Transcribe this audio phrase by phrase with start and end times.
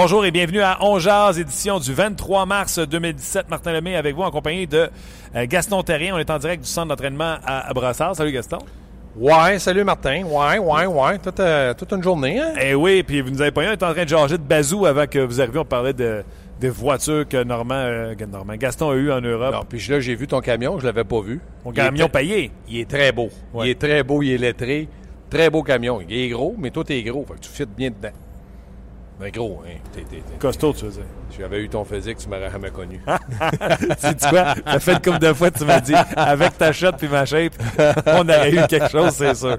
[0.00, 3.50] Bonjour et bienvenue à On Jazz, édition du 23 mars 2017.
[3.50, 4.88] Martin Lemay avec vous en compagnie de
[5.34, 6.14] euh, Gaston Terrien.
[6.14, 8.14] On est en direct du centre d'entraînement à, Brassard.
[8.14, 8.58] Salut Gaston.
[9.16, 10.22] Ouais, salut Martin.
[10.22, 11.18] Ouais, ouais, ouais.
[11.18, 12.52] Toute, euh, toute une journée, hein?
[12.62, 14.86] Eh oui, puis vous nous avez pas on est en train de jaser de bazou
[14.86, 15.58] avant que vous arriviez.
[15.58, 16.22] On parlait de,
[16.60, 19.52] des voitures que Normand, euh, que Normand, Gaston a eu en Europe.
[19.52, 21.40] Non, puis là, j'ai vu ton camion, je l'avais pas vu.
[21.64, 22.52] Mon camion est- payé.
[22.68, 23.30] Il est très beau.
[23.52, 23.66] Ouais.
[23.66, 24.86] Il est très beau, il est lettré.
[25.28, 26.00] Très beau camion.
[26.08, 27.24] Il est gros, mais toi, t'es gros.
[27.26, 28.14] Fait que tu fites bien dedans.
[29.20, 29.70] Ben gros, hein.
[29.92, 31.02] T'es- t'es- t'es- Costaud, tu veux dire?
[31.30, 33.00] Si j'avais eu ton physique, tu m'aurais jamais connu.
[33.40, 34.54] tu quoi?
[34.64, 37.52] Ça fait une couple de fois, tu m'as dit, avec ta shot puis ma shape,
[38.06, 39.58] on aurait eu quelque chose, c'est sûr.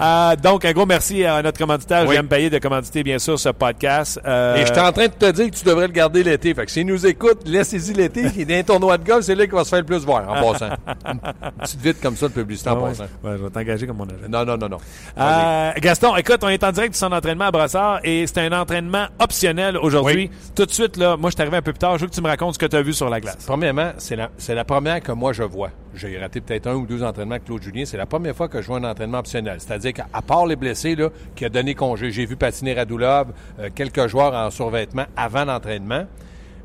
[0.00, 2.14] Euh, donc, un gros merci à notre commanditaire, Oui.
[2.14, 4.20] J'aime payer de commanditer, bien sûr, ce podcast.
[4.24, 6.54] Euh, Et je suis en train de te dire que tu devrais le garder l'été.
[6.54, 8.22] Fait que s'il nous écoute, laissez-y l'été.
[8.36, 10.04] Il est dans un tournoi de golf, c'est là qu'il va se faire le plus
[10.04, 10.70] voir, en passant.
[11.06, 11.20] Une
[11.60, 12.88] petite vite comme ça de publicité en Ah ouais.
[12.90, 13.04] passant.
[13.24, 14.28] Ouais, je vais t'engager comme mon agent.
[14.28, 14.78] Non, non, non, non.
[15.18, 18.52] Euh, Gaston, écoute, on est en direct du centre d'entraînement à Brassard et c'est un
[18.60, 20.30] entraînement optionnel aujourd'hui.
[20.54, 21.96] Tout de suite, là, moi, je suis arrivé un peu plus tard.
[21.98, 23.44] Je veux que tu me racontes ce que tu as vu sur la glace.
[23.46, 25.70] Premièrement, c'est la, c'est la première que moi je vois.
[25.94, 27.84] J'ai raté peut-être un ou deux entraînements avec Claude Julien.
[27.84, 29.56] C'est la première fois que je vois un entraînement optionnel.
[29.58, 33.68] C'est-à-dire qu'à part les blessés, là, qui a donné congé, j'ai vu patiner Radulov, euh,
[33.74, 36.06] quelques joueurs en survêtement avant l'entraînement.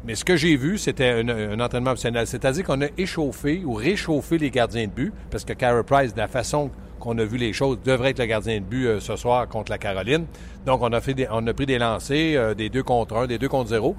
[0.06, 2.26] Mais ce que j'ai vu, c'était un, un entraînement optionnel.
[2.28, 6.20] C'est-à-dire qu'on a échauffé ou réchauffé les gardiens de but, parce que Carey Price, de
[6.20, 9.16] la façon qu'on a vu les choses, devrait être le gardien de but euh, ce
[9.16, 10.26] soir contre la Caroline.
[10.68, 13.26] Donc, on a, fait des- on a pris des lancers, euh, des deux contre un,
[13.26, 13.96] des deux contre zéro.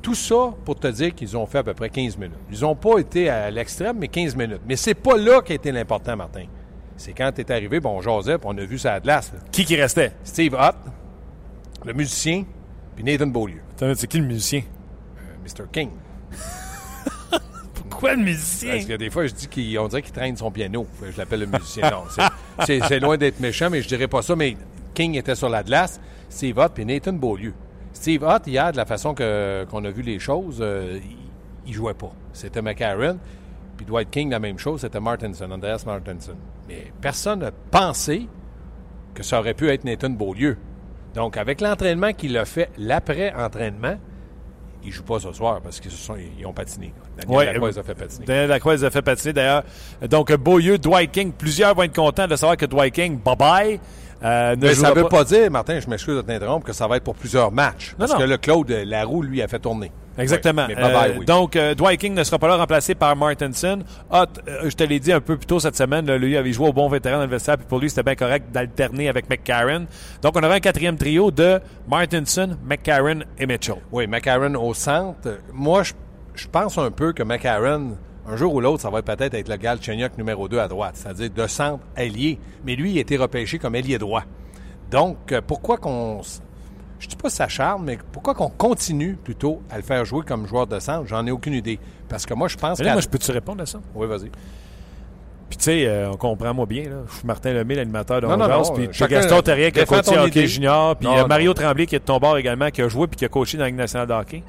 [0.00, 2.32] Tout ça pour te dire qu'ils ont fait à peu près 15 minutes.
[2.50, 4.62] Ils n'ont pas été à l'extrême, mais 15 minutes.
[4.66, 6.46] Mais c'est pas là qu'a été l'important, Martin.
[6.96, 8.08] C'est quand tu es arrivé, bon, puis
[8.44, 9.32] on a vu ça à glace.
[9.52, 10.12] Qui qui restait?
[10.24, 10.76] Steve Hutt,
[11.84, 12.44] le musicien,
[12.96, 14.62] puis Nathan Beaulieu, C'est qui le musicien?
[15.44, 15.64] Mr.
[15.70, 15.90] King.
[17.90, 18.72] Pourquoi le musicien?
[18.72, 20.86] Parce que des fois, je dis qu'on dirait qu'il traîne son piano.
[21.02, 21.90] Je l'appelle le musicien.
[21.90, 22.04] Non,
[22.64, 24.34] c'est loin d'être méchant, mais je dirais pas ça.
[24.34, 24.56] Mais
[24.98, 27.54] King était sur la glace, Steve Hutt puis Nathan Beaulieu.
[27.92, 31.16] Steve Hutt, hier, de la façon que- qu'on a vu les choses, euh, il,
[31.68, 32.10] il jouait pas.
[32.32, 33.16] C'était McCarron.
[33.76, 36.34] Puis Dwight King, la même chose, c'était Martinson, Andreas Martinson.
[36.68, 38.26] Mais personne n'a pensé
[39.14, 40.56] que ça aurait pu être Nathan Beaulieu.
[41.14, 43.96] Donc, avec l'entraînement qu'il a fait, l'après-entraînement,
[44.84, 45.92] il joue pas ce soir parce qu'ils
[46.38, 46.92] ils ont patiné.
[47.16, 48.26] Daniel Ouais, Lacroix les a fait patiner.
[48.26, 49.64] Daniel Lacroix les a fait patiner d'ailleurs.
[50.08, 53.78] Donc, Beaulieu, Dwight King, plusieurs vont être contents de savoir que Dwight King, bye-bye,
[54.22, 56.86] euh, ne Mais ça ne veut pas dire, Martin, je m'excuse de t'interrompre, que ça
[56.86, 57.94] va être pour plusieurs matchs.
[57.98, 58.18] parce non.
[58.18, 59.92] que le Claude Laroux, lui, a fait tourner.
[60.18, 60.66] Exactement.
[60.68, 61.24] Euh.
[61.24, 63.78] Donc, euh, Dwight King ne sera pas là remplacé par Martinson.
[64.12, 64.26] Euh,
[64.64, 66.72] je te l'ai dit un peu plus tôt cette semaine, là, lui avait joué au
[66.72, 69.86] bon vétéran dans le vestiaire, puis pour lui, c'était bien correct d'alterner avec McCarron.
[70.22, 73.76] Donc, on aura un quatrième trio de Martinson, McCarron et Mitchell.
[73.92, 75.38] Oui, McCarron au centre.
[75.52, 75.92] Moi, je,
[76.34, 77.96] je pense un peu que McCarron,
[78.28, 81.30] un jour ou l'autre, ça va peut-être être le Galchenyuk numéro 2 à droite, c'est-à-dire
[81.30, 82.38] de centre ailier.
[82.64, 84.24] Mais lui, il a été repêché comme ailier droit.
[84.90, 86.20] Donc, euh, pourquoi qu'on...
[86.98, 90.46] Je ne dis pas s'acharne, mais pourquoi qu'on continue plutôt à le faire jouer comme
[90.46, 91.06] joueur de centre?
[91.06, 91.78] J'en ai aucune idée.
[92.08, 92.92] Parce que moi, je pense qu'à...
[92.92, 93.80] moi, je peux-tu répondre à ça?
[93.94, 94.30] Oui, vas-y.
[95.48, 96.96] Puis, tu sais, euh, on comprend moi bien, là.
[97.08, 100.40] Je suis Martin Lemay, l'animateur de non, puis euh, Gaston Terrien qui a coaché hockey
[100.40, 100.46] idée.
[100.46, 101.26] junior, puis non.
[101.26, 103.56] Mario Tremblay qui est de ton bord également, qui a joué puis qui a coaché
[103.56, 104.42] dans la Ligue nationale de hockey.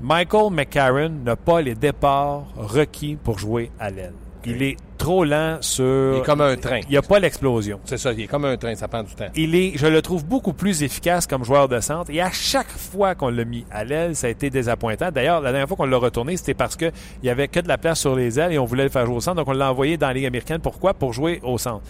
[0.00, 4.12] Michael McCarron n'a pas les départs requis pour jouer à l'aile.
[4.44, 6.14] Il est trop lent sur...
[6.14, 6.80] Il est comme un train.
[6.84, 7.80] Il n'y a pas l'explosion.
[7.84, 9.26] C'est ça, il est comme un train, ça prend du temps.
[9.34, 12.10] Il est, je le trouve beaucoup plus efficace comme joueur de centre.
[12.10, 15.10] Et à chaque fois qu'on l'a mis à l'aile, ça a été désappointant.
[15.10, 16.92] D'ailleurs, la dernière fois qu'on l'a retourné, c'était parce qu'il
[17.24, 19.16] y avait que de la place sur les ailes et on voulait le faire jouer
[19.16, 19.36] au centre.
[19.36, 20.60] Donc, on l'a envoyé dans la Ligue américaine.
[20.60, 20.94] Pourquoi?
[20.94, 21.82] Pour jouer au centre.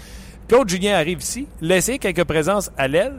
[0.49, 3.17] Claude Julien arrive ici, laisser quelques présences à l'aile.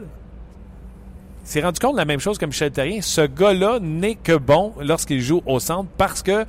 [1.42, 3.00] S'est rendu compte de la même chose que Michel Terrien.
[3.00, 6.44] Ce gars-là n'est que bon lorsqu'il joue au centre parce que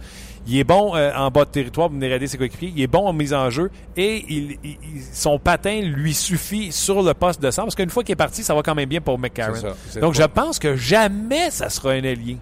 [0.47, 2.73] il est bon euh, en bas de territoire pour venir aider ses coéquipiers.
[2.75, 6.71] Il est bon en mise en jeu et il, il- il- son patin lui suffit
[6.71, 8.89] sur le poste de centre parce qu'une fois qu'il est parti, ça va quand même
[8.89, 9.55] bien pour McCarron.
[9.55, 9.99] Ça.
[9.99, 12.37] Donc, je pense que jamais ça sera un allié.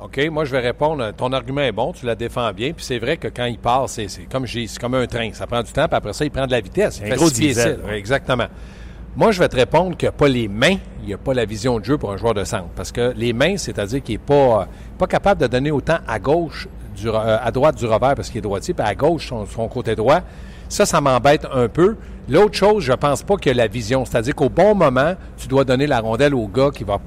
[0.00, 1.12] OK, moi, je vais répondre.
[1.16, 2.72] Ton argument est bon, tu la défends bien.
[2.72, 4.46] Puis c'est vrai que quand il part, c'est comme,
[4.80, 5.30] comme un train.
[5.32, 6.98] Ça prend du temps, puis après ça, il prend de la vitesse.
[7.00, 7.84] Il Un fait gros sept.
[7.86, 7.96] ouais.
[7.98, 8.46] Exactement.
[9.16, 11.34] Moi, je vais te répondre qu'il n'y a pas les mains, il n'y a pas
[11.34, 12.68] la vision de jeu pour un joueur de centre.
[12.74, 14.66] Parce que les mains, c'est-à-dire qu'il n'est pas,
[14.98, 16.66] pas capable de donner autant à gauche
[17.04, 20.20] euh, à droite du revers parce qu'il est droitier, puis à gauche, son, côté droit.
[20.68, 21.96] Ça, ça m'embête un peu.
[22.28, 24.04] L'autre chose, je pense pas a la vision.
[24.04, 26.98] C'est-à-dire qu'au bon moment, tu dois donner la rondelle au gars qui va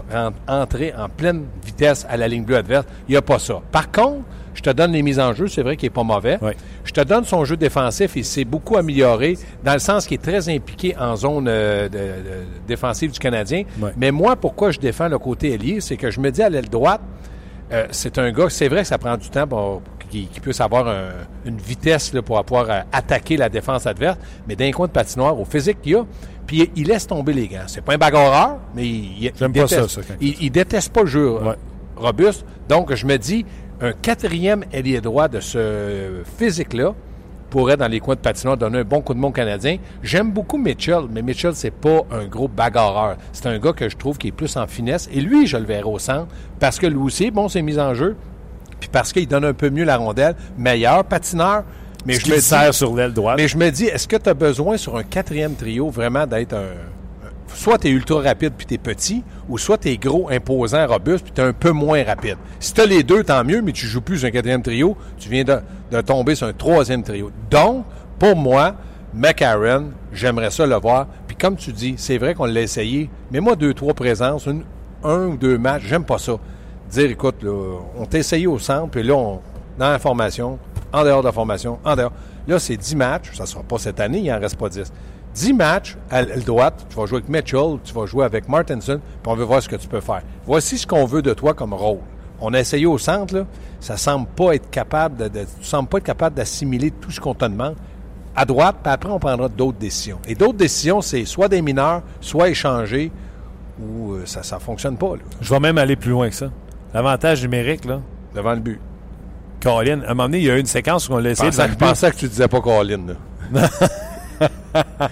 [0.48, 2.86] entrer en pleine vitesse à la ligne bleue adverse.
[3.10, 3.62] Il n'y a pas ça.
[3.72, 4.24] Par contre,
[4.58, 6.40] je te donne les mises en jeu, c'est vrai qu'il est pas mauvais.
[6.42, 6.52] Oui.
[6.84, 10.22] Je te donne son jeu défensif, il s'est beaucoup amélioré dans le sens qu'il est
[10.24, 13.64] très impliqué en zone euh, de- de- défensive du Canadien.
[13.80, 13.92] Oui.
[13.98, 16.70] Mais moi, pourquoi je défends le côté ailier, c'est que je me dis à l'aile
[16.70, 17.02] droite,
[17.72, 20.88] euh, c'est un gars, c'est vrai que ça prend du temps pour qu'il puisse avoir
[20.88, 21.10] un-
[21.46, 24.18] une vitesse là, pour pouvoir euh, attaquer la défense adverse,
[24.48, 26.06] mais d'un coin de patinoire, au physique qu'il a,
[26.48, 27.66] puis il, il laisse tomber les gants.
[27.68, 31.02] C'est pas un bagarreur, mais il, il J'aime pas déteste, ça, ça, il, déteste pas
[31.02, 31.56] le jeu Ouais.
[31.98, 32.46] robuste.
[32.70, 33.46] Donc, je me dis,
[33.82, 36.94] un quatrième ailier droit de ce physique-là
[37.50, 39.78] pourrait, dans les coins de patinoire, donner un bon coup de monde canadien.
[40.04, 43.18] J'aime beaucoup Mitchell, mais Mitchell, c'est pas un gros bagarreur.
[43.32, 45.10] C'est un gars que je trouve qui est plus en finesse.
[45.14, 46.28] Et lui, je le verrai au centre,
[46.60, 48.16] parce que lui aussi, bon, c'est mis en jeu,
[48.80, 51.64] puis parce qu'il donne un peu mieux la rondelle, meilleur patineur.
[52.06, 53.38] Mais je me le dis, sur l'aile droite.
[53.38, 56.54] mais je me dis, est-ce que tu as besoin sur un quatrième trio vraiment d'être
[56.54, 56.68] un.
[57.54, 60.86] Soit tu es ultra rapide puis tu es petit, ou soit tu es gros, imposant,
[60.88, 62.38] robuste puis tu es un peu moins rapide.
[62.60, 65.44] Si tu les deux, tant mieux, mais tu joues plus un quatrième trio, tu viens
[65.44, 67.32] de, tomber sur un troisième trio.
[67.50, 67.86] Donc,
[68.20, 68.76] pour moi,
[69.14, 71.08] McCarron, j'aimerais ça le voir.
[71.28, 74.48] Puis comme tu dis, c'est vrai qu'on l'a essayé, mais moi, deux, trois présences,
[75.04, 76.34] un ou deux matchs, j'aime pas ça.
[76.90, 77.46] Dire, écoute,
[77.98, 79.42] on t'a essayé au centre, puis là, on,
[79.78, 80.58] dans la formation,
[80.92, 82.12] en dehors de la formation, en dehors.
[82.48, 84.92] Là, c'est 10 matchs, ça sera pas cette année, il n'en reste pas 10.
[85.38, 89.00] 10 matchs à l'aile droite, tu vas jouer avec Mitchell, tu vas jouer avec Martinson,
[89.22, 90.22] puis on veut voir ce que tu peux faire.
[90.48, 92.00] Voici ce qu'on veut de toi comme rôle.
[92.42, 93.46] On a essayé au centre, là,
[93.80, 97.20] ça semble pas être capable de, de- tu sembles pas être capable d'assimiler tout ce
[97.20, 97.76] qu'on te demande.
[98.36, 100.18] À droite, puis après, on prendra d'autres décisions.
[100.28, 103.12] Et d'autres décisions, c'est soit des mineurs, soit échanger,
[103.80, 106.50] ou euh, ça ne fonctionne pas, là, Je vais même aller plus loin que ça.
[106.94, 108.00] L'avantage numérique, là,
[108.36, 108.80] devant le but.
[109.62, 111.50] Colin, à un moment donné, il y a eu une séquence où on l'a essayé
[111.52, 113.00] devant le je pensais que tu disais pas Colin.
[113.54, 113.70] là.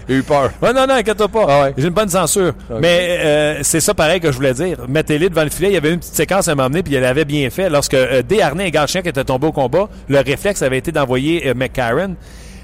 [0.07, 0.51] J'ai eu peur.
[0.61, 1.45] Ouais, non, non, inquiète-toi pas.
[1.47, 1.73] Ah ouais.
[1.77, 2.53] J'ai une bonne censure.
[2.81, 4.77] Mais euh, c'est ça pareil que je voulais dire.
[4.87, 5.69] Mettez-les devant le filet.
[5.69, 7.69] Il y avait une petite séquence à donné, puis il l'avait bien fait.
[7.69, 11.47] Lorsque euh, Desharnais et Gachien qui étaient tombés au combat, le réflexe avait été d'envoyer
[11.49, 12.15] euh, McCarron.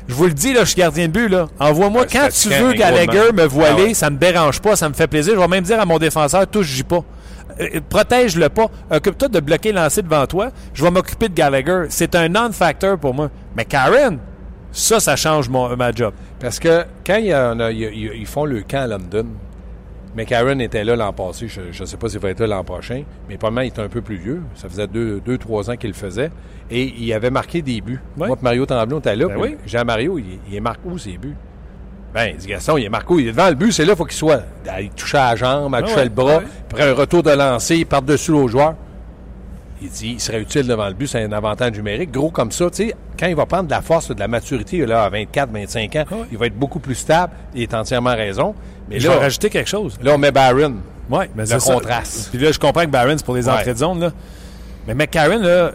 [0.07, 1.29] Je vous le dis, là, je suis gardien de but.
[1.29, 1.47] là.
[1.59, 3.73] Envoie-moi Ouais, quand tu veux Gallagher me voiler.
[3.77, 3.93] Ah ouais.
[3.93, 5.33] Ça me dérange pas, ça me fait plaisir.
[5.35, 7.03] Je vais même dire à mon défenseur, touche-y pas.
[7.59, 8.67] Euh, Protège-le pas.
[8.89, 10.49] Occupe-toi de bloquer le lancer devant toi.
[10.73, 11.83] Je vais m'occuper de Gallagher.
[11.89, 13.29] C'est un non-factor pour moi.
[13.55, 14.17] Mais Karen,
[14.71, 16.13] ça, ça change mon, ma job.
[16.41, 19.25] Parce que quand il y en a- ils font le camp à London,
[20.15, 21.47] McCarron était là l'an passé.
[21.47, 23.87] Je ne sais pas s'il va être là l'an prochain, mais probablement il est un
[23.87, 24.41] peu plus vieux.
[24.55, 26.31] Ça faisait deux, deux trois ans qu'il le faisait.
[26.69, 27.99] Et il avait marqué des buts.
[28.17, 28.27] Ouais.
[28.27, 29.27] Moi, Mario Tremblay, on était là.
[29.27, 29.57] Ben oui.
[29.65, 31.35] Jean-Mario, il, marqué où ses buts?
[32.13, 33.19] Ben, il dit Gaston, il est marqué où?
[33.19, 34.41] Il est devant le but, c'est là, faut qu'il soit.
[34.81, 36.43] Il touchait à la jambe, il touchait ouais, le bras, ouais.
[36.69, 38.75] après un retour de lancer, il par-dessus l'autre joueur.
[39.81, 42.11] Il dit, il serait utile devant le but, c'est un avantage numérique.
[42.11, 44.85] Gros comme ça, tu sais, quand il va prendre de la force, de la maturité,
[44.85, 46.17] là, à 24, 25 ans, ouais.
[46.31, 47.33] il va être beaucoup plus stable.
[47.55, 48.53] Il est entièrement raison.
[48.89, 49.97] Mais Je vais là, rajouter quelque chose.
[50.03, 50.75] là, on met Barron.
[51.09, 51.73] Oui, mais Le ça.
[51.73, 52.29] contraste.
[52.31, 53.53] Puis là, je comprends que Barron, c'est pour les Ouais.
[53.53, 53.99] entrées de zone.
[54.01, 54.11] Là.
[54.87, 55.71] Mais McCarron, là, euh,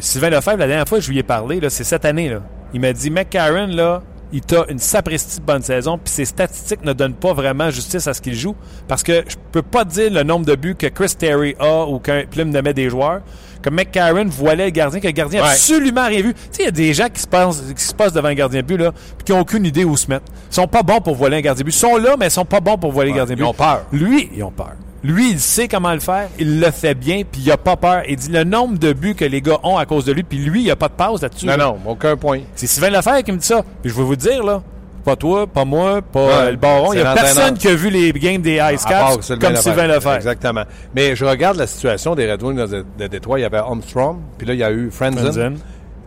[0.00, 2.28] Sylvain Lefebvre, la dernière fois que je lui ai parlé, c'est cette année.
[2.30, 2.40] Là.
[2.72, 4.02] Il m'a dit McCarron, là,
[4.32, 8.06] il t'a une sapristi de bonne saison, puis ses statistiques ne donnent pas vraiment justice
[8.06, 8.54] à ce qu'il joue.
[8.88, 11.98] Parce que je peux pas dire le nombre de buts que Chris Terry a ou
[11.98, 13.20] qu'un Plum nommait des joueurs.
[13.62, 15.50] Que McCarron voilait le gardien, que le gardien a Ouais.
[15.50, 16.32] absolument rien vu.
[16.34, 18.34] Tu sais, il y a des gens qui se, passent, qui se passent devant un
[18.34, 20.24] gardien de but, là, puis qui n'ont aucune idée où se mettre.
[20.50, 21.74] Ils sont pas bons pour voiler un gardien de but.
[21.74, 23.50] Ils sont là, mais ils sont pas bons pour voiler le gardien de ils but.
[23.50, 23.82] ont peur.
[23.92, 24.72] Lui, ils ont peur.
[25.02, 28.02] Lui, il sait comment le faire, il le fait bien, puis il a pas peur.
[28.06, 30.36] Il dit le nombre de buts que les gars ont à cause de lui, puis
[30.38, 31.46] lui, il a pas de pause là-dessus.
[31.46, 32.40] Non, non, aucun point.
[32.54, 33.62] C'est Sylvain Lefebvre qui me dit ça.
[33.82, 34.62] Puis je vais vous dire, là,
[35.04, 36.92] pas toi, pas moi, pas Ouais, euh, le baron.
[36.92, 39.56] Il y c'est a personne qui a vu les games des Ice Caps Sylvain comme
[39.56, 40.14] Sylvain Lefebvre.
[40.14, 40.64] Exactement.
[40.94, 43.38] Mais je regarde la situation des Red Wings de, de Détroit.
[43.38, 45.18] Il y avait Armstrong, puis là, il y a eu Franzen.
[45.18, 45.58] Franzen.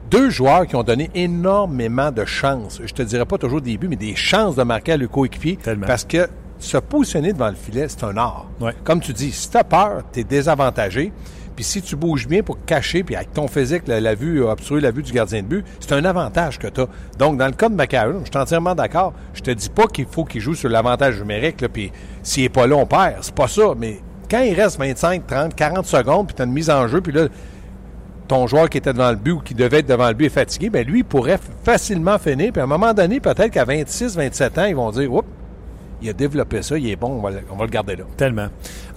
[0.09, 2.79] Deux joueurs qui ont donné énormément de chances.
[2.85, 5.57] Je te dirais pas toujours des buts, mais des chances de marquer à le coéquipier.
[5.57, 5.87] Tellement.
[5.87, 6.27] Parce que
[6.59, 8.45] se positionner devant le filet, c'est un art.
[8.61, 8.73] Ouais.
[8.83, 11.11] Comme tu dis, si tu as peur, tu es désavantagé.
[11.55, 14.91] Puis si tu bouges bien pour cacher, puis avec ton physique, la, vue, obstruer la
[14.91, 16.87] vue du gardien de but, c'est un avantage que tu as.
[17.17, 19.13] Donc, dans le cas de McCarron, je suis entièrement d'accord.
[19.33, 21.91] Je te dis pas qu'il faut qu'il joue sur l'avantage numérique, là, puis
[22.23, 23.17] s'il est pas là, on perd.
[23.21, 23.73] C'est pas ça.
[23.77, 27.01] Mais quand il reste 25, 30, 40 secondes, puis tu as une mise en jeu,
[27.01, 27.27] puis là,
[28.27, 30.29] ton joueur qui était devant le but ou qui devait être devant le but est
[30.29, 32.51] fatigué, bien lui, il pourrait facilement finir.
[32.51, 35.27] Puis à un moment donné, peut-être qu'à 26, 27 ans, ils vont dire Oups,
[36.03, 38.03] il a développé ça, il est bon, on va le, on va le garder là.
[38.17, 38.47] Tellement.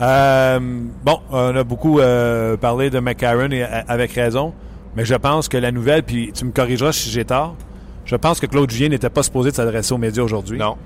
[0.01, 0.59] Euh,
[1.05, 4.53] bon, on a beaucoup euh, parlé de McCarron et, a- avec raison,
[4.97, 7.57] mais je pense que la nouvelle, puis tu me corrigeras si j'ai tort,
[8.05, 10.59] je pense que Claude Julien n'était pas supposé de s'adresser aux médias aujourd'hui.
[10.59, 10.77] Non.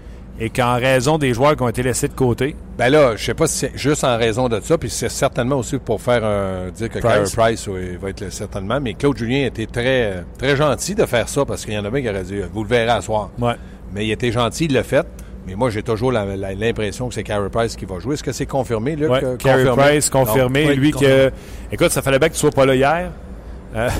[0.42, 2.56] et qu'en raison des joueurs qui ont été laissés de côté.
[2.78, 5.56] Ben là, je sais pas si c'est juste en raison de ça, puis c'est certainement
[5.56, 9.44] aussi pour faire un, dire que Carey Price oui, va être certainement, mais Claude Julien
[9.44, 12.22] était très, très gentil de faire ça parce qu'il y en a bien qui auraient
[12.22, 13.28] dit, vous le verrez à soir.
[13.38, 13.52] Ouais.
[13.92, 15.06] Mais il était gentil, il l'a fait.
[15.50, 18.14] Mais moi, j'ai toujours l'impression que c'est Carey Price qui va jouer.
[18.14, 19.10] Est-ce que c'est confirmé, Luc?
[19.10, 20.76] Ouais, Carey Price, confirmé.
[20.76, 21.32] lui, que.
[21.72, 23.10] Écoute, ça fallait bien que tu sois pas là hier.
[23.74, 23.94] Euh, tu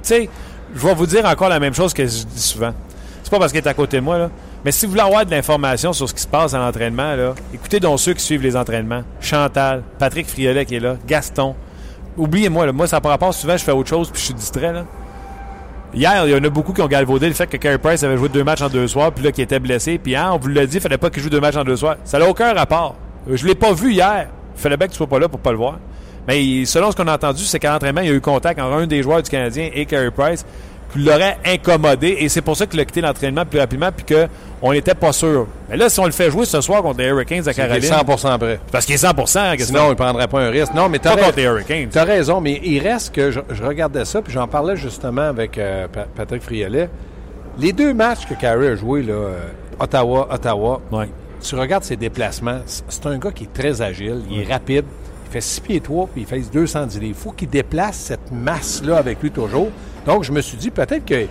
[0.00, 0.30] sais,
[0.74, 2.72] je vais vous dire encore la même chose que je dis souvent.
[3.22, 4.30] C'est pas parce qu'il est à côté de moi, là.
[4.64, 7.34] Mais si vous voulez avoir de l'information sur ce qui se passe à l'entraînement, là,
[7.52, 9.02] écoutez donc ceux qui suivent les entraînements.
[9.20, 11.54] Chantal, Patrick Friolet qui est là, Gaston.
[12.16, 14.72] Oubliez-moi, moi, ça par rapport souvent, je fais autre chose puis je suis distrait.
[14.72, 14.86] Là.
[15.94, 18.18] Hier, il y en a beaucoup qui ont galvaudé le fait que Carey Price avait
[18.18, 19.98] joué deux matchs en deux soirs, puis là, qui était blessé.
[19.98, 21.76] Puis hein, on vous l'a dit, il fallait pas qu'il joue deux matchs en deux
[21.76, 21.96] soirs.
[22.04, 22.94] Ça n'a aucun rapport.
[23.26, 24.28] Je l'ai pas vu hier.
[24.54, 25.78] Il fallait bien que tu sois pas là pour pas le voir.
[26.26, 28.74] Mais selon ce qu'on a entendu, c'est qu'à l'entraînement, il y a eu contact entre
[28.74, 30.44] un des joueurs du Canadien et Carey Price
[30.92, 32.16] qui l'aurait incommodé.
[32.20, 35.46] Et c'est pour ça qu'il a quitté l'entraînement plus rapidement puis qu'on n'était pas sûr.
[35.68, 37.82] Mais là, si on le fait jouer ce soir contre les Hurricanes à Caroline.
[37.82, 38.60] Il est 100% prêt.
[38.72, 40.74] Parce qu'il est 100% Sinon, il ne prendrait pas un risque.
[40.74, 42.40] Non, mais tu as, as, raison.
[42.40, 46.88] Mais il reste que je, regardais ça, puis j'en parlais justement avec euh, Patrick Friolet.
[47.58, 49.38] Les deux matchs que Carey a joués, là, euh,
[49.80, 50.80] Ottawa, Ottawa,
[51.40, 52.60] tu regardes ses déplacements.
[52.66, 54.84] C'est un gars qui est très agile, il est rapide.
[55.28, 57.14] Il fait 6 pieds 3 puis il fait 210 livres.
[57.18, 59.68] Il faut qu'il déplace cette masse-là avec lui toujours.
[60.06, 61.28] Donc, je me suis dit, peut-être qu'il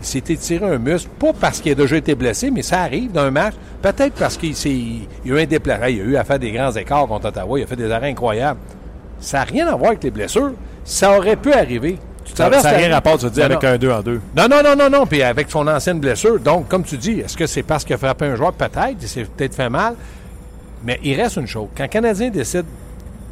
[0.00, 3.30] s'était tiré un muscle, pas parce qu'il a déjà été blessé, mais ça arrive d'un
[3.30, 3.54] match.
[3.82, 4.54] Peut-être parce qu'il
[5.24, 5.86] il a eu un déplacement.
[5.86, 7.58] Il a eu à faire des grands écarts contre Ottawa.
[7.58, 8.60] Il a fait des arrêts incroyables.
[9.18, 10.52] Ça n'a rien à voir avec les blessures.
[10.84, 11.98] Ça aurait pu arriver.
[12.24, 14.20] Tu ça n'a rien à rapport, tu dire, avec un 2 en 2.
[14.36, 15.06] Non, non, non, non, non.
[15.06, 16.38] Puis avec son ancienne blessure.
[16.38, 18.52] Donc, comme tu dis, est-ce que c'est parce qu'il a frappé un joueur?
[18.52, 18.96] Peut-être.
[19.00, 19.94] Il s'est peut-être fait mal.
[20.84, 21.68] Mais il reste une chose.
[21.76, 22.64] Quand un Canadien décide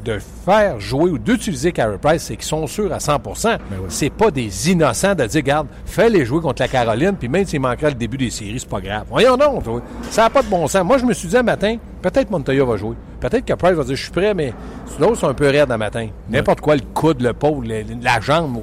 [0.08, 4.10] de faire jouer ou d'utiliser Carey Price, c'est qu'ils sont sûrs à 100% ben C'est
[4.10, 7.90] pas des innocents de dire, regarde, fais-les jouer contre la Caroline, puis même s'il manquerait
[7.90, 9.04] le début des séries, c'est pas grave.
[9.10, 9.62] Voyons non,
[10.10, 10.84] ça n'a pas de bon sens.
[10.84, 12.96] Moi, je me suis dit un matin, peut-être Montoya va jouer.
[13.20, 14.52] Peut-être que Price va dire, je suis prêt, mais
[14.98, 16.08] l'autre, c'est un peu raide un matin.
[16.30, 17.62] N'importe quoi, le coude, le pot,
[18.02, 18.62] la jambe.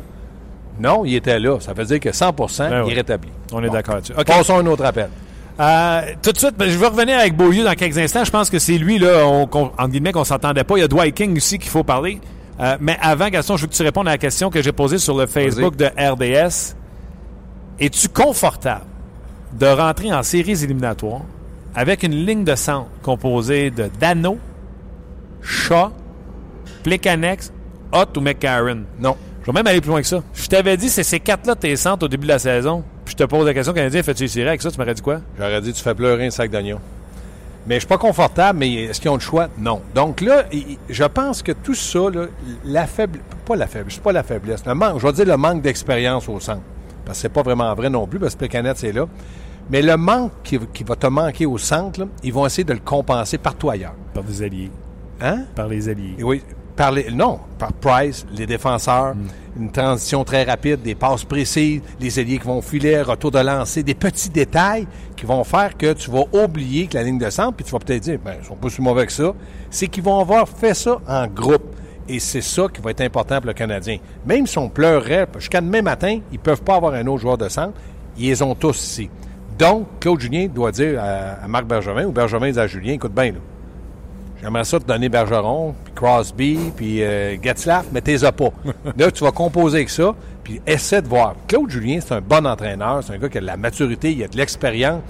[0.79, 1.59] Non, il était là.
[1.59, 3.29] Ça veut dire que 100% ben il est rétabli.
[3.53, 4.13] On est d'accord là-dessus.
[4.25, 5.09] Passons à un autre appel.
[5.59, 8.25] Euh, tout de suite, ben, je vais revenir avec Beaulieu dans quelques instants.
[8.25, 10.77] Je pense que c'est lui, là, on, en guillemets, qu'on s'entendait pas.
[10.77, 12.19] Il y a Dwight King aussi qu'il faut parler.
[12.59, 14.97] Euh, mais avant, Gaston, je veux que tu répondes à la question que j'ai posée
[14.97, 16.75] sur le Facebook de RDS.
[17.79, 18.85] Es-tu confortable
[19.53, 21.21] de rentrer en séries éliminatoires
[21.73, 24.37] avec une ligne de centre composée de Dano,
[25.41, 25.91] Shaw,
[26.83, 27.51] Plekanex,
[27.93, 28.83] Hot ou McCarron?
[28.99, 29.15] Non.
[29.41, 30.23] Je vais même aller plus loin que ça.
[30.33, 32.83] Je t'avais dit, c'est ces quatre-là tes centres au début de la saison.
[33.05, 34.71] Puis je te pose la question, Canadien, fais-tu séries avec ça?
[34.71, 35.21] Tu m'aurais dit quoi?
[35.37, 36.79] J'aurais dit, tu fais pleurer un sac d'oignons.
[37.67, 39.47] Mais je suis pas confortable, mais est-ce qu'ils ont le choix?
[39.57, 39.81] Non.
[39.93, 40.45] Donc là,
[40.89, 41.99] je pense que tout ça,
[42.63, 45.61] la faiblesse, pas la faiblesse, pas la faiblesse, le manque, je vais dire le manque
[45.61, 46.61] d'expérience au centre.
[47.05, 49.07] Parce que c'est pas vraiment vrai non plus, parce que Plecanet, c'est là.
[49.69, 53.39] Mais le manque qui, va te manquer au centre, ils vont essayer de le compenser
[53.39, 53.95] partout ailleurs.
[54.13, 54.71] Par des alliés.
[55.21, 55.45] Hein?
[55.55, 56.15] Par les alliés.
[56.21, 56.43] Oui,
[56.75, 59.61] par les, non, par Price, les défenseurs, hmm.
[59.61, 63.83] une transition très rapide, des passes précises, les ailiers qui vont filer, retour de lancer,
[63.83, 67.53] des petits détails qui vont faire que tu vas oublier que la ligne de centre,
[67.53, 69.33] puis tu vas peut-être dire, ben, ils sont pas si mauvais que ça.
[69.69, 71.75] C'est qu'ils vont avoir fait ça en groupe.
[72.07, 73.97] Et c'est ça qui va être important pour le Canadien.
[74.27, 77.49] Même si on pleurerait, jusqu'à demain matin, ils peuvent pas avoir un autre joueur de
[77.49, 77.73] centre.
[78.17, 79.09] Ils les ont tous ici.
[79.57, 83.31] Donc, Claude Julien doit dire à, Marc Bergevin, ou Bergevin dit à Julien, écoute bien,
[83.31, 83.39] là,
[84.45, 88.51] J'aimerais ça te donner Bergeron, puis Crosby, puis euh, Getzlaff, mais t'es pas.
[88.95, 91.33] là, tu vas composer avec ça, puis essaie de voir.
[91.47, 94.23] Claude Julien, c'est un bon entraîneur, c'est un gars qui a de la maturité, il
[94.23, 95.01] a de l'expérience.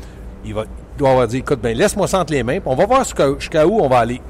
[0.45, 0.63] Il, va,
[0.97, 3.81] doit avoir dit, écoute, ben laisse-moi sentir les mains, puis on va voir jusqu'à où
[3.81, 4.21] on va aller.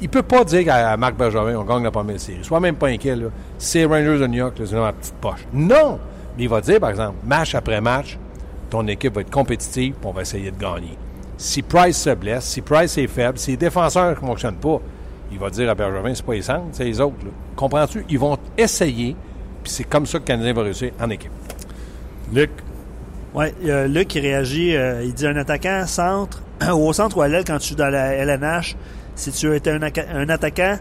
[0.00, 2.42] Il peut pas dire à, Marc Bergevin, on gagne la première série.
[2.42, 3.26] Sois même pas inquiet, là.
[3.58, 5.46] C'est Rangers de New York, c'est dans ma petite poche.
[5.52, 5.98] Non!
[6.38, 8.18] Mais il va dire, par exemple, match après match,
[8.70, 10.96] ton équipe va être compétitive, puis on va essayer de gagner.
[11.36, 14.80] Si Price se blesse, si Price est faible, si les défenseurs ne fonctionnent pas,
[15.30, 17.14] il va dire à Bergevin, c'est pas les centres, c'est les autres.
[17.56, 18.04] Comprends-tu?
[18.08, 19.16] Ils vont essayer,
[19.62, 21.32] puis c'est comme ça que le Canadien va réussir en équipe.
[22.32, 22.50] Luc?
[23.34, 27.44] Oui, Luc qui réagit, euh, il dit un attaquant centre, au centre ou à l'aile
[27.44, 28.76] quand tu es dans la LNH,
[29.14, 30.78] si tu étais un, un attaquant,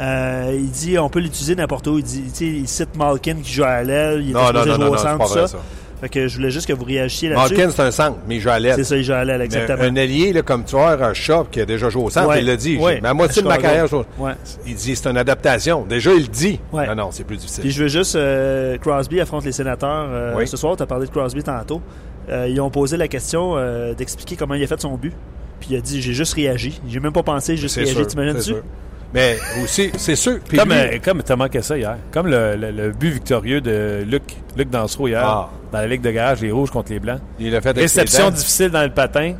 [0.00, 1.98] euh, il dit on peut l'utiliser n'importe où.
[1.98, 4.90] Il dit, il cite Malkin qui joue à l'aile, il est non, non, non, non,
[4.92, 5.58] au centre, tout ça.
[6.00, 7.54] Fait que je voulais juste que vous réagissiez là-dessus.
[7.54, 8.74] Malkin, c'est un centre, mais il joue à l'aile.
[8.76, 9.82] C'est ça, il joue à l'aile, exactement.
[9.82, 12.46] un allié, là, comme tu vois, un Shop qui a déjà joué au centre, il
[12.46, 12.78] l'a dit.
[12.78, 13.86] Mais à moitié de ma carrière,
[14.66, 15.84] il dit c'est une adaptation.
[15.84, 16.60] Déjà, il le dit.
[16.72, 17.62] Non, non, c'est plus difficile.
[17.62, 20.08] Puis je veux juste, euh, Crosby affronte les sénateurs.
[20.10, 21.80] Euh, ce soir, tu as parlé de Crosby tantôt.
[22.28, 23.56] Euh, ils ont posé la question
[23.94, 25.14] d'expliquer comment il a fait son but.
[25.60, 26.80] Puis il a dit, j'ai juste réagi.
[26.88, 28.06] J'ai même pas pensé, j'ai juste réagi.
[28.06, 28.54] T'imagines-tu?
[29.14, 30.38] Mais aussi, c'est sûr.
[30.54, 31.96] comme, lui, comme t'as manqué ça hier.
[32.12, 34.22] Comme le, but victorieux de Luc,
[34.56, 35.50] Luc Dansereau hier, ah.
[35.72, 37.20] dans la Ligue de garage, les rouges contre les blancs.
[37.38, 39.34] Il a fait Réception difficile dans le patin.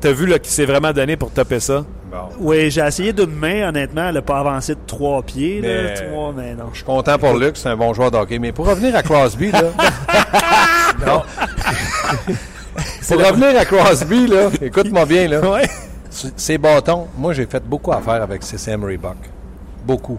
[0.00, 1.84] t'as vu là, qu'il s'est vraiment donné pour taper ça?
[2.10, 2.28] Bon.
[2.40, 4.08] Oui, j'ai essayé d'une main, honnêtement.
[4.08, 5.60] Elle n'a pas avancé de trois pieds.
[5.62, 6.64] Là, Mais- trois, mais non.
[6.72, 8.38] Je suis content pour Luc, c'est un bon joueur de hockey.
[8.38, 9.62] Mais pour revenir à Crosby, là.
[11.06, 11.22] non.
[13.08, 15.40] pour revenir à Crosby, là, écoute-moi bien, là.
[15.40, 15.68] Ouais.
[16.36, 19.16] Ces bâtons, moi, j'ai fait beaucoup affaire avec CCM Reebok.
[19.86, 20.18] Beaucoup.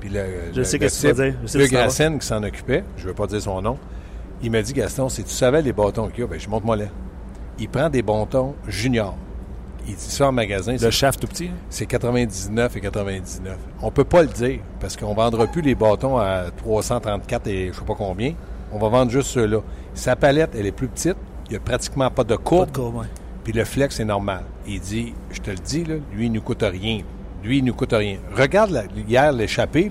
[0.00, 0.20] Puis le,
[0.52, 1.34] Je le- sais le qu'est-ce que tu type, dire.
[1.42, 3.78] Je sais tu vas Racine, qui s'en occupait, je ne veux pas dire son nom,
[4.42, 6.76] il m'a dit, Gaston, si tu savais les bâtons qu'il y a, ben, je montre-moi
[6.76, 6.84] là.
[7.58, 9.16] Il prend des bâtons juniors.
[9.86, 11.46] Il dit ça en magasin, Le shaft tout petit.
[11.46, 11.56] hein?
[11.70, 13.56] c'est 99 et 99.
[13.82, 17.78] On peut pas le dire parce qu'on vendra plus les bâtons à 334 et je
[17.78, 18.32] sais pas combien.
[18.72, 19.58] On va vendre juste ceux-là.
[19.94, 21.16] Sa palette, elle est plus petite.
[21.46, 22.70] Il n'y a pratiquement pas de Pas courbe.
[22.70, 23.06] de courbe, ouais.
[23.44, 24.42] Puis le flex est normal.
[24.66, 27.00] Il dit, je te le dis, là, lui, il nous coûte rien.
[27.44, 28.16] Lui, il nous coûte rien.
[28.34, 29.90] Regarde hier l'échappée.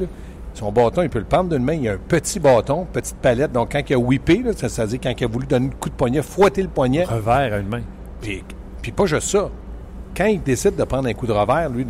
[0.56, 1.74] Son bâton, il peut le prendre d'une main.
[1.74, 3.52] Il y a un petit bâton, petite palette.
[3.52, 6.22] Donc, quand il a whippé, c'est-à-dire quand il a voulu donner un coup de poignet,
[6.22, 7.82] fouetter le poignet, Revers à une main.
[8.22, 8.44] puis,
[8.82, 9.50] puis pas juste ça.
[10.16, 11.86] Quand il décide de prendre un coup de revers, lui,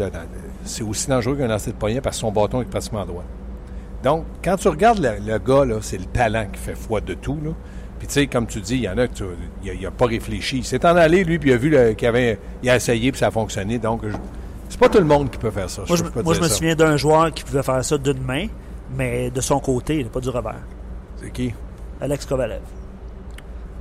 [0.64, 3.26] c'est aussi dangereux qu'un lancer de poignet parce que son bâton est pratiquement droit.
[4.02, 7.14] Donc, quand tu regardes le, le gars, là, c'est le talent qui fait foi de
[7.14, 7.38] tout.
[7.44, 7.52] Là.
[8.04, 9.24] Puis, tu sais, comme tu dis, il y en a qui
[9.64, 10.58] il n'a pas réfléchi.
[10.58, 13.20] Il s'est en allé, lui, puis il a vu qu'il avait, il a essayé, puis
[13.20, 13.80] ça a fonctionné.
[13.80, 14.14] Donc, je-
[14.68, 15.84] c'est pas tout le monde qui peut faire ça.
[15.88, 16.50] Moi, je, moi, me ça.
[16.50, 18.48] souviens d'un joueur qui pouvait faire ça d'une main,
[18.98, 20.60] mais de son côté, pas du revers.
[21.22, 21.54] C'est qui?
[22.02, 22.60] Alex Kovalev.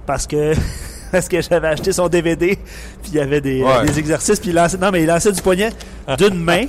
[0.07, 0.53] Parce que
[1.13, 2.57] parce que j'avais acheté son DVD,
[3.03, 3.87] puis il y avait des, Ouais.
[3.87, 5.71] des exercices, puis il lançait, non, mais il lançait du poignet
[6.19, 6.63] d'une main,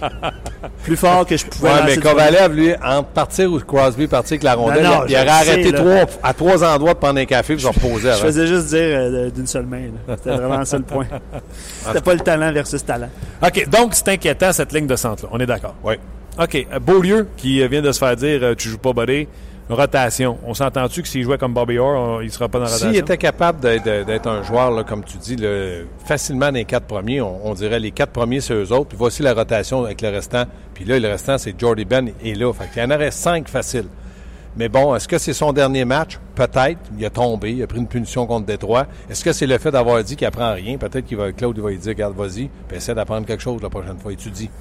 [0.84, 2.02] plus fort que je pouvais Ouais, lancer mais.
[2.02, 5.22] Kovalev, lui, entre partir ou Crosby partir avec la rondelle, Non, non, il, il je
[5.22, 5.80] aurait arrêté sais, là.
[5.80, 8.22] trois, à trois endroits de prendre un café puis se reposer Je avant.
[8.22, 9.82] faisais juste dire euh, d'une seule main.
[10.18, 11.08] C'était vraiment ça le point.
[11.86, 13.10] C'était pas le talent versus talent.
[13.42, 15.30] OK, donc c'est inquiétant cette ligne de centre-là.
[15.32, 15.76] On est d'accord.
[15.84, 15.96] Oui.
[16.40, 19.28] OK, euh, Beaulieu, qui euh, vient de se faire dire euh, tu joues pas Buddy,
[19.70, 20.38] rotation.
[20.46, 22.90] On s'entend-tu que s'il jouait comme Bobby Orr, on- il sera pas dans la rotation?
[22.92, 25.38] S'il était capable d'être d'être un joueur, là, comme tu dis,
[26.06, 28.90] facilement dans les quatre premiers, on, on dirait les quatre premiers, c'est eux autres.
[28.90, 30.44] Puis voici la rotation avec le restant.
[30.74, 32.52] Puis là, le restant, c'est Jordy Ben et là.
[32.54, 33.88] Fait qu'il y en aurait cinq faciles.
[34.56, 36.20] Mais bon, est-ce que c'est son dernier match?
[36.36, 36.78] Peut-être.
[36.96, 38.86] Il a tombé, il a pris une punition contre Détroit.
[39.10, 40.78] Est-ce que c'est le fait d'avoir dit qu'il apprend rien?
[40.78, 43.62] Peut-être qu'il va, Claude il va lui dire, regarde, vas-y, puis essaie d'apprendre quelque chose
[43.64, 44.52] la prochaine fois, étudie.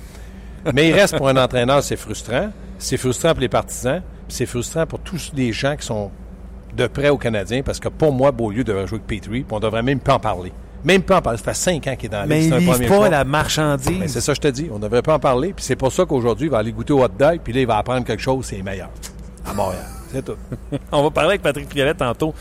[0.74, 2.50] Mais il reste pour un entraîneur, c'est frustrant.
[2.78, 4.00] C'est frustrant pour les partisans.
[4.28, 6.10] puis C'est frustrant pour tous les gens qui sont
[6.76, 9.60] de près aux Canadiens parce que pour moi, Beaulieu devrait jouer avec Petrie, puis on
[9.60, 10.52] devrait même pas en parler.
[10.84, 11.38] Même pas en parler.
[11.38, 13.08] Ça fait cinq ans qu'il est dans la Mais il livre pas choix.
[13.08, 13.98] la marchandise.
[14.00, 14.68] Ben, c'est ça que je te dis.
[14.72, 15.52] On devrait pas en parler.
[15.52, 17.66] Puis c'est pour ça qu'aujourd'hui, il va aller goûter au hot dog, puis là, il
[17.66, 18.90] va apprendre quelque chose, c'est meilleur.
[19.46, 19.84] À Montréal.
[20.10, 20.34] C'est tout.
[20.92, 22.34] On va parler avec Patrick Friolet tantôt.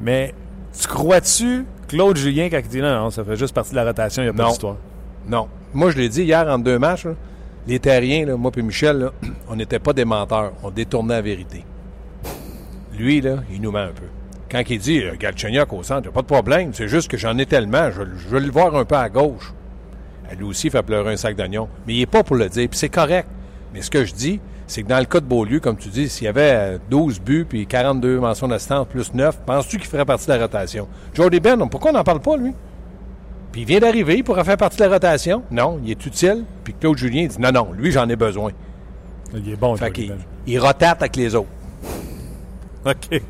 [0.00, 0.34] Mais
[0.78, 3.84] tu crois-tu, Claude Julien, quand il dit non, non, ça fait juste partie de la
[3.84, 4.48] rotation, il n'y a pas Non.
[4.50, 4.76] d'histoire?
[5.26, 5.48] Non.
[5.72, 7.12] Moi, je l'ai dit hier en deux matchs, là,
[7.66, 9.10] les terriens, moi et Michel,
[9.48, 10.52] on n'était pas des menteurs.
[10.62, 11.64] On détournait la vérité.
[12.96, 14.06] Lui, là, il nous ment un peu.
[14.50, 16.70] Quand il dit euh, Galchenyuk au centre, pas de problème.
[16.72, 17.90] C'est juste que j'en ai tellement.
[17.90, 19.52] Je, je veux le voir un peu à gauche.
[20.30, 21.68] Elle, lui aussi, fait pleurer un sac d'oignons.
[21.86, 22.68] Mais il n'est pas pour le dire.
[22.68, 23.28] Puis c'est correct.
[23.74, 26.08] Mais ce que je dis, c'est que dans le cas de Beaulieu, comme tu dis,
[26.08, 30.04] s'il y avait euh, 12 buts puis 42 mentions d'assistance plus 9, penses-tu qu'il ferait
[30.04, 30.88] partie de la rotation?
[31.14, 32.52] Jordy Ben, pourquoi on n'en parle pas, lui?
[33.56, 35.42] Puis il vient d'arriver, il pourrait faire partie de la rotation.
[35.50, 36.44] Non, il est utile.
[36.62, 38.52] Puis Claude Julien dit non, non, lui, j'en ai besoin.
[39.34, 40.18] Il est bon, Fait Ben.
[40.46, 41.48] il rotate avec les autres.
[42.84, 43.22] OK.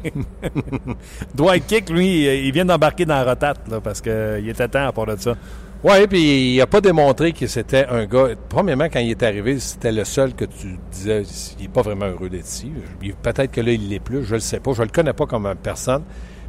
[1.36, 4.90] Dwight Kick, lui, il vient d'embarquer dans la rotate, là, parce qu'il était temps à
[4.90, 5.36] part de ça.
[5.84, 8.30] Oui, puis il n'a pas démontré que c'était un gars.
[8.48, 11.22] Premièrement, quand il est arrivé, c'était le seul que tu disais,
[11.60, 12.72] il n'est pas vraiment heureux d'être ici.
[13.00, 14.72] Il- Peut-être que là, il l'est plus, je le sais pas.
[14.72, 16.02] Je le connais pas comme personne.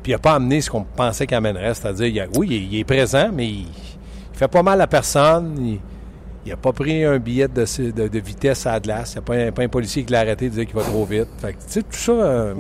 [0.03, 1.73] Puis il n'a pas amené ce qu'on pensait qu'il amènerait.
[1.73, 4.79] C'est-à-dire, il y a- oui, il, il est présent, mais il, il fait pas mal
[4.81, 5.55] à personne.
[5.59, 5.79] Il-
[6.45, 9.11] il n'a pas pris un billet de, de- de vitesse à la glace.
[9.11, 10.81] Il n'y a pas un, pas un policier qui l'a arrêté de dire qu'il va
[10.81, 11.27] trop vite.
[11.41, 12.53] Fait que, tu sais, tout ça, euh,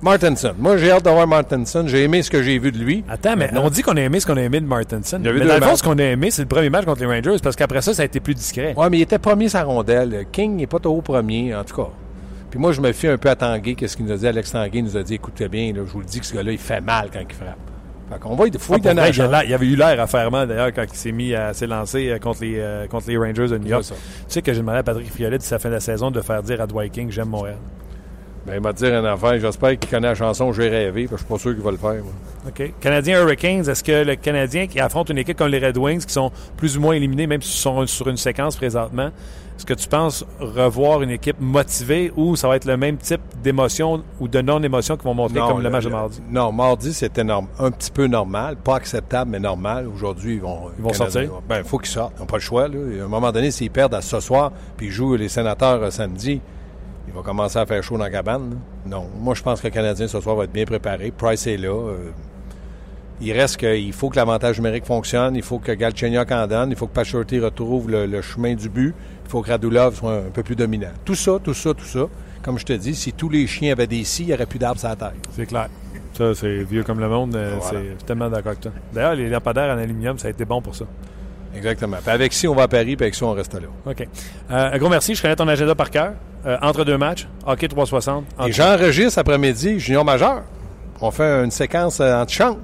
[0.00, 0.52] Martinson.
[0.56, 1.82] Moi, j'ai hâte d'avoir Martinson.
[1.88, 3.02] J'ai aimé ce que j'ai vu de lui.
[3.08, 5.18] Attends, mais Maintenant- on dit qu'on a aimé ce qu'on a aimé de Martinson.
[5.20, 5.78] Mais dans le fond, matchs.
[5.78, 8.02] ce qu'on a aimé, c'est le premier match contre les Rangers, parce qu'après ça, ça
[8.02, 8.74] a été plus discret.
[8.76, 10.26] Oui, mais il était premier sa rondelle.
[10.30, 11.88] King n'est pas trop premier, en tout cas.
[12.52, 13.74] Puis moi, je me fie un peu à Tanguay.
[13.74, 14.26] Qu'est-ce qu'il nous a dit?
[14.26, 16.52] Alex Tanguay nous a dit, écoutez bien, là, je vous le dis que ce gars-là,
[16.52, 17.56] il fait mal quand il frappe.
[18.12, 19.74] Fait qu'on va, il faut Ah, lui pour donner vrai, la il, a avait eu
[19.74, 22.86] l'air à faire mal, d'ailleurs, quand il s'est mis à s'élancer euh, contre les, euh,
[22.88, 23.84] contre les Rangers de New York.
[23.86, 23.94] Tu
[24.28, 26.42] sais que j'ai demandé à Patrick Friolet, d'ici la fin de la saison, de faire
[26.42, 27.56] dire à Dwight King, j'aime Montréal.
[28.46, 29.38] Ben, il m'a dit une affaire.
[29.40, 31.08] J'espère qu'il connaît la chanson J'ai rêvé.
[31.10, 31.94] Je suis pas sûr qu'il va le faire.
[31.94, 32.12] moi.
[32.48, 32.72] OK.
[32.80, 36.12] Canadien Hurricanes, est-ce que le Canadien qui affronte une équipe comme les Red Wings, qui
[36.12, 39.10] sont plus ou moins éliminés, même s'ils sont sur une séquence présentement,
[39.56, 43.20] est-ce que tu penses revoir une équipe motivée ou ça va être le même type
[43.42, 46.20] d'émotion ou de non-émotion qu'ils vont montrer comme le, match de mardi?
[46.30, 48.56] Non, mardi, c'était un petit peu normal.
[48.56, 49.86] Pas acceptable, mais normal.
[49.86, 50.70] Aujourd'hui, ils vont.
[50.76, 51.30] Ils vont sortir?
[51.48, 52.14] Ben, il faut qu'ils sortent.
[52.16, 52.68] Ils n'ont pas le choix.
[52.68, 52.78] Là.
[53.00, 55.90] À un moment donné, s'ils perdent à ce soir, puis ils jouent les sénateurs euh,
[55.90, 56.40] samedi,
[57.06, 58.50] il va commencer à faire chaud dans la cabane.
[58.50, 58.56] là.
[58.96, 59.06] Non.
[59.20, 61.12] Moi, je pense que le Canadien ce soir va être bien préparé.
[61.16, 61.68] Price est là.
[61.68, 62.10] euh,
[63.22, 66.76] Il reste qu'il faut que l'avantage numérique fonctionne, il faut que Galchenyuk en donne, il
[66.76, 70.30] faut que Pachorty retrouve le, le chemin du but, il faut que Radulov soit un
[70.32, 70.88] peu plus dominant.
[71.04, 72.06] Tout ça, tout ça, tout ça,
[72.42, 74.58] comme je te dis, si tous les chiens avaient des scies, il n'y aurait plus
[74.58, 75.12] d'arbres sur la terre.
[75.36, 75.68] C'est clair.
[76.18, 77.34] Ça, c'est vieux comme le monde.
[77.36, 77.78] euh, Voilà.
[77.98, 78.72] C'est tellement d'accord avec toi.
[78.92, 80.84] D'ailleurs, les lampadaires en aluminium, ça a été bon pour ça.
[81.56, 81.98] Exactement.
[82.02, 83.60] Puis avec si on va à Paris, puis avec ça, on reste là.
[83.86, 84.00] OK.
[84.50, 85.14] Euh, un gros merci.
[85.14, 86.14] Je connais ton agenda par cœur.
[86.44, 88.24] Euh, entre deux matchs, hockey 360.
[88.48, 90.42] Et j'enregistre après-midi Junior Majeur.
[91.00, 92.58] On fait une séquence en chant.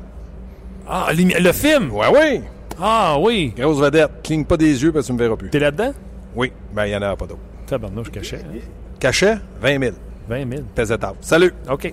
[0.88, 1.92] Ah, le film!
[1.92, 2.40] Ouais, oui.
[2.80, 3.52] Ah oui!
[3.56, 4.10] Grosse vedette.
[4.22, 5.50] Cligne pas des yeux parce que tu me verras plus.
[5.50, 5.92] T'es là-dedans?
[6.34, 6.52] Oui.
[6.72, 7.40] Ben, il n'y en a pas d'autres.
[7.66, 8.36] Tabarnouche, je cachais.
[8.38, 8.58] hein.
[8.98, 9.92] Cachet, 20 000.
[10.28, 10.62] 20 000.
[10.74, 11.16] Pesette out.
[11.20, 11.52] Salut.
[11.70, 11.92] OK.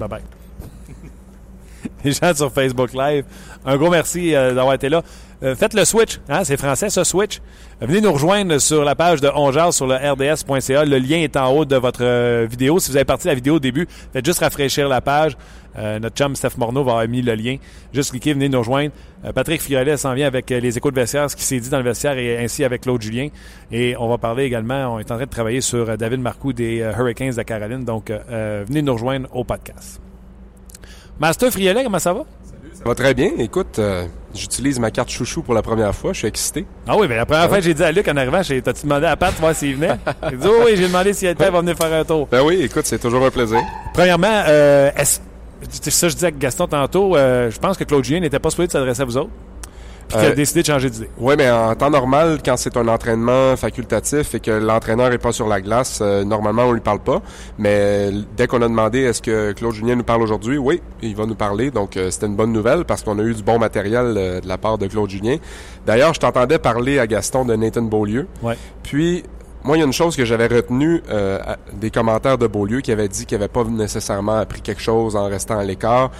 [0.00, 0.20] Bye-bye.
[2.04, 3.24] Les gens sur Facebook Live,
[3.64, 5.02] un gros merci euh, d'avoir été là.
[5.44, 7.40] Euh, faites le switch, hein, c'est français ce switch.
[7.78, 10.86] Venez nous rejoindre sur la page de Ongears sur le rds.ca.
[10.86, 12.78] Le lien est en haut de votre euh, vidéo.
[12.78, 15.36] Si vous avez parti la vidéo au début, faites juste rafraîchir la page.
[15.76, 17.56] Euh, notre chum Steph Morneau va avoir mis le lien.
[17.92, 18.92] Juste cliquez, venez nous rejoindre.
[19.34, 21.84] Patrick Fiolet s'en vient avec les échos de vestiaire, ce qui s'est dit dans le
[21.84, 23.28] vestiaire et ainsi avec Claude Julien.
[23.70, 26.78] Et on va parler également, on est en train de travailler sur David Marcoux des
[26.78, 27.84] Hurricanes de Caroline.
[27.84, 30.00] Donc, venez nous rejoindre au podcast.
[31.18, 32.24] Master Friolet, comment ça va?
[32.84, 33.30] Ça va très bien.
[33.38, 36.12] Écoute, euh, j'utilise ma carte chouchou pour la première fois.
[36.12, 36.66] Je suis excité.
[36.86, 39.06] Ah oui, mais la première fois j'ai dit à Luc en arrivant, j'ai- t'as-tu demandé
[39.06, 39.96] à Pat voir s'il venait?
[40.30, 42.28] Il dit, oh oui, j'ai demandé s'il était, il va venir faire un tour.
[42.30, 43.58] Ben oui, écoute, c'est toujours un plaisir.
[43.94, 45.20] Premièrement, euh, est-ce,
[45.70, 48.38] c'est ça que je disais avec Gaston tantôt, euh, je pense que Claude Julien n'était
[48.38, 49.30] pas supposé de s'adresser à vous autres.
[50.08, 51.08] Puis qu'il a Euh, décidé de changer d'idée.
[51.18, 55.32] Oui, mais en temps normal, quand c'est un entraînement facultatif et que l'entraîneur est pas
[55.32, 57.22] sur la glace, euh, normalement, on lui parle pas.
[57.58, 61.16] Mais euh, dès qu'on a demandé est-ce que Claude Julien nous parle aujourd'hui, oui, il
[61.16, 61.70] va nous parler.
[61.70, 64.58] Donc, euh, c'était une bonne nouvelle parce qu'on a eu du bon matériel de la
[64.58, 65.36] part de Claude Julien.
[65.86, 68.26] D'ailleurs, je t'entendais parler à Gaston de Nathan Beaulieu.
[68.42, 68.56] Ouais.
[68.82, 69.24] Puis,
[69.64, 71.38] moi, il y a une chose que j'avais retenue euh,
[71.72, 75.24] des commentaires de Beaulieu qui avait dit qu'il n'avait pas nécessairement appris quelque chose en
[75.26, 76.10] restant à l'écart,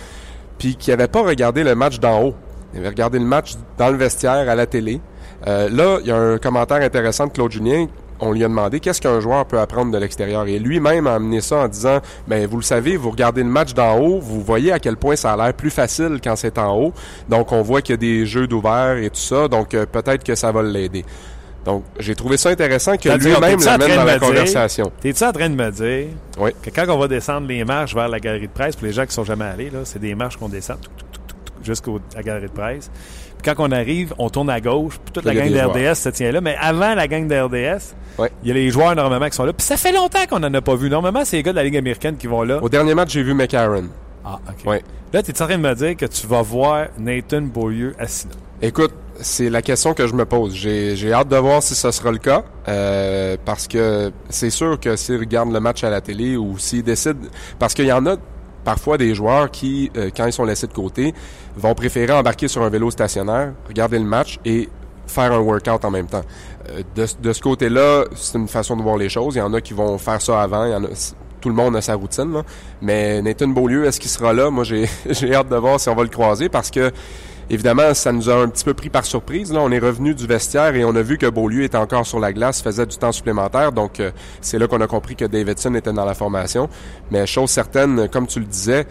[0.57, 2.35] puis qui n'avait pas regardé le match d'en haut.
[2.75, 5.01] Il avait regardé le match dans le vestiaire, à la télé.
[5.47, 7.87] Euh, là, il y a un commentaire intéressant de Claude Julien.
[8.21, 10.47] On lui a demandé qu'est-ce qu'un joueur peut apprendre de l'extérieur.
[10.47, 13.75] Et lui-même a amené ça en disant, ben vous le savez, vous regardez le match
[13.75, 16.77] d'en haut, vous voyez à quel point ça a l'air plus facile quand c'est en
[16.79, 16.93] haut.
[17.29, 19.49] Donc on voit qu'il y a des jeux d'ouvert et tout ça.
[19.49, 21.05] Donc euh, peut-être que ça va l'aider.
[21.65, 24.93] Donc j'ai trouvé ça intéressant que lui-même l'amène dans la dire- conversation.
[25.01, 26.07] T'es-tu en train de me dire
[26.39, 26.51] Oui.
[26.63, 29.07] que quand on va descendre les marches vers la galerie de presse, pour les gens
[29.07, 30.91] qui sont jamais allés, là, c'est des marches qu'on descend tuc,
[31.65, 32.91] jusqu'à la galerie de presse.
[33.43, 35.59] Puis quand on arrive, on tourne à gauche, puis toute la gang de.
[35.91, 36.41] RDS se tient là.
[36.41, 38.31] Mais avant la gang de RDS, Ouais.
[38.43, 39.53] il y a les joueurs normalement qui sont là.
[39.53, 40.89] Puis ça fait longtemps qu'on n'en a pas vu.
[40.89, 42.63] Normalement, c'est les gars de la Ligue américaine qui vont là.
[42.63, 43.85] Au dernier match, j'ai vu McCarron.
[44.25, 44.67] Ah, OK.
[44.71, 44.83] Ouais.
[45.13, 48.27] Là, tu es en train de me dire que tu vas voir Nathan Beaulieu assis
[48.29, 48.35] là.
[48.63, 50.55] Écoute, c'est la question que je me pose.
[50.55, 54.79] J'ai j'ai hâte de voir si ce sera le cas, euh, parce que c'est sûr
[54.81, 57.19] que s'ils regardent le match à la télé ou s'ils décident,
[57.59, 58.17] parce qu'il y en a
[58.65, 61.13] parfois des joueurs qui, euh, quand ils sont laissés de côté,
[61.57, 64.69] vont préférer embarquer sur un vélo stationnaire, regarder le match et
[65.07, 66.25] faire un workout en même temps.
[66.71, 69.35] Euh, de, ce côté-là, c'est une façon de voir les choses.
[69.37, 70.67] Il y en a qui vont faire ça avant.
[71.41, 72.43] Tout le monde a sa routine.
[72.81, 74.51] Mais Nathan Beaulieu, est-ce qu'il sera là?
[74.51, 76.91] Moi, j'ai j'ai hâte de voir si on va le croiser parce que
[77.51, 79.53] Évidemment, ça nous a un petit peu pris par surprise.
[79.53, 82.19] Là, on est revenu du vestiaire et on a vu que Beaulieu était encore sur
[82.19, 83.73] la glace, faisait du temps supplémentaire.
[83.73, 86.71] Donc, euh, c'est là qu'on a compris que Davidson était dans la formation.
[87.11, 88.87] Mais chose certaine, comme tu le disais,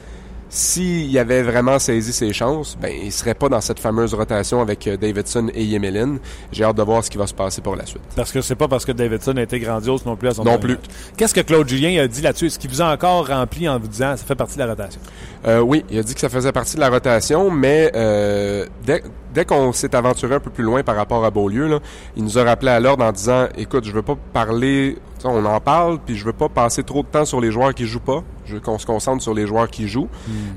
[0.54, 4.86] s'il avait vraiment saisi ses chances, ben il serait pas dans cette fameuse rotation avec
[4.86, 6.18] euh, Davidson et Yemelin.
[6.52, 8.04] J'ai hâte de voir ce qui va se passer pour la suite.
[8.16, 10.60] Parce que c'est pas parce que Davidson a été grandiose non plus à son Non
[10.60, 10.78] plus.
[11.18, 12.46] Qu'est-ce que Claude Julien a dit là-dessus?
[12.46, 15.02] Est-ce qu'il vous a encore rempli en vous disant ça fait partie de la rotation?
[15.48, 19.02] Euh, oui, il a dit que ça faisait partie de la rotation, mais euh, dès,
[19.34, 21.80] dès qu'on s'est aventuré un peu plus loin par rapport à Beaulieu, là,
[22.16, 25.60] il nous a rappelé à l'ordre en disant Écoute, je veux pas parler, on en
[25.60, 28.24] parle, puis je veux pas passer trop de temps sur les joueurs qui jouent pas.
[28.46, 30.10] Je veux qu'on se concentre sur les joueurs qui jouent.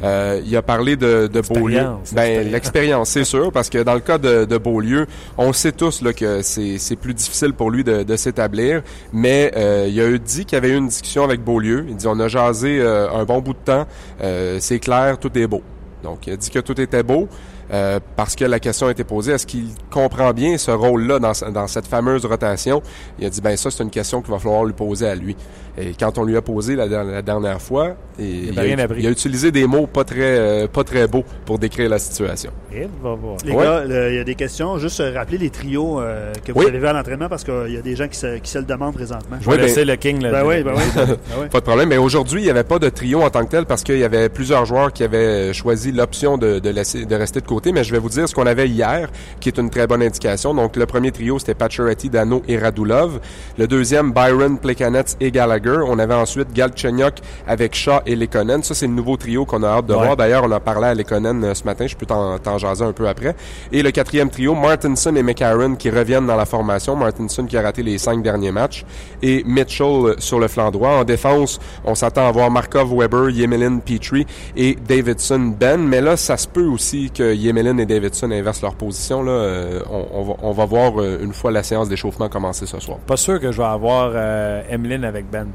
[0.03, 1.77] Euh, il a parlé de, de Beaulieu.
[1.79, 2.53] Ben, expérience.
[2.53, 5.07] l'expérience, c'est sûr, parce que dans le cas de, de Beaulieu,
[5.39, 9.87] on sait tous là, que c'est plus difficile pour lui de, de s'établir, mais euh,
[9.89, 11.87] il a eu dit qu'il y avait eu une discussion avec Beaulieu.
[11.89, 13.87] Il dit on a jasé euh, un bon bout de temps,
[14.23, 15.63] Euh, c'est clair, tout est beau.
[16.03, 17.29] Donc il a dit que tout était beau.
[17.73, 21.33] Euh, parce que la question a été posée, est-ce qu'il comprend bien ce rôle-là dans,
[21.53, 22.83] dans cette fameuse rotation?
[23.19, 25.37] Il a dit, ben ça, c'est une question qu'il va falloir lui poser à lui.
[25.79, 28.65] Et quand on lui a posé la, der- la dernière fois, et il, a a,
[28.65, 29.01] rien appris.
[29.03, 32.51] il a utilisé des mots pas très, euh, pas très beaux pour décrire la situation.
[32.73, 33.37] Il va voir.
[33.45, 33.63] Les Ouais.
[33.63, 34.79] gars, le- il y a des questions.
[34.79, 36.67] Juste euh, rappeler les trios euh, que vous Oui.
[36.69, 38.65] allez voir à l'entraînement parce qu'il y a des gens qui se, qui se le
[38.65, 39.37] demandent présentement.
[39.39, 40.31] Je vais Oui, ben- laisser le King là.
[40.31, 40.83] Ben oui, ben oui.
[40.97, 41.49] Ben oui.
[41.51, 41.91] Pas de problème.
[41.91, 44.05] Mais aujourd'hui, il n'y avait pas de trio en tant que tel parce qu'il y
[44.05, 47.85] avait plusieurs joueurs qui avaient choisi l'option de, de, laisser, de rester de côté, mais
[47.85, 50.55] je vais vous dire ce qu'on avait hier, qui est une très bonne indication.
[50.55, 53.21] Donc, le premier trio, c'était Pacioretty, Dano et Radulov.
[53.59, 55.79] Le deuxième, Byron, Plekanec et Gallagher.
[55.87, 57.15] On avait ensuite Galchenyuk
[57.47, 58.63] avec Shaw et Lekonen.
[58.63, 60.17] Ça, c'est le nouveau trio qu'on a hâte de voir.
[60.17, 61.87] D'ailleurs, on a parlé à Lekonen euh, ce matin.
[61.87, 63.35] Je peux t'en jaser un peu après.
[63.73, 66.97] Et le quatrième trio, Martinson et McCarron qui reviennent dans la formation.
[66.97, 68.85] Martinson qui a raté les cinq derniers matchs.
[69.23, 70.91] Et Mitchell sur le flanc droit.
[70.91, 75.81] En défense, on s'attend à voir Markov, Weber, Yemelin, Petrie et Davidson, Ben.
[75.81, 79.23] Mais là, ça se peut aussi que Yemelin et Davidson inversent leur position.
[79.23, 79.33] Là.
[79.33, 82.99] Euh, on, va, on, va, voir euh, une fois la séance d'échauffement commencer ce soir.
[82.99, 85.49] Pas sûr que je vais avoir euh, Emeline avec Ben.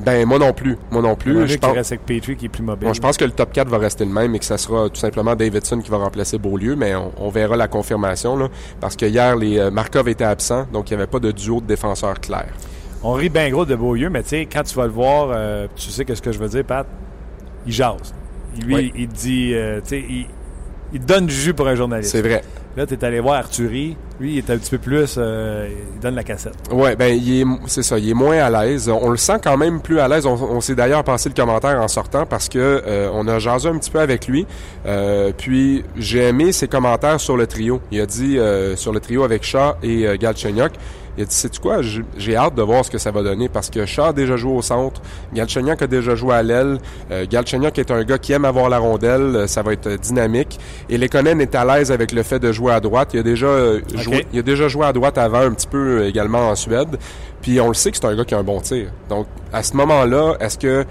[0.00, 1.48] Ben moi non plus, moi non plus.
[1.48, 2.88] Je pense reste avec Petrie qui est plus mobile.
[2.94, 5.00] je pense que le top 4 va rester le même et que ça sera tout
[5.00, 8.46] simplement Davidson qui va remplacer Beaulieu, mais on, verra la confirmation là,
[8.80, 11.66] parce que hier les Markov étaient absents, donc il n'y avait pas de duo de
[11.66, 12.46] défenseurs clair.
[13.02, 15.36] On rit bien gros de Beaulieu, mais tu sais quand tu vas le voir,
[15.74, 16.86] tu sais ce que je veux dire, Pat?
[17.66, 18.14] Il jase.
[18.64, 20.26] Lui, il dit, tu sais, il,
[20.92, 22.12] il donne du jus pour un journaliste.
[22.12, 22.42] C'est vrai.
[22.76, 23.96] Là, tu es allé voir Arthurie.
[24.20, 25.16] Lui, il est un petit peu plus.
[25.18, 26.54] Euh, il donne la cassette.
[26.70, 27.18] Oui, ben,
[27.66, 27.98] c'est ça.
[27.98, 28.88] Il est moins à l'aise.
[28.88, 30.26] On le sent quand même plus à l'aise.
[30.26, 33.76] On, s'est d'ailleurs passé le commentaire en sortant parce que euh, on a jasé un
[33.78, 34.46] petit peu avec lui.
[34.86, 37.80] Euh, puis, j'ai aimé ses commentaires sur le trio.
[37.90, 38.38] Il a dit
[38.76, 40.72] sur le trio avec Chat et Galchenyuk
[41.18, 41.78] il a dit, c'est quoi,
[42.16, 44.52] j'ai hâte de voir ce que ça va donner parce que Shaw a déjà joué
[44.52, 45.02] au centre,
[45.34, 46.78] Galchenyuk a déjà joué à l'aile,
[47.10, 50.60] euh, Galchenyuk est un gars qui aime avoir la rondelle, euh, ça va être dynamique.
[50.88, 53.10] Et Lekonen est à l'aise avec le fait de jouer à droite.
[53.14, 56.02] Il a déjà euh, joué, il a déjà joué à droite avant un petit peu
[56.02, 56.96] euh, également en Suède.
[57.42, 58.88] Puis on le sait que c'est un gars qui a un bon tir.
[59.08, 60.84] Donc à ce moment-là, est-ce que euh,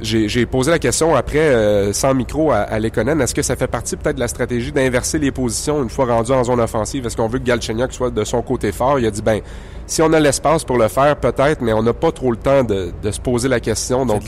[0.00, 3.20] j'ai posé la question après, euh, sans micro, à, à Lekonen.
[3.20, 6.32] Est-ce que ça fait partie peut-être de la stratégie d'inverser les positions une fois rendu
[6.32, 7.06] en zone offensive?
[7.06, 8.98] Est-ce qu'on veut que Galchenyuk soit de son côté fort?
[8.98, 9.40] Il a dit, ben,
[9.86, 12.64] si on a l'espace pour le faire, peut-être, mais on n'a pas trop le temps
[12.64, 14.06] de, de, se poser la question.
[14.06, 14.22] Donc,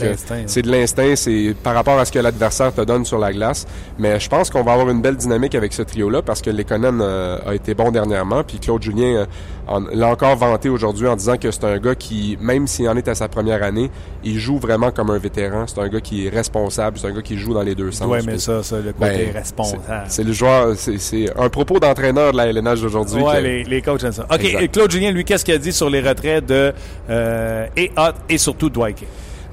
[0.45, 3.65] c'est de l'instinct, c'est par rapport à ce que l'adversaire te donne sur la glace.
[3.97, 6.99] Mais je pense qu'on va avoir une belle dynamique avec ce trio-là parce que Lekonen
[7.01, 8.43] euh, a été bon dernièrement.
[8.43, 9.25] Puis Claude Julien
[9.93, 13.07] l'a encore vanté aujourd'hui en disant que c'est un gars qui, même s'il en est
[13.07, 13.89] à sa première année,
[14.23, 15.36] il joue vraiment comme un vétéran.
[15.67, 18.07] C'est un gars qui est responsable, c'est un gars qui joue dans les deux sens.
[18.09, 19.83] Oui, mais ça, ça, le côté ben, responsable.
[20.07, 23.21] C'est le joueur, c'est un propos d'entraîneur de la LNH d'aujourd'hui.
[23.21, 24.25] Oui, les, les, coachs aiment ça.
[24.31, 26.73] OK, Claude Julien, lui, qu'est-ce qu'il a dit sur les retraits de
[27.09, 29.03] euh, et Hot et surtout Dwight?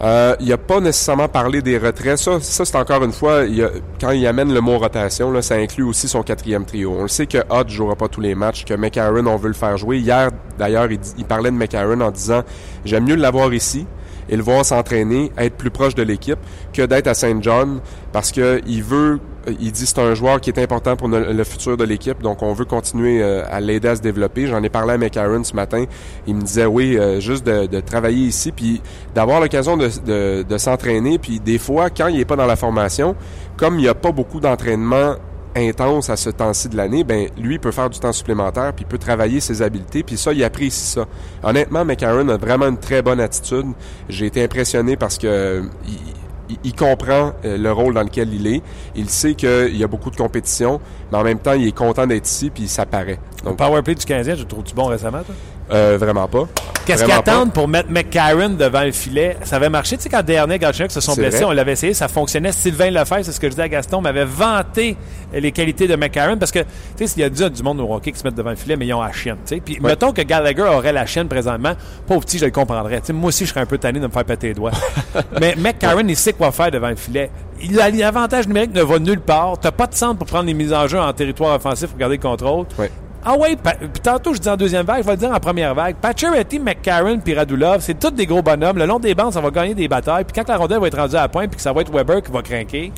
[0.03, 2.19] Euh, il n'a pas nécessairement parlé des retraits.
[2.19, 3.71] Ça, ça c'est encore une fois, il a,
[4.01, 6.95] quand il amène le mot rotation, là, ça inclut aussi son quatrième trio.
[6.99, 9.55] On le sait que Hot jouera pas tous les matchs, que McCarron, on veut le
[9.55, 9.99] faire jouer.
[9.99, 12.43] Hier, d'ailleurs, il, il, parlait de McCarron en disant
[12.85, 13.87] «J'aime mieux l'avoir ici
[14.29, 16.39] et le voir s'entraîner, être plus proche de l'équipe
[16.73, 17.81] que d'être à Saint John
[18.13, 19.21] parce que il veut
[19.61, 22.53] il dit c'est un joueur qui est important pour le, futur de l'équipe, donc on
[22.53, 24.47] veut continuer euh, à l'aider à se développer.
[24.47, 25.85] J'en ai parlé à McCarron ce matin.
[26.27, 28.81] Il me disait oui, euh, juste de, travailler ici, puis
[29.15, 31.19] d'avoir l'occasion de, de s'entraîner.
[31.19, 33.15] Puis des fois, quand il est pas dans la formation,
[33.57, 35.17] comme il n'y a pas beaucoup d'entraînement
[35.57, 38.99] intense à ce temps-ci de l'année, ben lui peut faire du temps supplémentaire puis peut
[38.99, 41.07] travailler ses habiletés puis ça il apprécie ça.
[41.43, 43.67] Honnêtement, McCarron a vraiment une très bonne attitude.
[44.09, 45.63] J'ai été impressionné parce que
[46.63, 48.63] il, comprend euh, le rôle dans lequel il est.
[48.95, 52.07] Il sait qu'il y a beaucoup de compétition, mais en même temps, il est content
[52.07, 53.19] d'être ici puis ça paraît.
[53.45, 55.35] Donc, powerplay du Canadien, tu trouves-tu bon récemment, toi?
[55.71, 56.47] Euh, vraiment pas.
[56.87, 59.37] Qu'est-ce qu'ils attendent pour mettre McCarron devant le filet?
[59.45, 62.09] Ça avait marché, tu sais, quand dernier Galchenyuk se sont blessés, on l'avait essayé, ça
[62.09, 62.53] fonctionnait.
[62.53, 64.97] Sylvain Lefebvre, c'est ce que je disais à Gaston, m'avait vanté
[65.33, 67.95] les qualités de McCarron parce que, tu sais, s'il y a du, du monde au
[67.95, 69.61] hockey qui se mettent devant le filet, mais ils ont la chienne, tu sais.
[69.61, 71.73] Puis, mettons que Gallagher aurait la chienne présentement,
[72.07, 73.01] pauvre petit, je le comprendrais.
[73.01, 74.73] Tu sais, moi aussi, je serais un peu tanné de me faire péter les doigts.
[75.41, 77.31] mais McCarron, il sait quoi faire devant le filet.
[77.71, 79.59] L'avantage numérique ne va nulle part.
[79.59, 82.17] T'as pas de centre pour prendre les mises en jeu en territoire offensif pour garder
[82.17, 82.67] le contrôle.
[83.27, 85.75] Ah oui, puis tantôt je dis en deuxième vague, je vais le dire en première
[85.75, 85.97] vague.
[85.97, 88.77] Pacioretty, McCarron puis Radulov, c'est tous des gros bonhommes.
[88.77, 90.25] Le long des bandes, ça va gagner des batailles.
[90.25, 92.23] Puis quand la rondelle va être rendue à point puis que ça va être Weber
[92.23, 92.93] qui va craquer,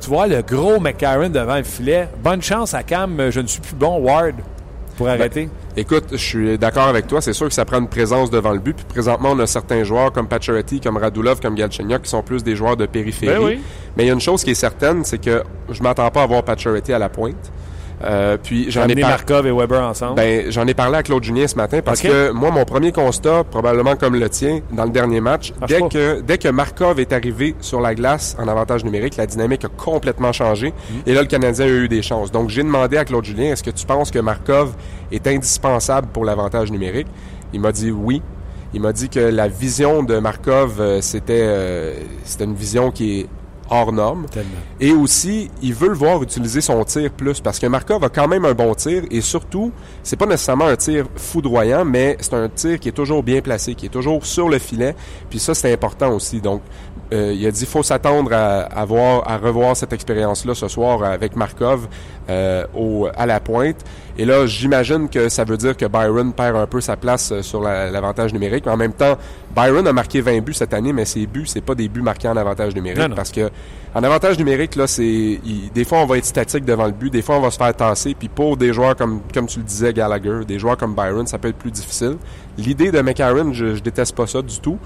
[0.00, 2.08] tu vois le gros McCarron devant le filet.
[2.22, 4.34] Bonne chance à Cam, je ne suis plus bon, Ward,
[4.96, 5.48] pour ben, arrêter.
[5.76, 7.20] écoute, je suis d'accord avec toi.
[7.20, 8.76] C'est sûr que ça prend une présence devant le but.
[8.76, 12.44] Puis présentement, on a certains joueurs comme Pacioretty, comme Radulov, comme Galchenyuk qui sont plus
[12.44, 13.56] des joueurs de périphérie.
[13.56, 13.60] Ben
[13.96, 16.26] Mais il y a une chose qui est certaine, c'est que je m'attends pas à
[16.26, 17.50] voir Pacioretty à la pointe.
[18.04, 20.16] Euh, puis j'en ai Markov et Weber ensemble?
[20.16, 23.44] Ben j'en ai parlé à Claude Julien ce matin parce que moi mon premier constat
[23.44, 27.54] probablement comme le tien dans le dernier match dès que dès que Markov est arrivé
[27.60, 31.02] sur la glace en avantage numérique la dynamique a complètement changé mhm.
[31.06, 32.30] et là le Canadien a eu des chances.
[32.30, 34.74] Donc j'ai demandé à Claude Julien est-ce que tu penses que Markov
[35.10, 37.06] est indispensable pour l'avantage numérique?
[37.52, 38.20] Il m'a dit oui.
[38.74, 43.20] Il m'a dit que la vision de Markov euh, c'était euh, c'était une vision qui
[43.20, 43.26] est
[43.70, 44.26] hors norme.
[44.80, 48.28] Et aussi, il veut le voir utiliser son tir plus parce que Markov a quand
[48.28, 52.48] même un bon tir et surtout, c'est pas nécessairement un tir foudroyant, mais c'est un
[52.48, 54.94] tir qui est toujours bien placé, qui est toujours sur le filet.
[55.30, 56.40] Puis ça, c'est important aussi.
[56.40, 56.62] Donc,
[57.12, 61.02] euh, il a dit faut s'attendre à, à, voir, à revoir cette expérience-là ce soir
[61.04, 61.86] avec Markov
[62.28, 63.76] euh, au, à la pointe.
[64.18, 67.42] Et là, j'imagine que ça veut dire que Byron perd un peu sa place euh,
[67.42, 68.64] sur l'avantage numérique.
[68.66, 69.16] Mais en même temps,
[69.54, 72.28] Byron a marqué 20 buts cette année, mais ses buts, c'est pas des buts marqués
[72.28, 72.98] en avantage numérique.
[72.98, 73.14] Non, non.
[73.14, 73.50] Parce que
[73.94, 77.10] en avantage numérique, là, c'est il- des fois on va être statique devant le but,
[77.10, 78.14] des fois on va se faire tasser.
[78.18, 81.38] Puis pour des joueurs comme comme tu le disais Gallagher, des joueurs comme Byron, ça
[81.38, 82.16] peut être plus difficile.
[82.58, 84.78] L'idée de McCarron, je, je déteste pas ça du tout.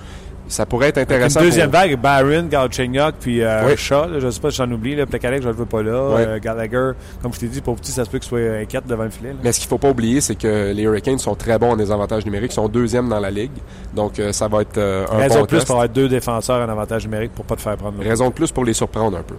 [0.51, 1.41] Ça pourrait être Une intéressant.
[1.41, 3.77] deuxième pour- vague, Byron, Galchenyuk, puis euh, Oui.
[3.77, 5.93] Shaw, là, je sais pas si j'en oublie, là, Plekanec, je le veux pas là.
[5.93, 6.91] Euh, Gallagher,
[7.23, 9.31] comme je t'ai dit, pour petit, ça se peut qu'il soit inquiète devant le filet.
[9.31, 9.37] là.
[9.43, 12.25] Mais ce qu'il faut pas oublier, c'est que les Hurricanes sont très bons en désavantage
[12.27, 13.53] numérique, sont deuxième dans la ligue.
[13.95, 15.67] Donc euh, ça va être euh, un Raison bon de plus test.
[15.69, 18.51] pour avoir deux défenseurs en avantage numérique pour pas te faire prendre Raison de plus
[18.51, 19.37] pour les surprendre un peu.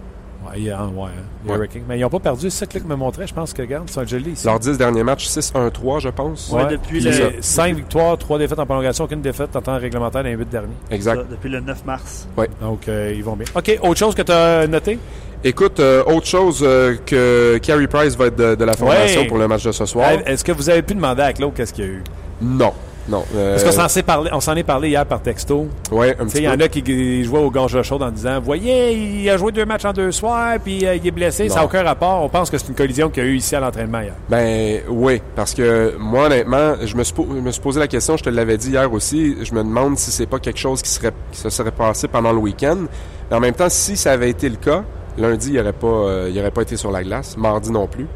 [0.52, 1.08] Ouais, il y a- ouais, hein,
[1.44, 1.56] les Ouais.
[1.56, 1.82] Hurricanes.
[1.88, 3.26] Mais ils n'ont pas perdu, c'est ça que me montrait.
[3.26, 4.46] Je pense que, regarde, c'est un joli ici.
[4.46, 6.50] Leurs 10 derniers matchs, 6-1-3, je pense.
[6.52, 9.78] Ouais, depuis Puis, le- euh, cinq victoires, trois défaites en prolongation, aucune défaite en temps
[9.78, 10.68] réglementaire dans les huit derniers.
[10.90, 11.16] Exact.
[11.16, 12.28] Ça, depuis le 9 mars.
[12.60, 13.46] Donc, euh, ils vont bien.
[13.54, 14.98] OK, autre chose que tu as noté?
[15.44, 19.26] Écoute, euh, autre chose euh, que Carey Price va être de, de la formation Ouais.
[19.26, 20.10] pour le match de ce soir.
[20.24, 22.04] Est-ce que vous avez pu demander à Claude qu'est-ce qu'il y a eu?
[22.40, 22.72] Non.
[23.08, 23.24] Non.
[23.34, 25.66] Euh, Parce qu'on s'en s'est parlé, on s'en est parlé hier par texto.
[25.90, 26.64] ouais, un Tu sais, petit il y en peu.
[26.64, 29.84] a qui qui jouaient au gorge chaude en disant Voyez, il a joué deux matchs
[29.84, 32.22] en deux soirs, puis euh, il est blessé, ça n'a aucun rapport.
[32.22, 34.14] On pense que c'est une collision qu'il y a eu ici à l'entraînement hier.
[34.28, 38.16] Ben oui, parce que moi honnêtement, je me suis, je me suis posé la question,
[38.16, 40.90] je te l'avais dit hier aussi, je me demande si c'est pas quelque chose qui
[40.90, 42.78] serait qui se serait passé pendant le week-end.
[43.30, 44.84] Mais en même temps, si ça avait été le cas,
[45.18, 48.06] lundi il aurait pas euh, il aurait pas été sur la glace, mardi non plus.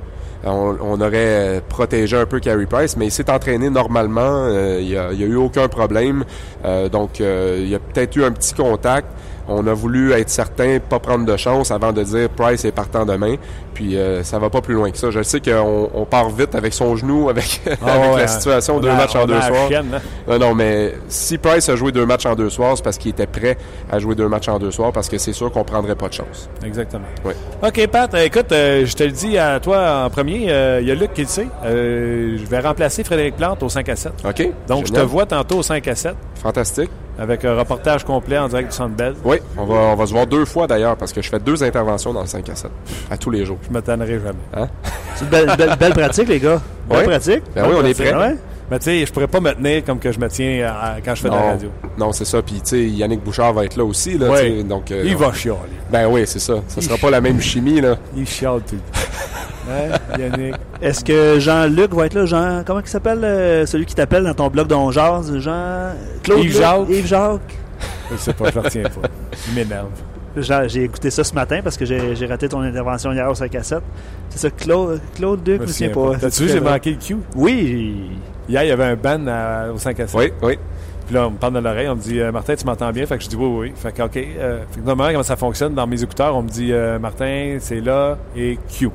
[0.47, 4.45] On, on aurait euh, protégé un peu Carey Price, mais il s'est entraîné normalement.
[4.47, 6.25] euh, il n'y a, a eu aucun problème.
[6.65, 9.09] Euh, donc, euh, il y a peut-être eu un petit contact.
[9.49, 13.05] On a voulu être certain, pas prendre de chance avant de dire Price est partant
[13.07, 13.37] demain.
[13.75, 15.11] Puis euh, ça va pas plus loin que ça.
[15.11, 17.83] Je sais qu'on on part vite avec son genou, avec, avec
[18.15, 19.69] ouais, la situation, on deux a- matchs en deux soirs.
[19.69, 20.01] chienne, hein?
[20.27, 23.11] Non, non, mais si Price a joué deux matchs en deux soirs, c'est parce qu'il
[23.11, 23.57] était prêt
[23.91, 26.15] à jouer deux matchs en deux soirs, parce que c'est sûr qu'on prendrait pas de
[26.15, 26.49] chance.
[26.65, 27.05] Exactement.
[27.25, 27.35] Ouais.
[27.63, 30.47] OK, Pat, euh, écoute, euh, je te le dis à toi en premier.
[30.51, 31.47] euh, Il y a Luc qui le sait.
[31.65, 34.13] Euh, je vais remplacer Frédéric Plante au 5 à 7.
[34.27, 34.49] OK?
[34.67, 36.91] Donc, je te vois tantôt au 5 à 7 Fantastique.
[37.19, 39.15] Avec un reportage complet en direct du Centre Bell.
[39.25, 41.63] Oui, on va, on va se voir deux fois d'ailleurs, parce que je fais deux
[41.63, 42.71] interventions dans le 5 à 7,
[43.11, 43.59] à tous les jours.
[43.69, 44.69] Je me tannerai jamais.
[45.15, 46.61] C'est une belle, belle- belle pratique, les gars.
[46.89, 47.43] Belle pratique.
[47.55, 48.15] Ben oui, on est pratique.
[48.15, 48.29] prêt.
[48.29, 48.37] Ouais.
[48.71, 51.15] Mais tu sais, je pourrais pas me tenir comme que je me tiens à- quand
[51.15, 51.69] je fais de la radio.
[51.99, 52.43] non c'est ça.
[52.43, 54.19] Puis, tu sais, Yannick Bouchard va être là aussi.
[54.19, 54.63] Là, Ouais.
[54.65, 55.59] donc, euh, Il va chialer.
[55.91, 56.55] Ben oui, c'est ça.
[56.67, 57.97] Ça sera pas la même chimie, là.
[58.17, 58.77] Il chiale tout.
[59.69, 60.55] Hein, Yannick?
[60.81, 62.25] Est-ce que Jean-Luc va être là?
[62.25, 63.19] Jean, comment il s'appelle?
[63.25, 65.37] euh, celui qui t'appelle dans ton blog d'On Jase?
[65.41, 65.91] Jean...
[66.23, 66.57] Claude Yves?
[66.57, 66.89] Jacques.
[66.89, 67.59] Yves Jacques.
[68.13, 69.09] Je sais pas, je le retiens pas.
[69.49, 69.89] Il m'énerve.
[70.69, 73.63] J'ai écouté ça ce matin parce que j'ai raté ton intervention hier au 5 à
[73.65, 73.81] 7.
[74.29, 76.19] C'est ça, Claude, Claude Luc, je me souviens pas.
[76.21, 77.17] T'as-tu vu, j'ai manqué le cue?
[77.35, 78.11] Oui.
[78.49, 80.19] Hier, il y avait un ban à- au 5 à 7.
[80.21, 80.59] Oui, oui.
[81.07, 83.07] Puis là, on me parle dans l'oreille, on me dit euh, Martin, tu m'entends bien?
[83.07, 83.73] Fait que je dis oui, oui.
[83.77, 84.17] Fait que, OK.
[84.17, 87.59] Euh, fait que normalement, comment ça fonctionne dans mes écouteurs, on me dit euh, Martin,
[87.61, 88.89] c'est là et Q.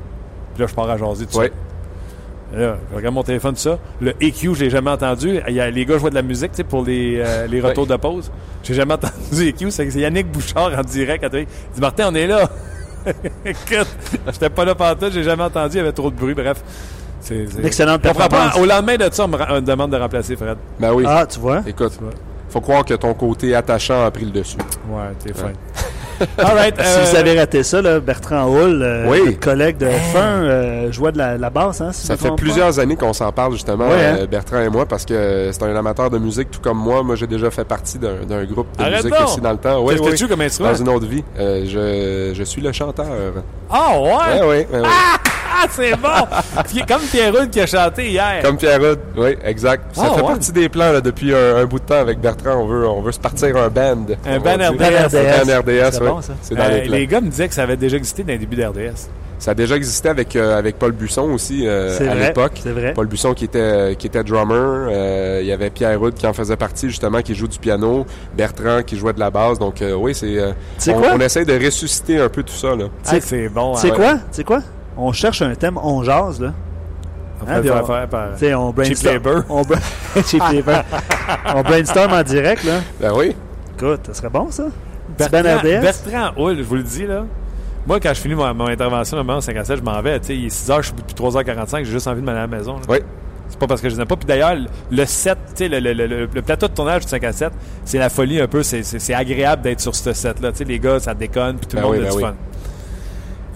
[0.54, 1.46] Puis là, je pars à jaser tout Oui.
[1.46, 2.58] ça.
[2.58, 3.78] Là, je regarde mon téléphone, ça.
[4.02, 5.40] Le EQ, je l'ai jamais entendu.
[5.48, 7.62] Il y a, les gars jouent de la musique tu sais, pour les, euh, les
[7.62, 8.30] retours de pause.
[8.62, 9.70] J'ai jamais entendu EQ.
[9.70, 11.24] C'est c'est Yannick Bouchard en direct.
[11.32, 12.46] Il dit Martin, on est là.
[13.46, 13.88] Écoute,
[14.30, 16.34] j'étais pas là pendant tout, j'ai jamais entendu, il y avait trop de bruit.
[16.34, 16.62] Bref.
[17.22, 18.56] C'est, c'est- excellente performance.
[18.58, 20.56] Au lendemain de ça, on me, ra- on me demande de remplacer Fred.
[20.78, 21.04] Ben oui.
[21.06, 21.62] Ah, tu vois?
[21.66, 21.92] Écoute,
[22.50, 24.56] faut croire que ton côté attachant a pris le dessus.
[24.90, 25.52] Ouais, t'es fin.
[26.38, 26.74] All right.
[26.80, 29.20] Si euh, vous avez raté ça, là, Bertrand Hull, euh, Oui.
[29.24, 32.18] notre collègue de fin, euh, jouait de la, la basse, hein, si je Ça me
[32.18, 32.44] fait trompe pas.
[32.44, 34.16] plusieurs années qu'on s'en parle justement, Ouais, hein?
[34.20, 37.02] euh, Bertrand et moi, parce que c'est un amateur de musique tout comme moi.
[37.02, 39.28] Moi, j'ai déjà fait partie d'un d'un groupe de Arrête musique donc!
[39.28, 39.80] aussi dans le temps.
[39.82, 40.10] Oui, Qu'est-ce oui.
[40.12, 40.70] que tu comme instrument?
[40.70, 41.24] Dans une autre vie.
[41.40, 43.06] Euh, je, je suis le chanteur.
[43.70, 44.02] Ah ouais?
[44.10, 44.88] Ouais, ouais, ouais, ouais.
[45.54, 46.08] Ah, c'est bon!
[46.88, 48.40] Comme Pierre Rude qui a chanté hier.
[48.42, 48.98] Comme Pierre Rudd.
[49.16, 49.84] Oui, exact.
[49.94, 50.26] Ça Ah, fait ouais.
[50.28, 52.56] partie des plans là, depuis un, un bout de temps avec Bertrand.
[52.56, 54.06] On veut, on veut se partir un band.
[54.26, 54.54] Un band.
[54.54, 55.14] RDS.
[55.16, 56.08] Un band RDS, C'est oui.
[56.08, 56.32] bon, ça.
[56.40, 56.92] C'est dans Euh, les plans.
[56.96, 59.08] les gars me disaient que ça avait déjà existé dans les débuts d'RDS.
[59.38, 62.60] Ça a déjà existé avec, euh, avec Paul Busson aussi euh, C'est à l'époque.
[62.62, 62.92] C'est vrai.
[62.94, 66.32] Paul Busson qui était qui était drummer, euh, il y avait Pierre Rudd qui en
[66.32, 69.58] faisait partie justement qui joue du piano, Bertrand qui jouait de la basse.
[69.58, 70.52] Donc euh, oui, c'est euh,
[70.88, 71.10] on, quoi?
[71.14, 72.84] on essaie de ressusciter un peu tout ça là.
[73.04, 73.74] Ah, c'est bon.
[73.74, 73.94] Sais hein.
[73.96, 74.14] quoi?
[74.30, 74.60] Sais quoi?
[74.96, 76.52] On cherche un thème, on jase, là.
[77.44, 78.28] On Hein, le on- faire faire par...
[78.60, 79.14] On brainstorm.
[79.14, 79.42] Labour.
[79.48, 79.78] On, bra-
[81.56, 82.80] on brainstorm en direct, là.
[83.00, 83.34] Ben oui.
[83.76, 84.64] Écoute, ça serait bon, ça?
[85.16, 85.80] Petit Ben Bertrand?
[85.80, 87.24] Bertrand Hull, je vous le dis, là.
[87.86, 90.20] Moi, quand je finis mon, mon intervention, 5 à 7, je m'en vais.
[90.20, 92.38] Tu sais, il est 6 h, je suis depuis 3h45, j'ai juste envie de m'aller
[92.38, 92.74] à la maison.
[92.74, 92.82] là.
[92.88, 92.98] Oui.
[93.48, 94.14] C'est pas parce que je n'aime pas.
[94.16, 94.54] Puis d'ailleurs,
[94.90, 97.32] le set, tu sais, le, le- le- le- le plateau de tournage du 5 à
[97.32, 97.52] 7,
[97.84, 98.62] c'est la folie un peu.
[98.62, 100.52] C'est, c'est- c'est agréable d'être sur ce set-là.
[100.52, 102.16] Tu sais, les gars, ça déconne, puis tout le Ben monde oui, a ben du
[102.18, 102.22] oui.
[102.22, 102.34] fun.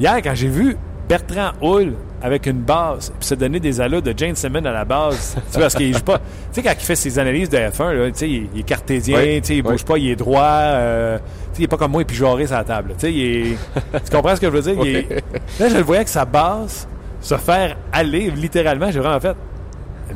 [0.01, 0.76] Hier, quand j'ai vu
[1.09, 4.85] Bertrand Hull avec une base, puis se donner des allures de Jane Simmons à la
[4.85, 6.19] base, tu sais, parce qu'il joue pas.
[6.19, 8.65] Tu sais, quand il fait ses analyses de F1, là, tu sais, il, il est
[8.65, 9.73] cartésien, Oui, tu sais, il oui.
[9.73, 10.43] bouge pas, il est droit.
[10.43, 11.19] euh,
[11.53, 12.95] sais, il est pas comme moi, et puis sur la table.
[12.99, 13.57] Tu sais, il est-
[14.05, 14.75] tu comprends ce que je veux dire?
[14.85, 15.09] Il est-
[15.61, 16.89] Là, je le voyais que sa base
[17.21, 19.37] se faire aller, littéralement, j'ai vraiment fait.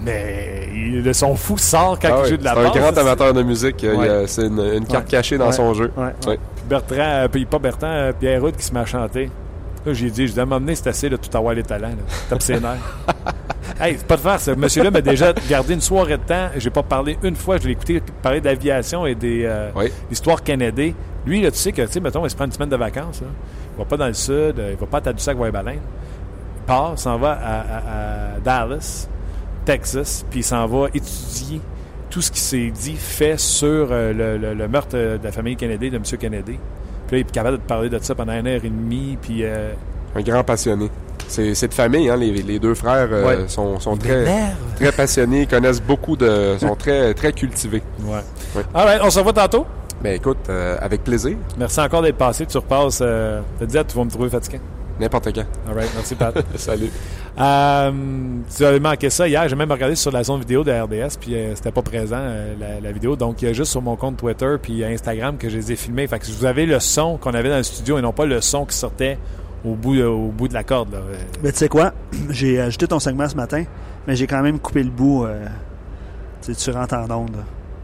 [0.03, 2.77] Mais il- le son fou sort quand Ah il joue de la c'est basse.
[2.77, 3.85] un grand amateur de musique.
[3.85, 4.27] euh, Ouais.
[4.27, 5.11] C'est une, une carte Ouais.
[5.11, 5.53] cachée dans Ouais.
[5.53, 5.91] son jeu.
[6.27, 6.37] Puis
[6.69, 9.31] Bertrand, euh, puis pas Bertrand, Pierre Houd qui se met à chanter.
[9.87, 11.91] Là, j'ai dit, je dois m'emmener, c'est assez de tout avoir les talents.
[12.29, 12.77] Tape ses nerfs.
[13.81, 14.39] hey, c'est pas de faire.
[14.41, 16.49] Ce monsieur-là m'a déjà gardé une soirée de temps.
[16.57, 17.57] J'ai pas parlé une fois.
[17.57, 19.87] Je l'ai écouté parler d'aviation et des euh, Oui.
[20.11, 20.95] l'histoire canadienne.
[21.27, 23.21] Lui, là, tu sais que, tu sais, mettons, il se prend une semaine de vacances.
[23.23, 23.29] Là.
[23.75, 24.59] Il va pas dans le sud.
[24.59, 25.81] euh, il va pas à Tadoussac voir les baleines.
[26.59, 29.09] Il part, s'en va à, à- à Dallas,
[29.65, 31.61] Texas, puis il s'en va étudier
[32.11, 35.57] tout ce qui s'est dit, fait sur euh, le, le- le meurtre de la famille
[35.57, 36.03] Kennedy, de M.
[36.19, 36.59] Kennedy.
[37.11, 39.41] Puis là, il est capable de parler de ça pendant une heure et demie, puis...
[39.43, 39.73] Euh,
[40.15, 40.89] Un grand passionné.
[41.27, 43.49] C'est de famille, hein, les, les deux frères euh, Ouais.
[43.49, 44.25] sont, très,
[44.77, 46.57] très passionnés, ils connaissent beaucoup de.
[46.59, 47.83] sont très, très cultivés.
[48.05, 48.19] Ouais.
[48.57, 48.63] Ouais.
[48.75, 49.67] All right, on se revoit tantôt.
[50.03, 52.47] Mais écoute, euh, avec plaisir, Merci encore d'être passé.
[52.47, 53.01] Tu repasses.
[53.03, 54.61] Euh, T'as dit, tu vas me trouver fatiguant.
[55.01, 55.45] N'importe quand.
[55.69, 56.35] All right, merci, Pat.
[56.57, 56.91] Salut.
[57.39, 57.91] Euh,
[58.57, 59.49] tu avais manqué ça hier.
[59.49, 62.55] J'ai même regardé sur la zone vidéo de RDS, puis euh, c'était pas présent, euh,
[62.59, 63.17] la, la vidéo.
[63.17, 65.77] Donc, il y a juste sur mon compte Twitter puis Instagram que je les ai
[65.77, 66.07] filmés.
[66.07, 68.41] Fait que vous avez le son qu'on avait dans le studio et non pas le
[68.41, 69.19] son qui sortait
[69.65, 70.93] au bout, euh, au bout de la corde.
[70.93, 71.01] Là.
[71.43, 71.93] Mais tu sais quoi?
[72.31, 73.65] J'ai ajouté ton segment ce matin,
[74.07, 75.25] mais j'ai quand même coupé le bout.
[75.25, 75.45] euh,
[76.43, 77.37] tu sais, tu rentres en onde.
[77.37, 77.43] là.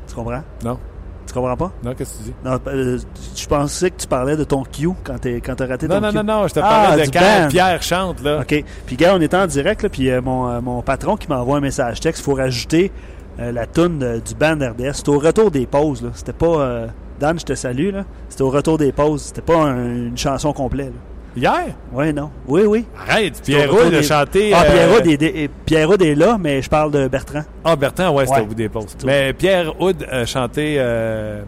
[0.09, 0.43] Tu comprends?
[0.65, 0.79] Non?
[1.27, 1.73] Tu comprends pas?
[1.85, 2.35] Non, qu'est-ce que tu dis?
[2.45, 2.99] Non, euh,
[3.35, 6.15] je pensais que tu parlais de ton Q quand t'as raté Non, ton non, Q.
[6.17, 7.49] non, non, je te Ah, parlais de du quand band.
[7.49, 8.41] Pierre chante, là.
[8.41, 8.65] OK.
[8.87, 11.59] Puis, gars, on est en direct, là, puis euh, mon, euh, mon patron qui m'envoie
[11.59, 12.91] un message texte, il faut rajouter
[13.39, 14.95] la toune du band RDS.
[14.95, 16.09] C'était au retour des pauses, là.
[16.15, 16.87] C'était pas...
[17.21, 18.05] Dan, je te salue, là.
[18.31, 19.23] C'était au retour des pauses.
[19.25, 20.93] C'était pas un- une chanson complète, là.
[21.37, 21.75] Hier?
[21.93, 22.31] Oui, non.
[22.49, 22.87] Oui, oui.
[22.99, 24.53] Arrête, a des- chanté.
[24.55, 27.43] Ah, euh, Pierre Houd est, est- Pierre Houd est là, mais je parle de Bertrand.
[27.65, 28.45] Ah, Bertrand, ouais, c'était Ouais.
[28.45, 29.03] au bout des postes.
[29.05, 31.43] Mais Pierre Houd a chanté euh,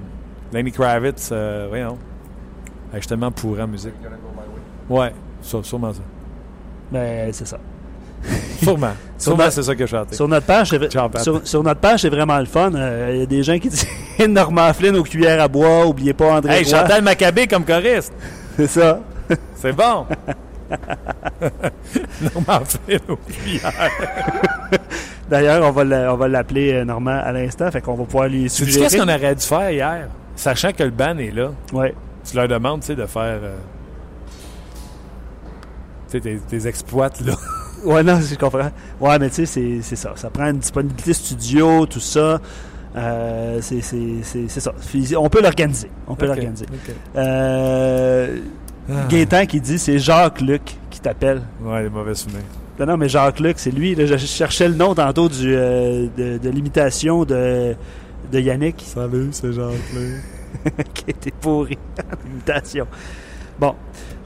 [0.53, 1.97] Lenny Kravitz, euh, voyons.
[2.93, 3.95] Je suis tellement pourri en musique.
[4.91, 6.01] Ouais, sûre- sûrement ça.
[6.93, 7.59] Ben, c'est ça.
[8.62, 8.91] Sûrement.
[9.16, 10.16] Sûrement, c'est ça que j'ai chanté.
[10.16, 12.72] Sur notre page, c'est- sur, sur notre page, c'est vraiment le fun.
[12.74, 13.86] Euh, Il y a des gens qui disent
[14.28, 16.78] Normand Flynn aux cuillères à bois, oubliez pas André Hey, Roy.
[16.80, 18.12] Chantal Maccabé comme choriste.
[18.57, 19.01] C'est ça.
[19.61, 20.07] C'est bon.
[22.21, 22.63] Normand.
[25.31, 28.49] D'ailleurs, on va on va l'appeler euh, Normand à l'instant, fait qu'on va pouvoir lui
[28.49, 28.85] suggérer.
[28.85, 30.09] qu'est-ce qu'on aurait dû faire hier?
[30.37, 31.95] Sachant que le ban est là, Ouais.
[32.29, 33.41] tu leur demandes, tu sais, de faire...
[33.43, 33.57] euh,
[36.11, 37.35] tu sais, tes, tes exploits, là.
[37.85, 38.71] Ouais, non, je comprends.
[39.01, 40.13] Ouais, mais tu sais, c'est- ça.
[40.17, 42.41] Ça prend une disponibilité studio, tout ça.
[42.97, 43.81] Euh, c'est
[44.61, 44.73] ça.
[45.17, 45.89] On peut l'organiser.
[46.09, 46.67] On peut l'organiser.
[47.17, 48.39] Euh,
[48.91, 49.07] Ah.
[49.09, 51.43] Gaétan qui dit c'est Jacques-Luc qui t'appelle.
[51.62, 52.43] Ouais, les mauvais souvenirs.
[52.78, 53.95] Non, non, mais Jacques-Luc, c'est lui.
[53.95, 54.07] là.
[54.07, 57.74] je cherchais le nom tantôt du, euh, de, de l'imitation de,
[58.32, 60.20] de Yannick Salut, c'est Jean-Claude.
[60.95, 61.76] qui était pourri
[62.24, 62.86] l'imitation.
[63.59, 63.74] Bon.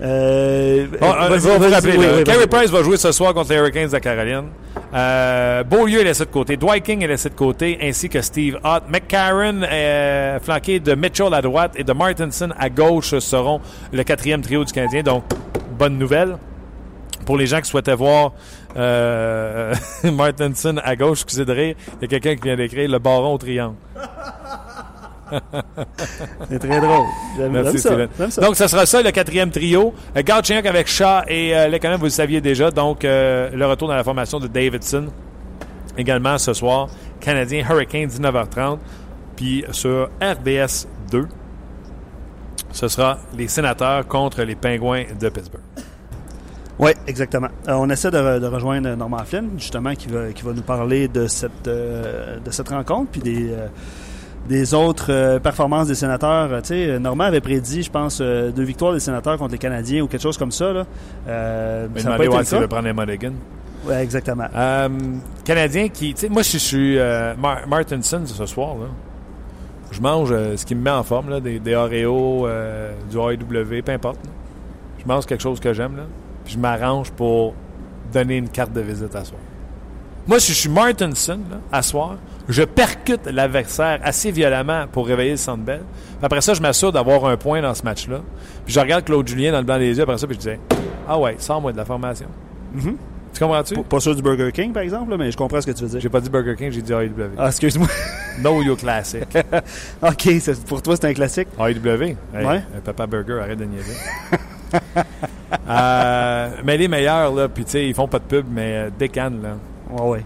[0.02, 1.96] Euh, Bon, euh, vous rappeler.
[1.96, 2.46] oui, Carey.
[2.46, 4.46] Price va jouer ce soir contre les Hurricanes de Caroline.
[4.94, 6.56] Euh, Beaulieu est laissé de côté.
[6.56, 8.82] Dwight King est laissé de côté, ainsi que Steve Ott.
[8.88, 9.60] McCarron,
[10.42, 13.60] flanqué de Mitchell à droite et de Martinson à gauche, seront
[13.92, 15.02] le quatrième trio du Canadien.
[15.02, 15.24] Donc,
[15.78, 16.36] bonne nouvelle.
[17.24, 18.32] Pour les gens qui souhaitaient voir
[18.76, 19.72] euh,
[20.12, 23.34] Martinson à gauche, excusez de rire, il y a quelqu'un qui vient d'écrire le baron
[23.34, 23.76] au triangle.
[26.50, 27.06] C'est très drôle.
[27.50, 27.90] Merci, ça.
[28.30, 28.40] Ça.
[28.40, 29.94] Donc, ce sera ça, le quatrième trio.
[30.14, 32.70] Galchenyuk avec Shaw et euh, Lekonen, vous le saviez déjà.
[32.70, 35.06] Donc, euh, le retour dans la formation de Davidson.
[35.96, 36.88] Également, ce soir,
[37.20, 38.78] Canadien Hurricane, 19h30.
[39.36, 41.26] Puis, sur RDS 2,
[42.70, 45.62] ce sera les sénateurs contre les Pingouins de Pittsburgh.
[46.78, 47.48] Oui, exactement.
[47.68, 50.62] Euh, on essaie de, re- de rejoindre Norman Flynn, justement, qui va, qui va nous
[50.62, 53.66] parler de cette, euh, de cette rencontre, puis des, euh,
[54.48, 56.52] des autres euh, performances des sénateurs.
[56.52, 59.58] Euh, tu sais, Normand avait prédit, je pense, euh, deux victoires des sénateurs contre les
[59.58, 60.72] Canadiens ou quelque chose comme ça.
[60.72, 60.84] Là.
[61.28, 63.32] Euh, Mais ça demandez pas s'il prendre les Mulligan.
[63.86, 64.46] Ouais, exactement.
[64.54, 64.88] Euh,
[65.44, 66.14] Canadien qui.
[66.14, 68.76] Tu sais, moi, je suis euh, Mar- Martinson ce soir.
[68.76, 68.86] Là.
[69.90, 73.18] Je mange euh, ce qui me met en forme, là, des, des Oreos, euh, du
[73.18, 74.24] AEW, peu importe.
[74.24, 74.30] là.
[75.00, 75.96] Je mange quelque chose que j'aime.
[76.44, 77.54] Puis je m'arrange pour
[78.12, 79.40] donner une carte de visite à soir.
[80.26, 82.16] Moi, si je suis Martinson, là, à soir,
[82.48, 85.82] je percute l'adversaire assez violemment pour réveiller le centre belle.
[86.22, 88.20] Après ça, je m'assure d'avoir un point dans ce match-là.
[88.64, 90.56] Puis je regarde Claude Julien dans le blanc des yeux après ça, puis je dis
[91.08, 92.26] Ah ouais, sors-moi de la formation.
[92.74, 92.96] Mhm.
[93.34, 93.74] Tu comprends-tu?
[93.82, 95.88] Pas- sûr du Burger King, par exemple, là, mais je comprends ce que tu veux
[95.88, 96.00] dire.
[96.00, 97.30] J'ai pas dit Burger King, j'ai dit AEW.
[97.38, 97.88] Ah, excuse-moi.
[98.40, 99.24] No Yo Classic.
[100.02, 100.28] OK,
[100.66, 101.48] pour toi, c'est un classique.
[101.58, 102.02] AEW.
[102.34, 102.62] Hey, Ouais.
[102.84, 103.94] Papa Burger, arrête de niaiser.
[105.68, 108.90] euh, mais les meilleurs, là, puis tu sais, ils font pas de pub, mais euh,
[108.98, 109.56] décanne, là.
[109.90, 110.24] Ouais, ouais.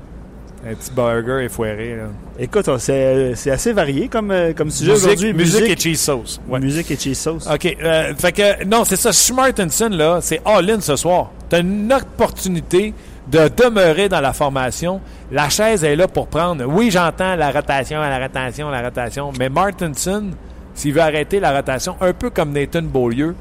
[0.69, 1.97] Un petit burger effoiré.
[1.97, 2.05] Là.
[2.39, 5.33] Écoute, c'est c'est assez varié comme, euh, comme sujet Musique, aujourd'hui.
[5.33, 6.41] musique et cheese sauce.
[6.49, 6.59] Ouais.
[6.59, 7.47] Musique et cheese sauce.
[7.47, 7.77] OK.
[7.83, 9.13] euh, fait que, non, c'est ça.
[9.13, 11.31] Schmartenson, là, c'est all-in ce soir.
[11.49, 12.95] T'as une opportunité
[13.31, 15.01] de demeurer dans la formation.
[15.31, 16.65] La chaise est là pour prendre.
[16.65, 19.33] Oui, j'entends la rotation, la rotation, la rotation.
[19.39, 20.31] Mais Martinson,
[20.75, 23.35] s'il veut arrêter la rotation, un peu comme Nathan Beaulieu,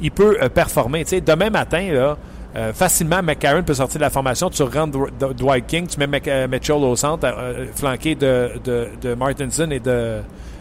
[0.00, 1.04] il peut euh, performer.
[1.04, 2.16] Tu sais, demain matin, là,
[2.56, 4.50] euh, facilement, McCarron peut sortir de la formation.
[4.50, 8.14] Tu rentres Dw- Dw- Dwight King, tu mets Mc- euh, Mitchell au centre, euh, flanqué
[8.14, 10.18] de, de, de Martinson et de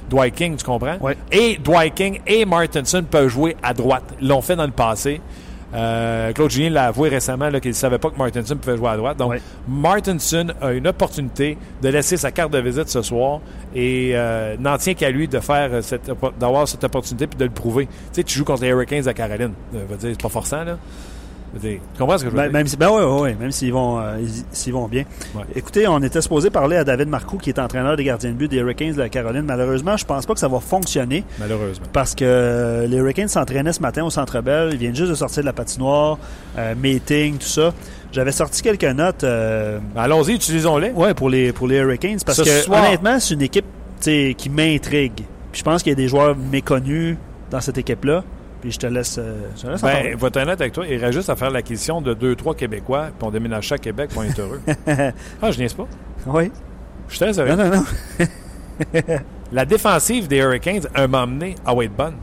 [0.09, 0.97] Dwight King, tu comprends?
[1.01, 1.17] Ouais.
[1.31, 4.03] Et Dwight King et Martinson peuvent jouer à droite.
[4.21, 5.19] Ils l'ont fait dans le passé.
[5.73, 8.97] Euh, Claude Julien l'a avoué récemment qu'il ne savait pas que Martinson pouvait jouer à
[8.97, 9.15] droite.
[9.17, 9.41] Donc, Ouais.
[9.69, 13.39] Martinson a une opportunité de laisser sa carte de visite ce soir
[13.73, 17.51] et euh, n'en tient qu'à lui de faire cette, d'avoir cette opportunité puis de le
[17.51, 17.85] prouver.
[17.85, 19.53] Tu sais, tu joues contre les Hurricanes à Caroline.
[19.73, 20.77] Euh, dire, c'est pas forçant, là.
[21.59, 22.53] Tu comprends ce que je veux Ben, dire?
[22.53, 25.03] même si, ben ouais, ouais, ouais, même s'ils vont, euh, ils- s'ils vont bien.
[25.35, 25.43] Ouais.
[25.55, 28.47] Écoutez, on était supposé parler à David Marcoux, qui est entraîneur des gardiens de but
[28.49, 29.41] des Hurricanes de la Caroline.
[29.41, 31.85] Malheureusement, je pense pas que ça va fonctionner Malheureusement.
[31.91, 34.69] parce que euh, les Hurricanes s'entraînaient ce matin au Centre Bell.
[34.71, 36.17] Ils viennent juste de sortir de la patinoire,
[36.57, 37.73] euh, meeting, tout ça.
[38.13, 40.91] J'avais sorti quelques notes, euh, Allons-y, utilisons-les.
[40.91, 43.65] ouais, pour les pour les Hurricanes parce Ce que soir- honnêtement, c'est une équipe,
[44.01, 45.23] qui m'intrigue.
[45.53, 47.17] Je pense qu'il y a des joueurs méconnus
[47.51, 48.23] dans cette équipe-là.
[48.61, 50.15] Puis je te laisse, euh, je te laisse Ben, parler.
[50.15, 53.27] va être honnête avec toi, il reste juste à faire l'acquisition de 2-3 Québécois, puis
[53.27, 54.61] on déménage à Québec, on est heureux.
[55.41, 55.87] ah, je niaise pas.
[56.27, 56.51] Oui.
[57.07, 57.55] Je suis très sérieux.
[57.55, 58.25] Non, non, non.
[59.51, 62.13] La défensive des Hurricanes a m'emmené à Wade Bunn.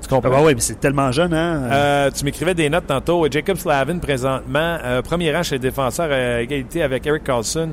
[0.00, 0.30] Tu comprends?
[0.32, 1.62] Ah ouais, mais c'est tellement jeune, hein?
[1.72, 3.26] Euh, tu m'écrivais des notes tantôt.
[3.28, 7.70] Jacob Slavin, présentement, euh, premier rang chez les défenseurs à égalité avec Eric Carlson,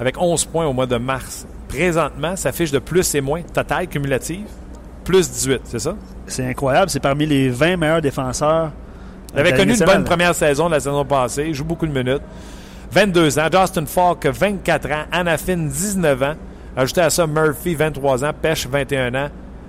[0.00, 1.46] avec 11 points au mois de mars.
[1.68, 4.46] Présentement, ça fiche de plus et moins, total cumulative,
[5.04, 5.94] plus 18, c'est ça?
[6.26, 6.90] C'est incroyable.
[6.90, 8.70] C'est parmi les 20 meilleurs défenseurs.
[9.34, 11.46] Il avait de connu une bonne première saison la saison passée.
[11.48, 12.22] Il joue beaucoup de minutes.
[12.92, 13.48] 22 ans.
[13.52, 15.04] Justin Falk, 24 ans.
[15.12, 16.34] Anna Finn, 19 ans.
[16.76, 18.32] Ajouté à ça, Murphy, 23 ans.
[18.40, 19.28] Pêche, 21 ans.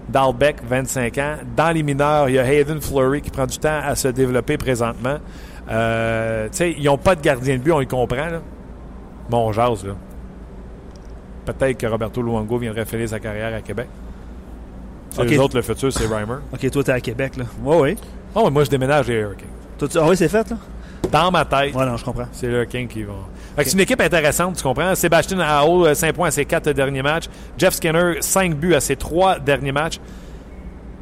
[0.10, 1.36] Dalbeck, 25 ans.
[1.56, 4.58] Dans les mineurs, il y a Hayden Fleury qui prend du temps à se développer
[4.58, 5.18] présentement.
[5.70, 8.28] Euh, tu sais, ils n'ont pas de gardien de but, on y comprend.
[8.28, 8.42] Là.
[9.30, 9.94] Bon, on jase, là.
[11.46, 13.88] Peut-être que Roberto Luongo viendrait finir sa carrière à Québec.
[15.20, 16.36] Les autres, le futur, c'est Reimer.
[16.54, 17.44] OK, toi, t'es à Québec, là.
[17.64, 17.98] Oui, oui.
[18.34, 19.48] Oh, moi, je déménage les Hurricanes.
[19.78, 20.58] Toi, tu- Ah oui, c'est fait, là?
[21.12, 22.28] Dans ma tête, Ouais, non, je comprends.
[22.32, 23.08] C'est le King qui que
[23.58, 24.96] C'est une équipe intéressante, tu comprends?
[24.96, 27.26] Sébastien Aho, 5 points à ses 4 derniers matchs.
[27.58, 30.00] Jeff Skinner, 5 buts à ses 3 derniers matchs.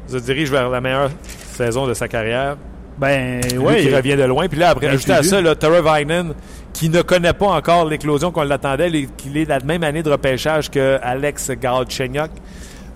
[0.08, 1.10] Se dirige vers la meilleure
[1.52, 2.56] saison de sa carrière.
[2.98, 3.82] Ben, ouais.
[3.82, 4.48] qui revient de loin.
[4.48, 6.34] Puis là, après, Ben, ajouté à ça, là, Tara Vinen,
[6.72, 10.10] qui ne connaît pas encore l'éclosion qu'on l'attendait, il- qu'il est la même année de
[10.10, 12.30] repêchage que Alex Galchenyuk.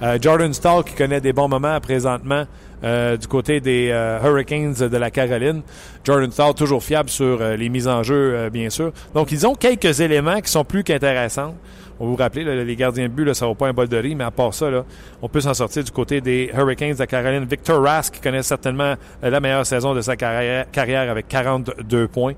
[0.03, 2.45] Euh, Jordan Stahl, qui connaît des bons moments présentement
[2.83, 5.63] euh, du côté des euh, Hurricanes de la Caroline.
[6.03, 8.93] Jordan Stahl, toujours fiable sur les mises en jeu, bien sûr.
[9.15, 11.55] Donc, ils ont quelques éléments qui sont plus qu'intéressants.
[12.01, 13.97] On vous rappeler, là, les gardiens de but, là, ça va pas un bol de
[13.97, 14.85] riz, mais à part ça, là,
[15.23, 17.45] on peut s'en sortir du côté des Hurricanes de la Caroline.
[17.45, 22.35] Victor Rask, qui connaît certainement la meilleure saison de sa carrière, carrière avec 42 points.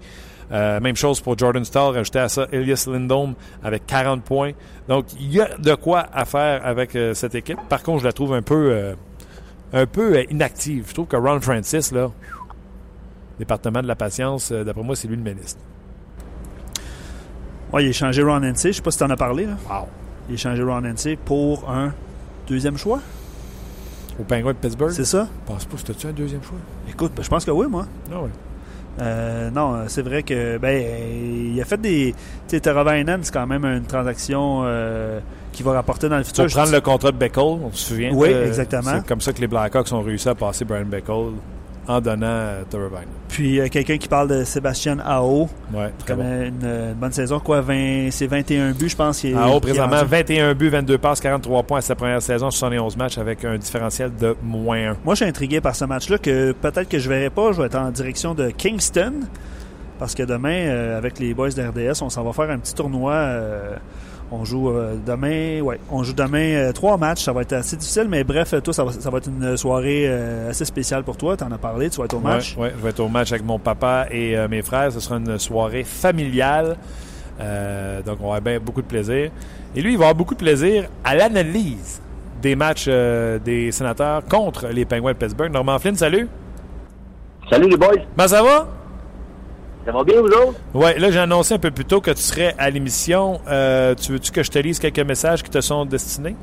[0.53, 4.53] Euh, même chose pour Jordan Stahl, rajouté à ça Elias Lindholm avec 40 points.
[4.89, 7.59] Donc, il y a de quoi à faire avec euh, cette équipe.
[7.69, 8.95] Par contre, je la trouve un peu, euh,
[9.73, 10.87] un peu inactive.
[10.89, 12.11] Je trouve que Ron Francis, là,
[13.39, 15.61] département de la patience, d'après moi, c'est lui le ministre.
[17.73, 18.69] Ouais, il a échangé Ron NC.
[18.69, 19.57] Je sais pas si t'en as parlé, là.
[19.69, 19.89] Wow.
[20.29, 21.93] Il a échangé Ron NC pour un
[22.47, 23.01] deuxième choix.
[24.19, 24.93] Au Penguin de Pittsburgh?
[24.93, 25.29] C'est ça?
[25.43, 26.59] Je pense pas, c'était-tu un deuxième choix?
[26.89, 27.87] Écoute, ben, je pense que oui, moi.
[28.11, 28.31] Ah ouais.
[29.01, 32.15] Euh, non, c'est vrai que ben euh, il a fait des.
[32.49, 35.21] Tu sais, c'est quand même une transaction euh,
[35.53, 36.45] qui va rapporter dans le futur.
[36.45, 38.13] Pour prendre le contrat de Beckel, on se souvient.
[38.13, 38.93] Oui, euh, exactement.
[38.95, 41.33] C'est comme ça que les Blackhawks ont réussi à passer Brian Beckel
[41.89, 43.09] en donnant euh, Turbine.
[43.29, 46.23] Puis euh, quelqu'un qui parle de Sébastien Ao, Ouais, très bon.
[46.23, 49.21] connaît une, une bonne saison, quoi, 20, c'est 21 buts, je pense.
[49.21, 50.09] qu'il est présentement, rendu.
[50.11, 54.11] 21 buts, 22 passes, 43 points à sa première saison, 71 matchs avec un différentiel
[54.19, 54.97] de moins 1.
[55.05, 57.53] Moi, je suis intrigué par ce match-là que peut-être que je verrai pas.
[57.53, 59.13] Je vais être en direction de Kingston.
[59.99, 62.75] Parce que demain, euh, avec les boys de RDS, on s'en va faire un petit
[62.75, 63.13] tournoi.
[63.15, 63.77] euh,
[64.33, 67.23] on joue euh, demain, ouais, on joue demain euh, trois matchs.
[67.23, 70.05] Ça va être assez difficile, mais bref, toi, ça va, ça va être une soirée
[70.07, 71.37] euh, assez spéciale pour toi.
[71.37, 72.57] Tu en as parlé, tu vas être au match.
[72.57, 74.93] Ouais, ouais, je vais être au match avec mon papa et euh, mes frères.
[74.93, 76.77] Ce sera une soirée familiale.
[77.41, 79.31] Euh, donc, on va avoir bien beaucoup de plaisir.
[79.75, 82.01] Et lui, il va avoir beaucoup de plaisir à l'analyse
[82.43, 85.53] des matchs euh, des sénateurs contre les Penguins de Pittsburgh.
[85.53, 86.29] Norman Flynn, salut.
[87.51, 88.69] Salut les boys, Comment ça va?
[89.87, 90.59] Ça va bien vous autres?
[90.75, 93.41] Ouais, là, j'ai annoncé un peu plus tôt que tu serais à l'émission.
[93.49, 96.37] Euh, tu veux-tu que je te lise quelques messages qui te sont destinés?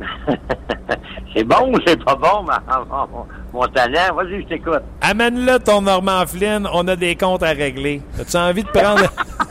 [1.34, 3.24] C'est bon ou c'est pas bon, ma- mon,
[3.54, 4.14] mon talent?
[4.14, 4.82] Vas-y, je t'écoute.
[5.00, 8.02] Amène-le ton Normand Flynn, on a des comptes à régler.
[8.20, 9.04] As-tu envie de prendre.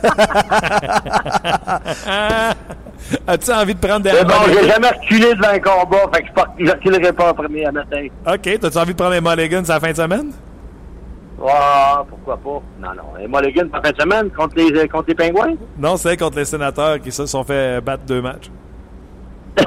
[3.26, 6.28] As-tu envie de prendre des Mais bon, j'ai jamais reculé devant un combat, fait que
[6.58, 8.06] je je reculerai pas en premier à matin.
[8.26, 10.30] OK, t'as-tu envie de prendre des mulligans à la fin de semaine?
[11.48, 12.62] Ah, pourquoi pas?
[12.80, 13.18] Non, non.
[13.20, 15.54] Et Mulligan, en fin de semaine, contre les, contre les Pingouins?
[15.78, 18.50] Non, c'est contre les sénateurs qui se sont fait battre deux matchs.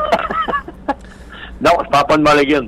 [1.62, 2.68] Non, je parle pas de Mulligan.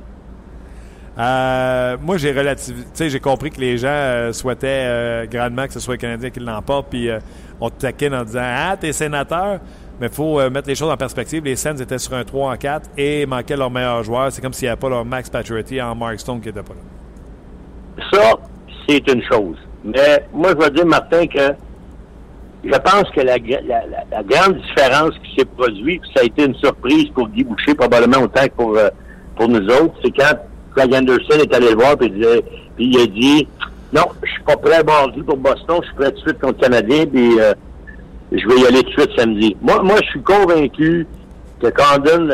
[1.19, 2.85] Euh, moi, j'ai relativisé.
[2.85, 5.99] Tu sais, j'ai compris que les gens euh, souhaitaient euh, grandement que ce soit les
[5.99, 7.19] Canadiens qui l'emportent, puis euh,
[7.59, 9.59] on te taquine en disant Ah, t'es sénateur.
[9.99, 11.43] Mais il faut euh, mettre les choses en perspective.
[11.43, 14.31] Les Sens étaient sur un 3 en 4 et manquaient leur meilleur joueur.
[14.31, 16.73] C'est comme s'il n'y avait pas leur Max Pacioretty en Mark Stone qui n'était pas
[16.73, 18.03] là.
[18.13, 18.35] Ça,
[18.87, 19.57] c'est une chose.
[19.83, 21.53] Mais moi, je veux dire, Martin, que
[22.63, 27.29] je pense que la, grande différence qui s'est produite, ça a été une surprise pour
[27.29, 28.89] Guy Boucher, probablement autant que pour, euh,
[29.35, 30.33] pour nous autres, c'est quand
[30.75, 32.11] Craig Anderson est allé le voir, puis
[32.79, 33.47] il, a dit
[33.93, 36.57] Non, je suis pas prêt mardi pour Boston, je suis prêt tout de suite contre
[36.57, 37.53] le Canadien, puis euh,
[38.31, 39.55] je vais y aller tout de suite samedi.
[39.61, 41.07] Moi, moi je suis convaincu
[41.61, 42.27] que Condon,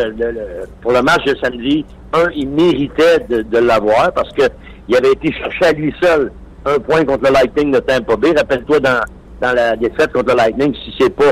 [0.82, 4.43] pour le match de samedi, un, il méritait de, de l'avoir parce que
[4.89, 6.32] il avait été chercher à lui seul
[6.66, 8.34] un point contre le Lightning de Tampa Bay.
[8.36, 9.01] Rappelle-toi dans,
[9.41, 11.32] dans la défaite contre le Lightning, si c'est pas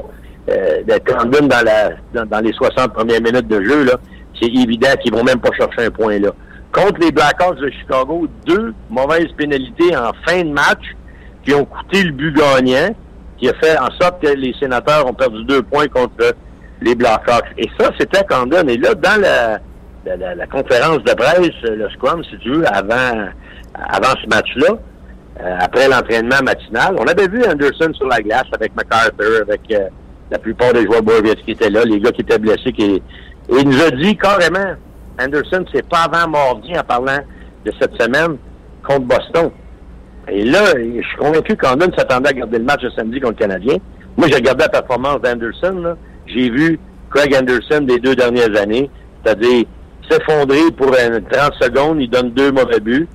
[0.50, 3.86] euh, de dans, dans, les 60 premières minutes de jeu,
[4.40, 6.32] c'est évident qu'ils vont même pas chercher un point là.
[6.72, 10.96] Contre les Blackhawks de Chicago, deux mauvaises pénalités en fin de match
[11.46, 12.96] qui ont coûté le but gagnant,
[13.38, 16.34] qui a fait en sorte que les sénateurs ont perdu deux points contre
[16.82, 17.52] les Blackhawks.
[17.58, 18.68] Et ça, c'était Condon.
[18.68, 23.28] Et là, dans la conférence de presse, le scrum, si tu veux, avant,
[23.76, 24.78] avant ce match-là,
[25.40, 29.88] euh, après l'entraînement matinal, on avait vu Anderson sur la glace avec MacArthur, avec euh,
[30.30, 32.74] la plupart des joueurs Borgets qui étaient là, les gars qui étaient blessés.
[32.74, 32.84] Qui...
[32.84, 33.02] Et
[33.50, 34.76] il nous a dit carrément,
[35.20, 37.20] Anderson, c'est pas avant mardi en parlant
[37.66, 38.38] de cette semaine
[38.84, 39.52] contre Boston.
[40.28, 43.48] Et là, je suis convaincu qu'Andon s'attendait à garder le match de samedi contre le
[43.48, 43.78] Canadien.
[44.18, 45.96] Moi, j'ai regardé la performance d'Anderson.
[46.28, 46.80] J'ai vu
[47.10, 48.90] Craig Anderson des deux dernières années,
[49.24, 49.66] c'est-à-dire
[50.10, 53.08] s'effondrer pour euh, 30 secondes, il donne deux mauvais buts,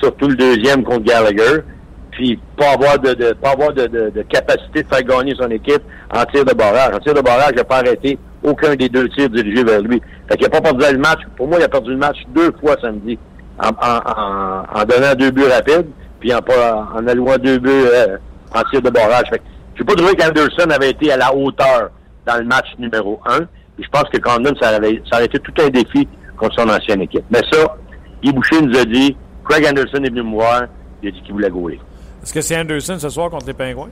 [0.00, 1.62] surtout le deuxième contre Gallagher,
[2.10, 5.82] puis pas avoir de, pas avoir de, capacité de faire gagner son équipe
[6.12, 6.94] en tir de barrage.
[6.94, 10.00] En tir de barrage, il n'a pas arrêté aucun des deux tirs dirigés vers lui.
[10.28, 11.20] Fait qu'il n'a pas perdu le match.
[11.36, 13.18] Pour moi, il a perdu le match deux fois samedi
[13.58, 15.86] en, donnant deux buts rapides,
[16.18, 18.16] puis en, en allouant deux buts euh,
[18.54, 19.28] en tir de barrage.
[19.30, 19.44] Fait que
[19.76, 21.90] j'ai pas trouvé qu'Anderson avait été à la hauteur
[22.26, 23.40] dans le match numéro un.
[23.76, 26.68] Puis je pense que Condon, ça, avait, ça aurait été tout un défi contre son
[26.68, 27.24] ancienne équipe.
[27.30, 27.76] Mais ça,
[28.22, 29.16] Guy nous a dit,
[29.50, 30.62] Craig Anderson est venu me voir,
[31.02, 31.80] il a dit qu'il voulait gauler.
[32.22, 33.88] Est-ce que c'est Anderson ce soir contre les Pingouins?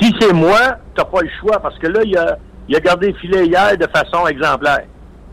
[0.00, 0.58] Si c'est moi,
[0.94, 2.36] t'as pas le choix parce que là, il a,
[2.68, 4.84] il a gardé le filet hier de façon exemplaire.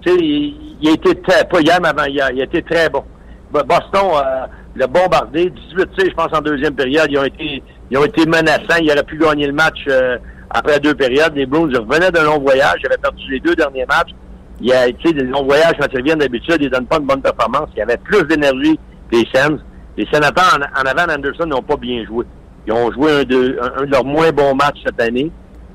[0.01, 2.61] Tu sais, il, il a été très, pas hier, mais avant hier, il a été
[2.61, 3.03] très bon.
[3.51, 4.45] Bo- Boston euh,
[4.75, 7.07] l'a bombardé, 18 tirs, je pense, en deuxième période.
[7.09, 8.77] Ils ont été, ils ont été menaçants.
[8.81, 10.17] Il aurait pu gagner le match euh,
[10.49, 11.33] après deux périodes.
[11.35, 12.75] Les Blues ils revenaient d'un long voyage.
[12.83, 14.11] Ils avaient perdu les deux derniers matchs.
[14.59, 16.97] Il y a, tu sais, des longs voyages, quand ils reviennent d'habitude, ils donnent pas
[16.97, 17.69] une bonne performance.
[17.75, 18.79] Il y avait plus d'énergie
[19.11, 19.59] des Sens.
[19.97, 22.25] Les sénateurs en, en avant d'Anderson n'ont pas bien joué.
[22.65, 25.31] Ils ont joué un de, un, un de leurs moins bons matchs cette année.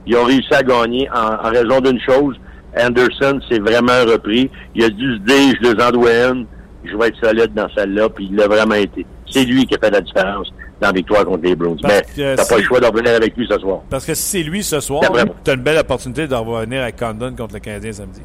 [0.07, 2.37] Ils ont réussi à gagner en, en raison d'une chose.
[2.77, 4.51] Anderson s'est vraiment repris.
[4.75, 6.47] Il a dû se dire, je les en dois une.
[6.85, 9.07] Je vais être solide dans celle-là, puis il l'a vraiment été.
[9.31, 11.77] C'est lui qui a fait la différence dans la victoire contre les Bruins.
[11.85, 13.81] Mais que t'as pas le choix d'en revenir avec lui ce soir.
[13.89, 15.35] Parce que si c'est lui ce soir, D'après moi.
[15.45, 18.21] tu as une belle opportunité de revenir avec Condon contre le Canadien samedi.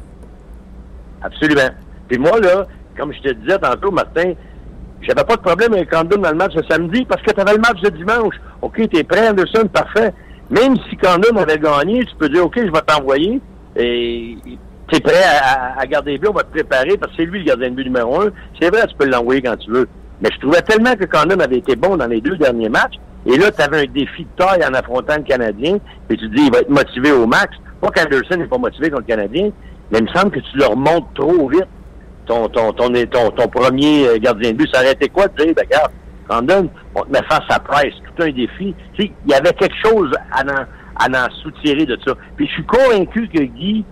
[1.22, 1.70] Absolument.
[2.08, 2.66] Puis moi, là,
[2.96, 4.32] comme je te disais tantôt, Martin,
[5.02, 7.54] j'avais pas de problème avec Condon dans le match de samedi parce que tu avais
[7.54, 8.34] le match de dimanche.
[8.62, 10.12] OK, t'es prêt, Anderson, parfait.
[10.50, 13.40] Même si Condon avait gagné, tu peux dire, OK, je vais t'envoyer.
[13.76, 14.36] Et
[14.90, 15.22] t'es prêt
[15.78, 17.74] à, garder les buts, on va te préparer parce que c'est lui le gardien de
[17.74, 18.30] but numéro un.
[18.60, 19.88] C'est vrai, tu peux l'envoyer quand tu veux.
[20.20, 22.96] Mais je trouvais tellement que Condon avait été bon dans les deux derniers matchs.
[23.26, 25.78] Et là, tu avais un défi de taille en affrontant le Canadien.
[26.10, 27.56] Et tu dis, il va être motivé au max.
[27.80, 29.50] Pas qu'Anderson n'est pas motivé contre le Canadien,
[29.90, 31.66] mais il me semble que tu le remontes trop vite
[32.28, 34.68] ton, ton, ton, ton, ton premier euh, gardien de but.
[34.72, 35.92] Ça aurait été quoi de dire, ben, regarde,
[36.28, 38.74] Condon, on te met face à Price, tout un défi.
[38.92, 42.14] Tu sais, il y avait quelque chose à en, à soutirer de ça.
[42.36, 43.84] Puis je suis convaincu que Guy,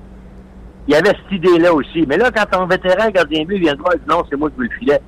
[0.87, 2.05] il y avait cette idée-là aussi.
[2.07, 4.57] Mais là, quand ton vétéran gardien de but vient de voir, non, c'est moi qui
[4.59, 5.01] veux le filet.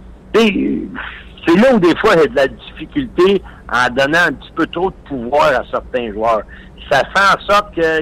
[1.47, 4.53] C'est là où des fois il y a de la difficulté en donnant un petit
[4.55, 6.43] peu trop de pouvoir à certains joueurs.
[6.91, 8.01] Ça fait en sorte que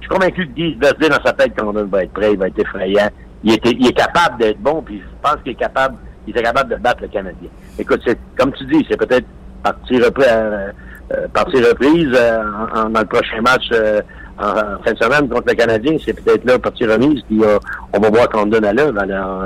[0.00, 2.48] je suis convaincu que Guy se dans sa tête qu'on va être prêt, il va
[2.48, 3.08] être effrayant.
[3.44, 5.96] Il est, il est capable d'être bon, puis je pense qu'il est capable,
[6.26, 7.48] il est capable de battre le Canadien.
[7.78, 9.26] Écoute, c'est comme tu dis, c'est peut-être
[9.62, 10.68] partie reprise, euh,
[11.14, 14.00] euh, partie reprise euh, en- en- dans le prochain match euh,
[14.38, 17.58] en, en fin de semaine contre le Canadien, c'est peut-être là partie remise, puis euh,
[17.94, 18.98] on va voir qu'on donne à l'œuvre.
[19.00, 19.44] Alors,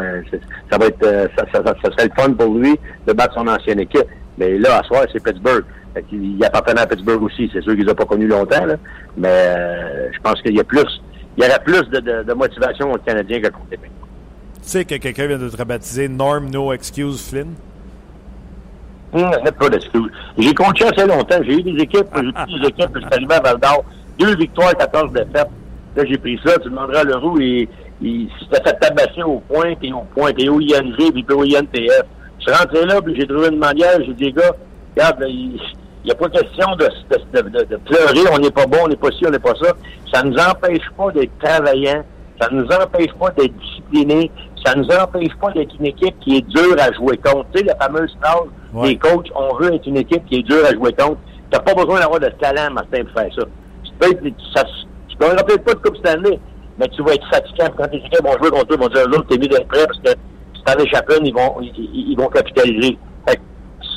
[0.71, 1.05] ça va être,
[1.37, 4.07] ça, ça, ça, ça serait le fun pour lui de battre son ancienne équipe.
[4.39, 5.65] Mais là, à soir, c'est Pittsburgh.
[5.95, 7.49] Fait il appartenait à Pittsburgh aussi.
[7.53, 8.77] C'est sûr qu'ils n'ont pas connu longtemps, là.
[9.17, 11.03] Mais euh, je pense qu'il y a plus,
[11.37, 13.79] il y aurait plus de, de, de motivation aux Canadiens que contre les.
[13.79, 17.55] Tu sais que quelqu'un vient de te rebaptiser Norm No Excuse Flynn?
[19.13, 20.11] Hum, pas d'excuse.
[20.37, 21.39] J'ai coaché assez longtemps.
[21.43, 23.85] J'ai eu des équipes, j'ai pris des équipes, je suis arrivé à Val d'Or.
[24.19, 25.51] Deux victoires, 14 défaites.
[25.97, 26.59] Là, j'ai pris ça.
[26.59, 27.69] Tu demanderas à Leroux, il,
[28.03, 32.03] il s'était fait tabasser au point, puis au point, puis au ING, puis au INTF.
[32.47, 33.99] Je suis rentré là, puis j'ai trouvé une manière.
[34.05, 34.53] J'ai dit, gars,
[34.97, 35.59] regarde, là, il
[36.05, 38.97] n'y a pas question de, de, de, de pleurer, on n'est pas bon, on n'est
[38.97, 39.73] pas ci, on n'est pas ça.
[40.13, 42.05] Ça ne nous empêche pas d'être travaillants.
[42.41, 44.31] Ça ne nous empêche pas d'être disciplinés.
[44.65, 47.47] Ça ne nous empêche pas d'être une équipe qui est dure à jouer contre.
[47.55, 48.89] Tu sais, la fameuse phrase Ouais.
[48.89, 51.19] des coachs, on veut être une équipe qui est dure à jouer contre.
[51.51, 53.45] Tu n'as pas besoin d'avoir de talent, Martin, pour faire ça.
[53.85, 54.23] Tu peux être,
[54.53, 54.65] ça,
[55.09, 56.41] tu gagneras peut-être pas de Coupe Stanley,
[56.79, 57.69] mais tu vas être fatiguant.
[57.79, 60.01] Quand tes équipes vont jouer contre ils vont dire, l'autre, t'es mieux d'être prêt parce
[60.01, 60.21] que
[60.65, 61.73] t'en échappes une, ils vont, ils,
[62.11, 62.99] ils- vont capitaliser.
[63.29, 63.43] Fait que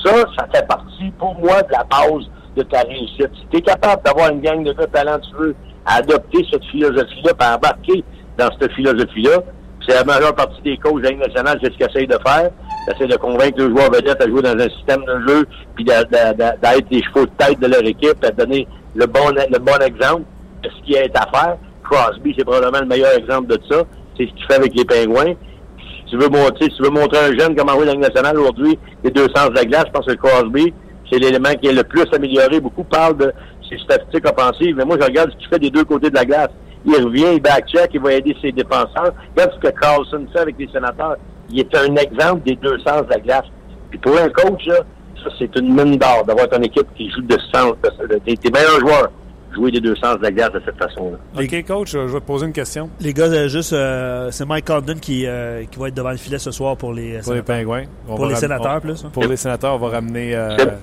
[0.03, 3.29] ça, ça fait partie, pour moi, de la base de ta réussite.
[3.35, 5.55] Si tu es capable d'avoir une gang de gars talentueux
[5.85, 8.03] à adopter cette philosophie-là, à embarquer
[8.37, 9.39] dans cette philosophie-là,
[9.87, 12.49] c'est la majeure partie des coachs de la nationale, c'est ce qu'ils essayent de faire.
[12.99, 16.09] Ils de convaincre le joueur vedette à jouer dans un système de jeu, puis d'être
[16.89, 20.23] les chevaux de tête de leur équipe, à donner le bon, le bon exemple
[20.63, 21.57] de ce qui est à faire.
[21.83, 23.83] Crosby, c'est probablement le meilleur exemple de ça.
[24.17, 25.33] C'est ce qu'il fait avec les Pingouins.
[26.09, 29.11] Tu veux montrer, tu veux montrer un jeune comment jouer dans la nationale aujourd'hui, les
[29.11, 30.73] deux sens de la glace, je pense que Crosby,
[31.11, 32.59] c'est l'élément qui est le plus amélioré.
[32.59, 33.31] Beaucoup parlent de
[33.69, 36.25] ses statistiques offensives, mais moi, je regarde ce qu'il fait des deux côtés de la
[36.25, 36.49] glace.
[36.85, 39.13] Il revient, il back-check, il va aider ses défenseurs.
[39.35, 41.17] Regarde ce que Carlson fait avec les sénateurs.
[41.49, 43.45] Il est un exemple des deux sens de la glace.
[43.89, 44.75] Puis pour un coach, là,
[45.23, 47.73] ça, c'est une mine d'or d'avoir ton équipe qui joue de sens.
[47.83, 49.11] de- de- Tes tes meilleurs joueurs
[49.57, 51.17] jouer des deux sens de la glace de cette façon-là.
[51.43, 54.65] OK, coach, je vais te poser une question Les gars, euh, juste, euh, c'est Mike
[54.65, 57.33] Condon qui, euh, qui va être devant le filet ce soir pour les, euh, pour
[57.33, 57.55] les sénateurs.
[57.57, 57.83] Pingouins.
[58.07, 59.09] On Pour les sénateurs, on- plus, hein.
[59.11, 60.35] Pour les sénateurs, on va ramener...
[60.35, 60.73] euh, C'est-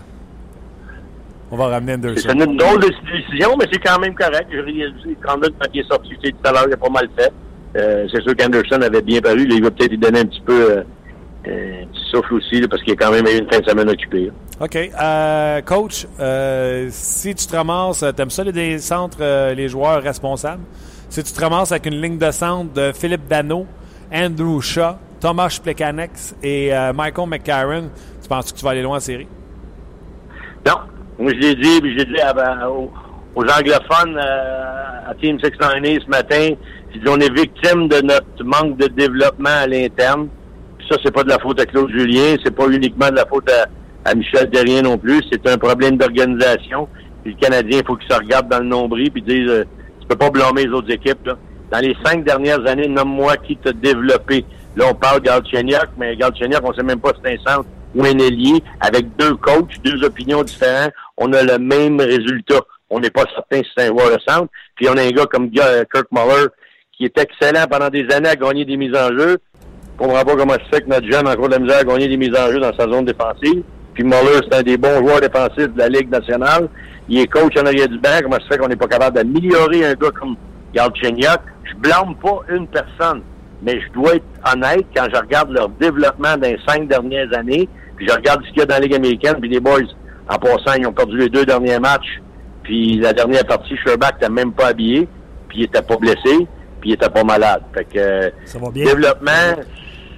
[1.51, 2.51] on va ramener C'est Anderson.
[2.51, 4.49] une drôle de décision, mais c'est quand même correct.
[4.53, 5.37] Je réalise quand
[5.72, 7.33] il est sorti tout à l'heure, il a pas mal fait.
[7.77, 9.47] Euh, c'est sûr qu'Anderson avait bien paru.
[9.47, 10.83] Là, il va peut-être lui donner un petit peu
[11.47, 13.69] euh, euh, petit souffle aussi, là, parce qu'il a quand même eu une fin de
[13.69, 14.27] semaine occupée.
[14.27, 14.33] là.
[14.61, 14.77] OK.
[14.77, 20.63] Euh, coach, euh, si tu te ramasses, t'aimes ça les centres, euh, les joueurs responsables?
[21.09, 23.67] Si tu te ramasses avec une ligne de centre de Philippe Dano,
[24.13, 26.11] Andrew Shaw, Thomas Plekanec
[26.43, 27.91] et euh, Michael McCarron,
[28.23, 29.27] tu penses que tu vas aller loin en série?
[30.67, 30.75] Non.
[31.19, 32.91] Moi, je l'ai dit, puis je l'ai dit à- aux,
[33.35, 36.49] aux anglophones euh, à Team 698 ce matin.
[36.93, 40.29] J'ai dit, on est victime de notre manque de développement à l'interne.
[40.89, 43.51] Ça, c'est pas de la faute à Claude Julien, c'est pas uniquement de la faute
[43.51, 43.66] à,
[44.11, 45.22] à Michel Terrien non plus.
[45.30, 46.89] C'est un problème d'organisation.
[47.22, 49.64] Puis le Canadien, il faut qu'il se regarde dans le nombril puis dise, euh,
[50.01, 51.26] tu peux pas blâmer les autres équipes.
[51.26, 51.39] Là.
[51.70, 54.45] Dans les cinq dernières années, nomme-moi qui t'a développé.
[54.76, 58.05] Là, on parle Galchenyuk, mais Galchenyuk, on sait même pas si c'est un centre ou
[58.05, 58.62] un ailier.
[58.80, 62.61] Avec deux coachs, deux opinions différentes, on a le même résultat.
[62.91, 64.49] On n'est pas certain si c'est un joueur de centre.
[64.76, 66.49] Puis on a un gars comme Kirk Muller
[66.93, 69.39] qui est excellent pendant des années à gagner des mises en jeu.
[69.95, 71.85] Je comprends pas comment se fait que notre jeune a encore de la misère à
[71.85, 73.63] gagner des mises en jeu dans sa zone défensive.
[73.95, 76.69] Puis Muller, c'est un des bons joueurs défensifs de la Ligue nationale.
[77.09, 78.19] Il est coach en arrière du banc.
[78.23, 80.37] Comment se fait qu'on n'est pas capable d'améliorer un gars comme
[80.75, 81.41] Galchenyuk?
[81.65, 83.23] Je blâme pas une personne,
[83.63, 87.69] mais je dois être honnête quand je regarde leur développement dans les cinq dernières années,
[87.97, 89.79] puis je regarde ce qu'il y a dans la Ligue américaine, puis les boys,
[90.29, 92.21] en passant, ils ont perdu les deux derniers matchs,
[92.65, 95.07] puis la dernière partie, Sherbach n'était même pas habillé,
[95.49, 96.47] puis il était pas blessé,
[96.81, 97.63] puis il était pas malade.
[97.73, 98.85] Fait que Ça va bien?
[98.85, 99.31] développement,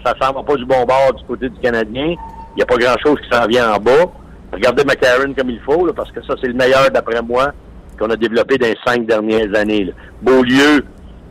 [0.06, 2.14] ça s'en va pas du bon bord du côté du Canadien.
[2.14, 4.06] Il n'y a pas grand-chose qui s'en vient en bas.
[4.52, 7.52] Regardez McCarron comme il faut, là, parce que ça, c'est le meilleur, d'après moi,
[7.98, 9.84] qu'on a développé dans les cinq dernières années.
[9.84, 9.92] Là.
[10.22, 10.84] Beaulieu,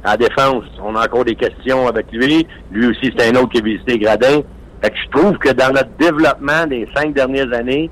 [0.05, 2.45] en défense, on a encore des questions avec lui.
[2.71, 4.41] Lui aussi, c'est un autre qui a visité Gradin.
[4.81, 7.89] Fait que je trouve que dans notre développement des cinq dernières années,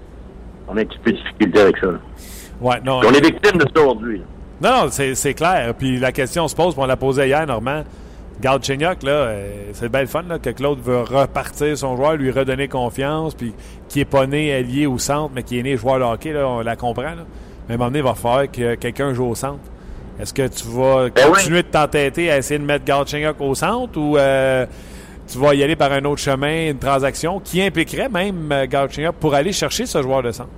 [0.67, 1.88] on a un petit peu de difficulté avec ça.
[1.88, 1.99] là.
[2.61, 2.99] Ouais, non.
[2.99, 4.21] On est victime de ça aujourd'hui.
[4.61, 5.73] Non, c'est clair.
[5.77, 7.84] Puis la question se pose, puis on l'a posée hier, Normand.
[8.43, 12.29] Galchenyuk, là, euh, c'est bien le fun là, que Claude veut repartir son joueur, lui
[12.29, 13.53] redonner confiance, puis
[13.87, 16.45] qui est pas né allié au centre, mais qui est né joueur de hockey, là,
[16.45, 17.03] on la comprend.
[17.03, 17.25] Là.
[17.67, 19.63] Mais à un moment donné, il va falloir que quelqu'un joue au centre.
[20.19, 23.97] Est-ce que tu vas Ben continuer de t'entêter à essayer de mettre Galchenyuk au centre
[23.97, 24.65] ou euh,
[25.25, 29.15] tu vas y aller par un autre chemin, une transaction qui impliquerait même euh, Galchenyuk
[29.15, 30.49] pour aller chercher ce joueur de centre?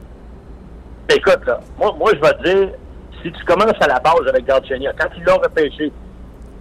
[1.09, 2.69] Écoute, là, moi, moi, je vais te dire,
[3.21, 5.91] si tu commences à la base avec Galchenyuk, quand ils l'ont repêché,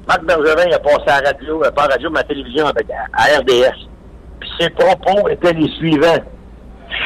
[0.06, 2.66] Marc Bergevin a passé à la radio, pas à la radio, mais à la télévision
[2.66, 3.88] avec, à, RDS.
[4.40, 6.22] Puis ses propos étaient les suivants.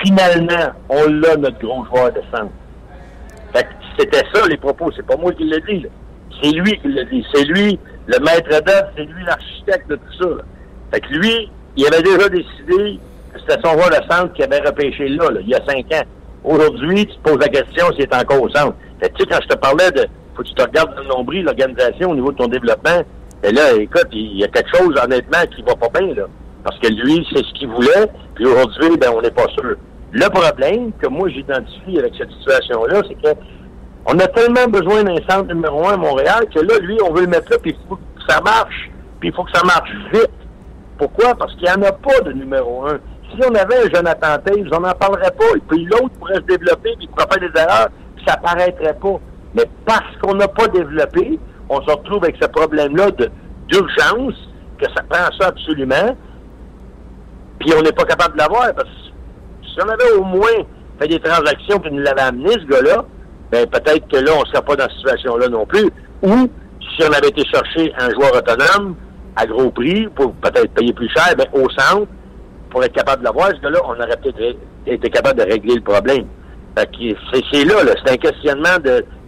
[0.02, 2.52] Finalement, on l'a, notre gros joueur de centre.
[3.54, 3.68] Fait que
[3.98, 4.90] c'était ça, les propos.
[4.94, 5.88] C'est pas moi qui dit, là.
[6.42, 7.24] C'est lui qui l'a dit.
[7.32, 10.28] C'est lui, le maître d'œuvre, c'est lui l'architecte de tout ça.
[10.28, 10.42] là.
[10.92, 13.00] Fait que lui, il avait déjà décidé
[13.48, 16.04] c'était son joueur de centre qui avait repêché là, là, il y a cinq ans.
[16.44, 18.74] Aujourd'hui, tu te poses la question s'il est encore au centre.
[19.00, 20.06] Fait que, tu sais, quand je te parlais de
[20.38, 23.02] faut que tu te regardes dans le nombril, l'organisation au niveau de ton développement,
[23.42, 26.24] et là, écoute, il y a quelque chose, honnêtement, qui va pas bien, là.
[26.62, 29.76] Parce que lui, c'est ce qu'il voulait, puis aujourd'hui, ben, on n'est pas sûr.
[30.12, 33.38] Le problème que moi j'identifie avec cette situation-là, c'est que
[34.06, 37.22] on a tellement besoin d'un centre numéro un à Montréal que là, lui, on veut
[37.22, 38.90] le mettre là, puis il faut que ça marche.
[39.20, 40.30] Puis il faut que ça marche vite.
[40.96, 41.34] Pourquoi?
[41.34, 42.98] Parce qu'il n'y en a pas de numéro un.
[43.30, 45.56] Si on avait un Jonathan Taves, on n'en parlerait pas.
[45.56, 48.94] Et puis l'autre pourrait se développer, puis il pourrait faire des erreurs, puis ça paraîtrait
[48.94, 49.20] pas.
[49.54, 51.38] Mais parce qu'on n'a pas développé,
[51.68, 53.10] on se retrouve avec ce problème-là
[53.68, 54.34] d'urgence,
[54.78, 56.16] que ça prend ça absolument,
[57.58, 58.74] puis on n'est pas capable de l'avoir.
[58.74, 60.64] Parce que si on avait au moins
[61.00, 63.04] fait des transactions puis nous l'avait amené, ce gars-là,
[63.50, 65.90] ben peut-être que là, on ne serait pas dans cette situation-là non plus.
[66.22, 66.48] Ou
[66.80, 68.96] si on avait été chercher un joueur autonome
[69.36, 72.08] à gros prix pour peut-être payer plus cher, ben au centre,
[72.70, 75.80] pour être capable de l'avoir, ce gars-là, on aurait peut-être été capable de régler le
[75.82, 76.26] problème.
[76.76, 78.76] C'est là, là c'est un questionnement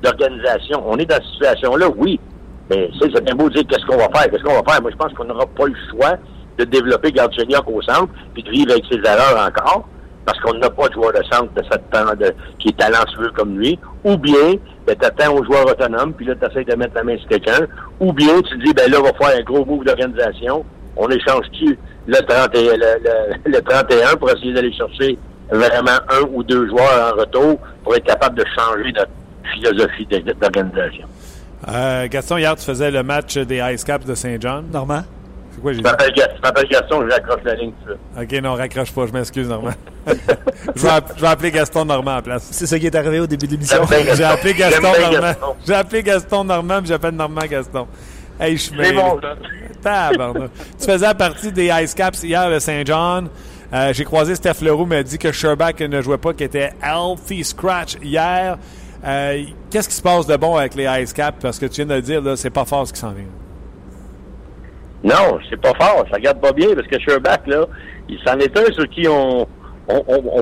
[0.03, 0.83] d'organisation.
[0.87, 2.21] On est dans cette situation-là, oui.
[2.69, 4.81] Mais c'est bien beau dire qu'est-ce qu'on va faire, qu'est-ce qu'on va faire.
[4.81, 6.17] Moi, je pense qu'on n'aura pas le choix
[6.59, 9.89] de développer Gardeniak au centre, puis de vivre avec ses erreurs encore
[10.25, 13.59] parce qu'on n'a pas de joueur de centre de cette de, qui est talentueux comme
[13.59, 14.55] lui, ou bien
[14.87, 17.29] ben, tu attends aux joueurs autonomes, puis là, tu essaies de mettre la main sur
[17.29, 17.67] quelqu'un,
[17.99, 20.65] ou bien tu dis, ben là, on va faire un gros move d'organisation,
[20.97, 25.19] on échange-tu le, 31, le, le, 31 pour essayer d'aller chercher
[25.53, 29.11] vraiment un ou deux joueurs en retour pour être capable de changer notre
[29.55, 30.07] philosophie
[30.41, 31.07] d'organisation.
[31.69, 34.63] Euh, Gaston, hier, tu faisais le match des Ice Caps de Saint-Jean.
[34.73, 35.03] Normand?
[35.53, 37.73] C'est quoi, j'ai Je m'appelle Gaston, je m'appelle Gaston, je raccroche la ligne.
[37.87, 38.23] ça.
[38.23, 39.73] OK, non, raccroche pas, je m'excuse, Normand.
[40.07, 42.49] je, vais app- je vais appeler Gaston Normand en place.
[42.51, 43.83] C'est ça qui est arrivé au début de l'émission.
[44.15, 45.57] J'ai appelé Gaston Normand.
[45.67, 47.87] J'ai appelé Gaston Normand, puis j'appelle Normand Gaston.
[48.39, 49.21] Hey, je suis bon,
[50.79, 53.29] tu faisais partie des Ice Caps hier de Saint-John.
[53.73, 57.45] Euh, J'ai croisé Steph Leroux, m'a dit que Sherbach ne jouait pas, qu'il était healthy
[57.45, 58.59] scratch hier.
[59.05, 61.39] Euh, Qu'est-ce qui se passe de bon avec les Ice Caps?
[61.41, 63.25] Parce que tu viens de le dire, c'est pas fort ce qui s'en vient.
[65.03, 66.05] Non, c'est pas fort.
[66.11, 67.67] Ça regarde pas bien parce que Sherbach, là,
[68.09, 69.47] il s'en est un sur qui on,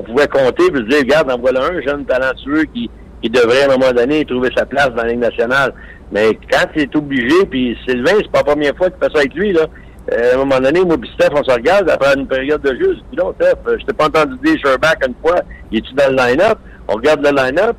[0.05, 2.89] pouvait compter et se dire, regarde, en voilà un jeune talentueux qui,
[3.21, 5.73] qui devrait, à un moment donné, trouver sa place dans la Ligue nationale.
[6.11, 9.19] Mais quand il est obligé, puis Sylvain, c'est pas la première fois qu'il fait ça
[9.19, 9.67] avec lui, là.
[10.11, 12.69] Euh, à un moment donné, moi puis Steph, on se regarde après une période de
[12.69, 12.95] jeu.
[12.95, 15.41] Je dis, non, Steph, euh, je t'ai pas entendu dire Sherbach une fois.
[15.71, 16.57] Il est-tu dans le line-up?
[16.87, 17.75] On regarde le line-up.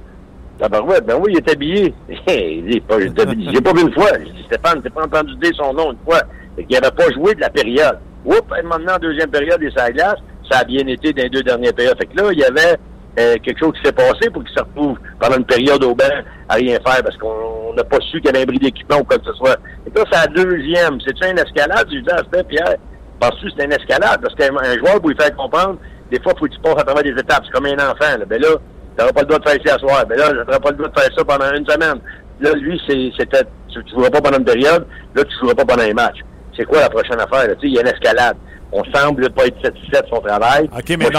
[0.59, 1.95] Tabarouette, ben oui, il est habillé.
[2.29, 4.11] il dit, pas, j'ai pas vu une fois.
[4.19, 6.21] Je dis, Stéphane, t'as pas entendu dire son nom une fois.
[6.57, 7.99] Fait qu'il n'avait pas joué de la période.
[8.25, 10.19] Oups, maintenant, en deuxième période, sur la glace.
[10.51, 11.97] Ça a bien été dans les deux dernières périodes.
[11.99, 12.77] Fait que là, il y avait
[13.19, 16.05] euh, quelque chose qui s'est passé pour qu'il se retrouve pendant une période au banc
[16.49, 17.29] à rien faire parce qu'on
[17.75, 19.57] n'a pas su qu'il y avait un bris d'équipement ou quoi que ce soit.
[19.87, 21.01] Et là, c'est la deuxième.
[21.01, 21.87] C'est-tu une escalade?
[21.91, 22.77] Je dis à Steph, Pierre,
[23.19, 24.21] penses-tu que c'est une escalade?
[24.23, 25.79] Parce qu'un un joueur, pour lui faire comprendre,
[26.11, 27.43] des fois, faut que tu passes à travers des étapes.
[27.45, 28.19] C'est comme un enfant.
[28.19, 28.25] Là.
[28.27, 28.49] Ben là,
[28.97, 30.07] t'auras pas le droit de faire ça à soir.
[30.07, 32.01] Ben là, t'auras pas le droit de faire ça pendant une semaine.
[32.41, 34.87] Là, lui, c'était, tu, tu joueras pas pendant une période.
[35.15, 36.19] Là, tu joueras pas pendant un match.
[36.57, 37.47] C'est quoi la prochaine affaire?
[37.59, 38.37] Tu il y a une escalade.
[38.73, 40.71] On semble pas être satisfait de son travail.
[40.73, 41.17] OK, mais que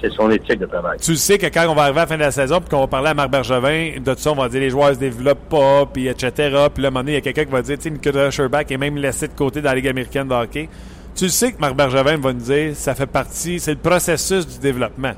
[0.00, 0.98] c'est- son éthique de travail.
[1.00, 2.68] Tu le sais que quand on va arriver à la fin de la saison, puis
[2.68, 4.98] qu'on va parler à Marc Bergevin, de tout ça, on va dire les joueurs se
[4.98, 6.32] développent pas, puis etc.
[6.74, 7.90] Puis là, à un moment donné, il y a quelqu'un qui va dire, tu sais,
[7.90, 10.68] Nicolas Sherbach est même laissé de côté dans la Ligue américaine de hockey.
[11.14, 14.46] Tu le sais que Marc Bergevin va nous dire, ça fait partie, c'est le processus
[14.46, 15.12] du développement.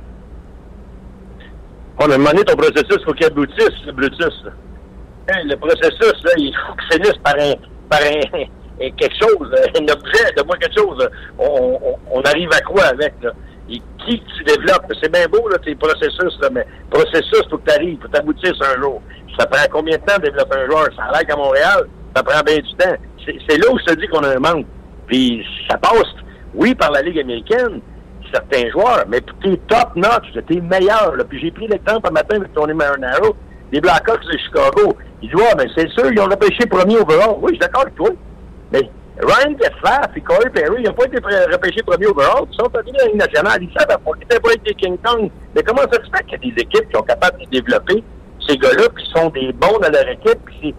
[1.99, 4.45] On a demandé ton processus, il faut qu'il aboutisse, Brutus.
[5.29, 7.55] Hein, le processus, là, il faut qu'il finisse par un,
[7.89, 8.45] par un-
[8.91, 11.09] quelque chose, un objet, de moi quelque chose.
[11.39, 13.31] On, on, on arrive à quoi avec, là?
[13.71, 14.93] Et qui tu développes?
[15.01, 18.61] C'est bien beau, là, tes processus, là, mais processus, faut que tu arrives, faut aboutisses
[18.61, 19.01] un jour.
[19.39, 20.89] Ça prend combien de temps de développer un joueur?
[20.97, 22.97] Ça a l'air qu'à Montréal, ça prend bien du temps.
[23.25, 24.67] C'est là où je dis qu'on a un manque.
[25.07, 26.13] Puis ça passe,
[26.55, 27.81] oui, par la Ligue américaine,
[28.33, 31.15] certains joueurs, mais t'es top notch, t'es meilleur.
[31.17, 31.25] Là.
[31.25, 33.37] Puis j'ai pris l'exemple un matin avec Tony Marinaro,
[33.71, 34.97] les Blackhawks de Chicago.
[35.23, 37.37] Il dit, ouais, ben c'est sûr, ils ont repêché premier overall.
[37.41, 38.11] Oui, je suis d'accord avec toi.
[38.73, 42.45] Mais Ryan Getzlaff et Corey Perry, ils n'ont pas été repêchés premier overall.
[42.51, 43.63] Ils sont venus à la nationale.
[43.63, 45.31] Ils savent pas qu'ils étaient pas des King Kong.
[45.55, 48.03] Mais comment ça se fait qu'il y a des équipes qui sont capables de développer
[48.47, 50.75] ces gars-là, qui sont des bons dans leur équipe, puis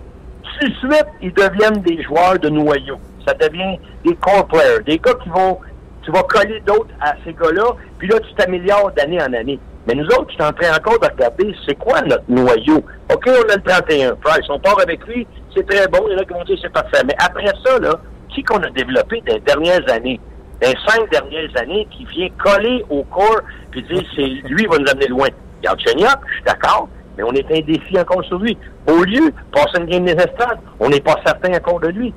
[0.59, 2.97] tout de suite, ils deviennent des joueurs de noyau.
[3.25, 5.59] Ça devient des core players, des gars qui vont,
[6.03, 9.59] tu vas coller d'autres à ces gars-là, puis là, tu t'améliores d'année en année.
[9.87, 12.77] Mais nous autres, je suis en train encore de regarder, c'est quoi notre noyau?
[13.13, 14.15] OK, on a le 31.
[14.15, 16.57] Price, on part avec lui, c'est très bon, il y en a qui vont dire
[16.61, 17.01] c'est parfait.
[17.05, 20.19] Mais après ça, là, qui qu'on a développé dans les dernières années?
[20.61, 24.69] Dans les cinq dernières années, qui vient coller au corps, puis dire, c'est lui, il
[24.69, 25.27] va nous amener loin.
[25.59, 28.57] Regarde, Chenyok, je suis d'accord, mais on est un défi encore sur lui.
[28.87, 32.13] Au lieu de passer une game des estrades, on n'est pas certain encore de lui.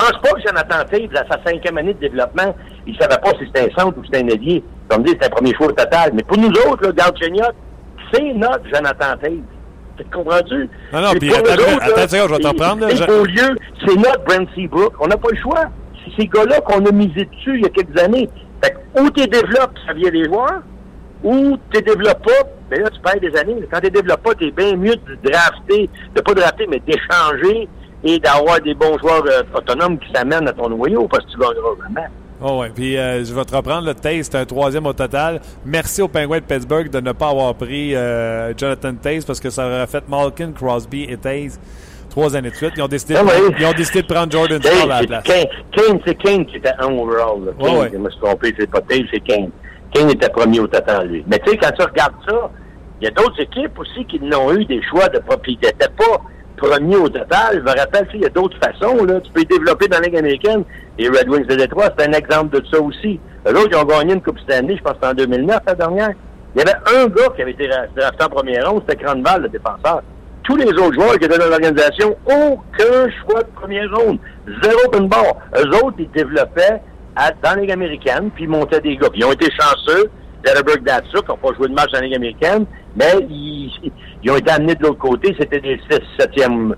[0.00, 2.54] Pense pas que Jonathan Tate, à sa cinquième année de développement,
[2.86, 4.62] il savait pas si c'était un centre ou si c'était un ailier.
[4.88, 6.12] Comme dit, c'était un premier choix au total.
[6.14, 7.52] Mais pour nous autres, là, Galchenyuk,
[8.12, 9.32] c'est notre Jonathan Tate.
[9.98, 10.68] Tu comprends-tu?
[10.92, 12.96] Non, non, C'est puis attends, autres, attends, là, je vais t'en c'est- prendre, là, c'est
[12.96, 14.92] je- Beaulieu, c'est notre Brent Seabrook.
[15.00, 15.64] On n'a pas le choix.
[16.04, 18.28] C'est ces gars-là qu'on a misé dessus il y a quelques années.
[18.62, 20.60] Fait que, ou tu développes, ça vient des joueurs,
[21.24, 23.56] ou tu développes pas, ben là, tu perds des années.
[23.72, 27.66] Quand tu développes pas, t'es bien mieux de drafter, de pas drafter, mais d'échanger
[28.06, 31.38] et d'avoir des bons joueurs euh, autonomes qui s'amènent à ton noyau parce que tu
[31.38, 32.06] gagneras vraiment.
[32.42, 35.40] Oh ouais, puis euh, je vais te reprendre le c'est un troisième au total.
[35.64, 39.50] Merci aux Penguins de Pittsburgh de ne pas avoir pris euh, Jonathan Taze parce que
[39.50, 41.58] ça aurait fait Malkin, Crosby et Taze
[42.10, 42.72] trois années de suite.
[42.76, 43.30] Ils ont décidé, de, Ah oui.
[43.30, 45.22] prendre- ils ont décidé de prendre Jordan Stahl à la place.
[45.26, 45.48] c'est Kane,
[45.88, 47.44] Kane, c'est Kane qui était un overall.
[47.46, 47.52] Là.
[47.58, 47.90] Kane, ouais.
[47.92, 49.50] je me suis trompé, c'est pas Taves, c'est Kane.
[49.92, 51.24] Kane était premier au total, lui.
[51.26, 52.50] Mais tu sais, quand tu regardes ça,
[53.00, 55.88] il y a d'autres équipes aussi qui n'ont eu des choix de puis ils n'étaient
[55.96, 56.20] pas
[56.56, 57.54] premiers au total.
[57.54, 59.20] Je me rappelle, il y a d'autres façons, là.
[59.20, 60.64] Tu peux développer dans la Ligue américaine.
[60.98, 63.20] Les Red Wings de Détroit, c'est un exemple de ça aussi.
[63.46, 66.10] Eux autres, ils ont gagné une Coupe Stanley, je pense en 2009, la dernière.
[66.54, 69.48] Il y avait un gars qui avait été drafté en première ronde, c'était Cranval, le
[69.50, 70.02] défenseur.
[70.42, 74.18] Tous les autres joueurs qui étaient dans l'organisation, aucun choix de première ronde.
[74.62, 75.36] Zéro open bar.
[75.56, 76.80] Eux autres, ils développaient
[77.42, 79.10] dans la Ligue américaine, puis ils montaient des gars.
[79.10, 80.10] Puis ils ont été chanceux.
[80.44, 83.70] Zetterberg Datsuk n'ont pas joué de match dans Ligue américaine, mais ils,
[84.22, 85.34] ils ont été amenés de l'autre côté.
[85.38, 86.74] C'était des 6, 7e,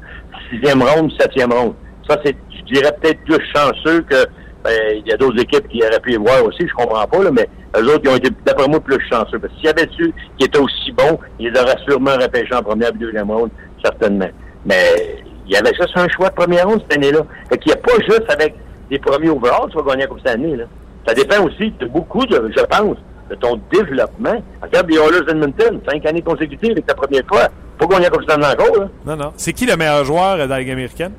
[0.53, 1.75] 6e ronde, 7e ronde.
[2.09, 4.27] Ça, c'est, je dirais, peut-être plus chanceux que
[4.65, 7.23] ben, il y a d'autres équipes qui auraient pu y voir aussi, je comprends pas,
[7.23, 9.39] là, mais eux autres, ils ont été, d'après moi, plus chanceux.
[9.39, 12.63] Parce que s'il y avait su qui étaient aussi bons, ils auraient sûrement repêchés en
[12.63, 13.51] première et deuxième ronde,
[13.85, 14.29] certainement.
[14.67, 17.21] Mais il y avait juste un choix de première ronde cette année-là.
[17.49, 18.55] Fait qu'il n'y a pas juste avec
[18.91, 20.65] des premiers overalls, tu vas gagner Coupe cette année, là.
[21.07, 22.97] Ça dépend aussi de beaucoup, de, je pense,
[23.31, 24.43] de ton développement.
[24.63, 27.49] Regarde les Oilers d'Edmonton, cinq années consécutives avec ta première fois.
[27.79, 28.89] Pas gagner la Coupe cette année encore, là.
[29.07, 29.33] Non, non.
[29.37, 31.13] C'est qui le meilleur joueur dans la Ligue américaine?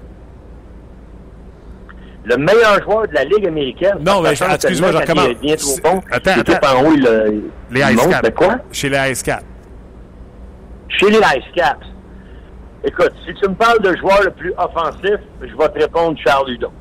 [2.25, 3.97] Le meilleur joueur de la Ligue américaine.
[4.05, 5.25] Non, mais Ça excuse-moi, je recommence.
[5.25, 6.01] Il est bien trop bon.
[6.11, 6.53] Attends, il attends.
[6.53, 8.07] tout en haut, il, Les Ice.
[8.07, 8.29] Caps.
[8.35, 8.55] Quoi?
[8.71, 9.45] Chez les Ice Caps.
[10.89, 11.87] Chez les Ice Caps.
[12.83, 16.49] Écoute, si tu me parles de joueur le plus offensif, je vais te répondre Charles
[16.51, 16.71] Hudon.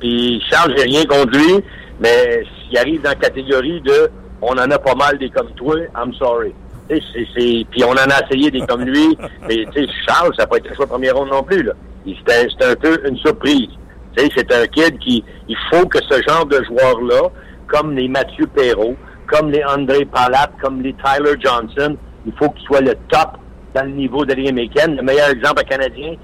[0.00, 1.64] Puis Charles, j'ai rien contre lui,
[2.02, 4.10] mais s'il arrive dans la catégorie de
[4.42, 6.52] on en a pas mal des comme toi, I'm sorry.
[6.88, 9.16] Puis on en a essayé des comme lui,
[9.48, 11.68] mais tu sais, Charles, ça n'a pas été choix de première ronde non plus.
[12.04, 13.68] C'était un peu une surprise.
[14.16, 17.30] Tu sais, c'est un kid qui, il faut que ce genre de joueurs-là,
[17.68, 18.96] comme les Mathieu Perrault,
[19.28, 21.96] comme les André Palat, comme les Tyler Johnson,
[22.26, 23.38] il faut qu'ils soient le top
[23.74, 24.96] dans le niveau de la Ligue américaine.
[24.96, 26.14] Le meilleur exemple canadien,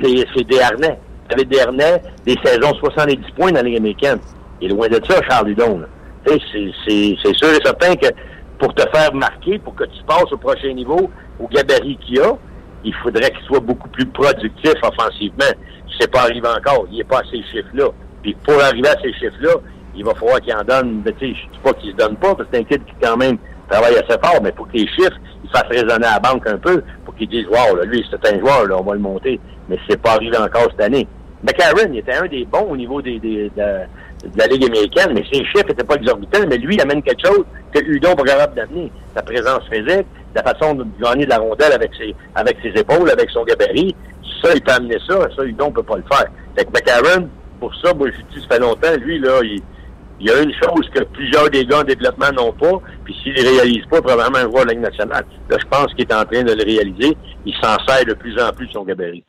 [0.00, 0.98] c'est c'est Desharnais.
[1.32, 4.18] Avec Desharnais, des saisons 70 points dans la Ligue américaine.
[4.60, 5.82] Il est loin de ça, Charles Hudon.
[6.26, 8.06] C'est sûr et certain que
[8.58, 12.32] pour te faire marquer, pour que tu passes au prochain niveau, au gabarit qu'il a,
[12.84, 15.44] il faudrait qu'il soit beaucoup plus productif offensivement.
[16.00, 16.86] C'est pas arrivé encore.
[16.90, 17.88] Il n'est pas à ces chiffres-là.
[18.22, 19.54] Puis pour arriver à ces chiffres-là,
[19.94, 21.02] il va falloir qu'il en donne.
[21.06, 23.36] Je dis pas qu'il se donne pas, parce que c'est un kid qui quand même
[23.68, 26.58] travaille assez fort, mais pour que les chiffres, ils fassent résonner à la banque un
[26.58, 29.38] peu, pour qu'ils disent Wow, là, lui, c'est un joueur, là, on va le monter.
[29.68, 31.06] Mais c'est pas arrivé encore cette année.
[31.42, 33.62] McCarron, il était un des bons au niveau des, des- de,
[34.26, 37.26] de la Ligue américaine, mais ses chiffres n'étaient pas exorbitants, mais lui, il amène quelque
[37.26, 38.92] chose que Hudon n'est pas capable d'amener.
[39.14, 43.10] Sa présence physique, la façon de gagner de la rondelle avec ses, avec ses épaules,
[43.10, 43.94] avec son gabarit,
[44.42, 46.26] ça, il peut amener ça, ça, Hudon ne peut pas le faire.
[46.56, 47.28] Fait que McCarron,
[47.60, 49.62] pour ça, moi, je dis, ça fait longtemps, lui, là, il,
[50.18, 53.34] il y a une chose que plusieurs des gars en développement n'ont pas, puis s'il
[53.34, 55.24] ne réalise pas, probablement un joueur de la Ligue nationale.
[55.50, 57.16] Là, je pense qu'il est en train de le réaliser.
[57.44, 59.24] Il s'en sert de plus en plus de son gabarit.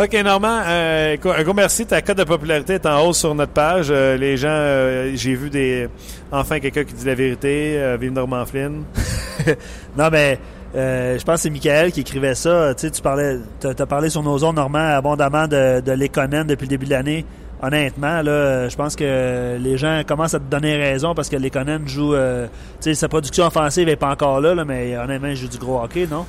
[0.00, 1.84] OK, Normand, euh, un gros merci.
[1.84, 3.88] Ta cote de popularité est en hausse sur notre page.
[3.90, 5.88] Euh, les gens, euh, j'ai vu des
[6.30, 7.74] enfin quelqu'un qui dit la vérité.
[7.78, 8.84] Euh, vive Normand Flynn.
[9.96, 10.38] Non, mais
[10.76, 12.74] euh, je pense que c'est Michael qui écrivait ça.
[12.76, 16.46] Tu sais, tu parlais, t'as as parlé sur nos ondes, Normand, abondamment de, de Lekonen
[16.46, 17.24] depuis le début de l'année.
[17.60, 21.88] Honnêtement, là, je pense que les gens commencent à te donner raison parce que Lekonen
[21.88, 22.14] joue...
[22.14, 22.46] euh,
[22.80, 25.58] tu sais, sa production offensive n'est pas encore là, là, mais honnêtement, il joue du
[25.58, 26.24] gros hockey, non?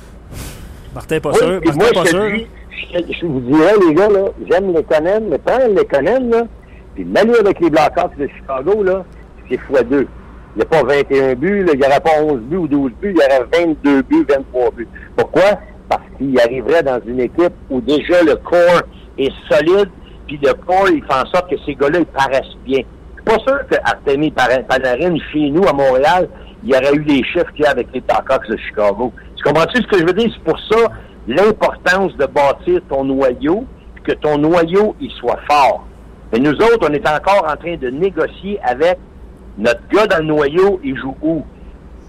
[0.94, 1.60] Martin, pas Oui, sûr.
[1.64, 2.30] Martin, moi, pas sûr.
[2.32, 2.46] dis,
[2.92, 6.42] je, vous dirais, les gars, là, j'aime les Conan, mais prends les Conan, là,
[6.94, 9.04] puis mets-le avec les Blackhawks de Chicago, là,
[9.48, 10.06] c'est x2.
[10.56, 12.92] Il n'y a pas 21 buts, là, il n'y aurait pas 11 buts ou 12
[13.00, 14.88] buts, il y aurait 22 buts, 23 buts.
[15.16, 15.60] Pourquoi?
[15.88, 18.82] Parce qu'il arriverait dans une équipe où déjà le corps
[19.18, 19.90] est solide,
[20.26, 22.82] puis le corps, il fait en sorte que ces gars-là, ils paraissent bien.
[23.16, 26.28] Je suis pas sûr que Artemi Panarin, chez nous, à Montréal,
[26.62, 29.12] il y aurait eu les chiffres qu'il y a avec les Blackhawks de Chicago.
[29.36, 30.30] Tu comprends-tu ce que je veux dire?
[30.34, 30.90] C'est pour ça
[31.30, 33.64] l'importance de bâtir ton noyau,
[34.04, 35.86] que ton noyau, il soit fort.
[36.32, 38.98] Mais nous autres, on est encore en train de négocier avec
[39.58, 41.42] notre gars dans le noyau, il joue où?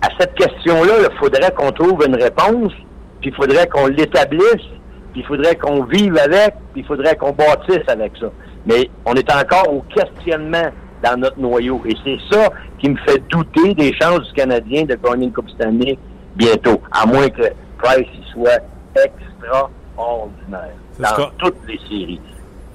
[0.01, 2.73] À cette question-là, il faudrait qu'on trouve une réponse,
[3.19, 4.67] puis il faudrait qu'on l'établisse,
[5.11, 8.27] puis il faudrait qu'on vive avec, puis il faudrait qu'on bâtisse avec ça.
[8.65, 10.71] Mais on est encore au questionnement
[11.03, 11.81] dans notre noyau.
[11.85, 12.49] Et c'est ça
[12.79, 15.97] qui me fait douter des chances du Canadien de gagner une Coupe Stanley
[16.35, 17.43] bientôt, à moins que
[17.77, 18.61] Price y soit
[18.95, 22.21] extraordinaire dans toutes les séries.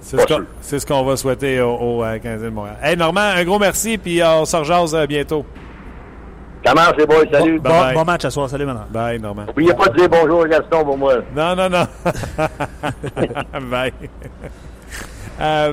[0.01, 2.77] C'est ce qu'on va souhaiter au, Canadien de Montréal.
[2.83, 5.45] Hey Normand, un gros merci, puis on se rejase euh, bientôt.
[6.65, 7.25] Comment les boys?
[7.31, 7.61] Salut.
[7.61, 8.49] Bon, match à soir.
[8.49, 8.87] Salut, maintenant.
[8.91, 9.47] Bye, Normand.
[9.47, 11.15] N'oubliez pas de dire bonjour à Gaston pour moi.
[11.35, 11.87] Non, non, non.
[13.71, 13.93] Bye.
[15.41, 15.73] Euh,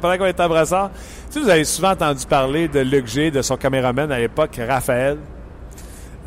[0.00, 3.30] pendant qu'on est à Brassard, tu sais, vous avez souvent entendu parler de Luc G,
[3.30, 5.16] de son caméraman à l'époque, Raphaël?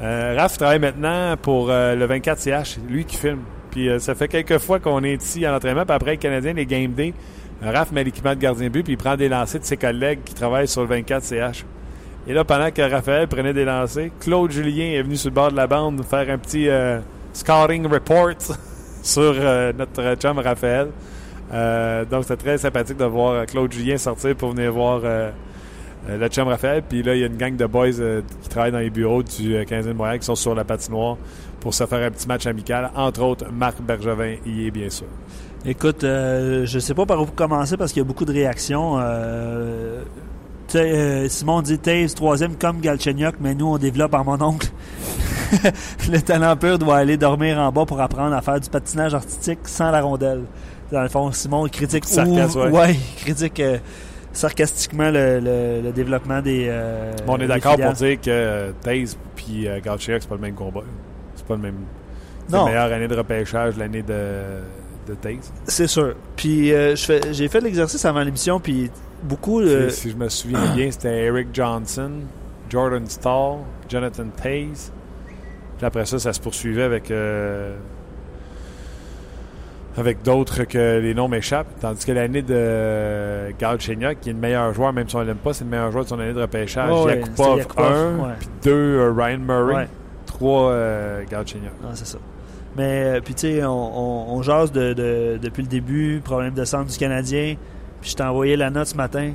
[0.02, 3.42] Euh, Raph travaille maintenant pour euh, le 24CH, lui qui filme.
[3.72, 6.54] Puis euh, ça fait quelques fois qu'on est ici à l'entraînement, puis après les Canadiens,
[6.54, 7.14] les Game Day,
[7.62, 10.34] Raph met l'équipement de gardien but, puis il prend des lancers de ses collègues qui
[10.34, 11.64] travaillent sur le 24CH.
[12.28, 15.52] Et là, pendant que Raphaël prenait des lancers, Claude Julien est venu sur le bord
[15.52, 16.68] de la bande faire un petit
[17.34, 18.36] scouting report
[19.04, 19.34] sur
[19.78, 20.88] notre chum Raphaël.
[22.10, 25.02] Donc, c'est très sympathique de voir Claude Julien sortir pour venir voir
[26.08, 26.84] euh, euh, le chum Raphaël.
[26.88, 27.92] Puis là, il y a une gang de boys
[28.42, 31.18] qui travaillent dans les bureaux du 15e de Montréal qui sont sur la patinoire
[31.60, 32.92] pour se faire un petit match amical.
[32.96, 35.08] Entre autres, Marc Bergevin y est bien sûr.
[35.66, 39.00] Écoute, je ne sais pas par où commencer parce qu'il y a beaucoup de réactions.
[41.30, 44.68] Simon dit Taze, troisième comme Galchenyuk, mais nous, on développe en mon oncle.
[46.12, 49.60] le talent pur doit aller dormir en bas pour apprendre à faire du patinage artistique
[49.66, 50.42] sans la rondelle
[50.94, 52.06] dans le fond, Simon critique
[52.72, 52.96] ouais.
[53.18, 53.78] critique euh,
[54.34, 56.68] sarcastiquement le, développement des.
[56.68, 60.56] Euh, on est d'accord pour dire que euh, Taze puis euh, c'est pas le même
[60.56, 60.82] combat.
[61.36, 61.78] C'est pas le même.
[62.50, 64.34] C'est la meilleure année de repêchage, l'année de,
[65.08, 65.54] de Taze.
[65.66, 66.16] C'est sûr.
[66.36, 66.74] Puis
[67.32, 69.62] j'ai fait l'exercice avant l'émission, puis beaucoup.
[69.90, 72.12] Si je me souviens bien, c'était Eric Johnson,
[72.70, 74.92] Jordan Stall, Jonathan Taze.
[75.78, 77.12] Puis après ça, ça se poursuivait avec
[79.98, 81.80] avec d'autres que les noms m'échappent.
[81.80, 85.38] Tandis que l'année de Gal qui est le meilleur joueur, même si on ne l'aime
[85.38, 86.90] pas, c'est le meilleur joueur de son année de repêchage.
[86.92, 89.88] Oh, Yakupov, 1, puis 2, euh, Ryan Murray,
[90.26, 91.44] 3, euh, Ah,
[91.94, 92.18] c'est ça.
[92.76, 94.94] Mais, euh, puis tu sais, on, on, jase de,
[95.40, 97.56] depuis le début, problème de centre du Canadien.
[98.02, 99.34] Puis je t'ai envoyé la note ce matin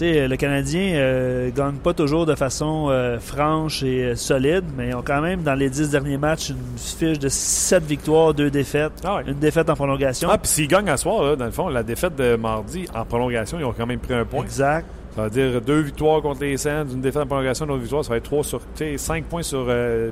[0.00, 4.94] le Canadien euh, gagne pas toujours de façon euh, franche et euh, solide, mais ils
[4.94, 8.92] ont quand même, dans les dix derniers matchs, une fiche de sept victoires, deux défaites.
[9.04, 10.28] Ah une défaite en prolongation.
[10.30, 13.58] Ah, puis s'ils gagnent à soir, dans le fond, la défaite de mardi en prolongation,
[13.58, 14.44] ils ont quand même pris un point.
[14.44, 14.86] Exact.
[15.16, 18.04] Ça veut dire deux victoires contre les Saints, une défaite en prolongation, une autre victoire,
[18.04, 18.60] ça va être trois sur.
[18.96, 19.66] cinq points sur.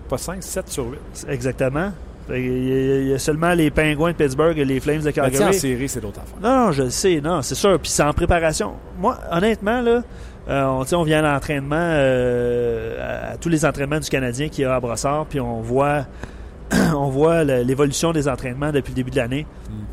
[0.09, 1.26] pas cinq, sept sur huit.
[1.28, 1.93] Exactement.
[2.28, 5.44] Il y, a seulement les Pingouins de Pittsburgh et les Flames de Calgary.
[5.44, 6.38] en série, c'est d'autres affaires.
[6.42, 7.78] Non, non, je le sais, non, c'est sûr.
[7.78, 8.72] Puis c'est en préparation.
[8.98, 10.02] Moi, honnêtement, là,
[10.48, 14.64] euh, on, on vient à l'entraînement, euh, à, tous les entraînements du Canadien qu'il y
[14.64, 16.06] a à Brossard, puis on voit,
[16.72, 19.46] on voit l'évolution des entraînements depuis le début de l'année.
[19.70, 19.84] Hmm.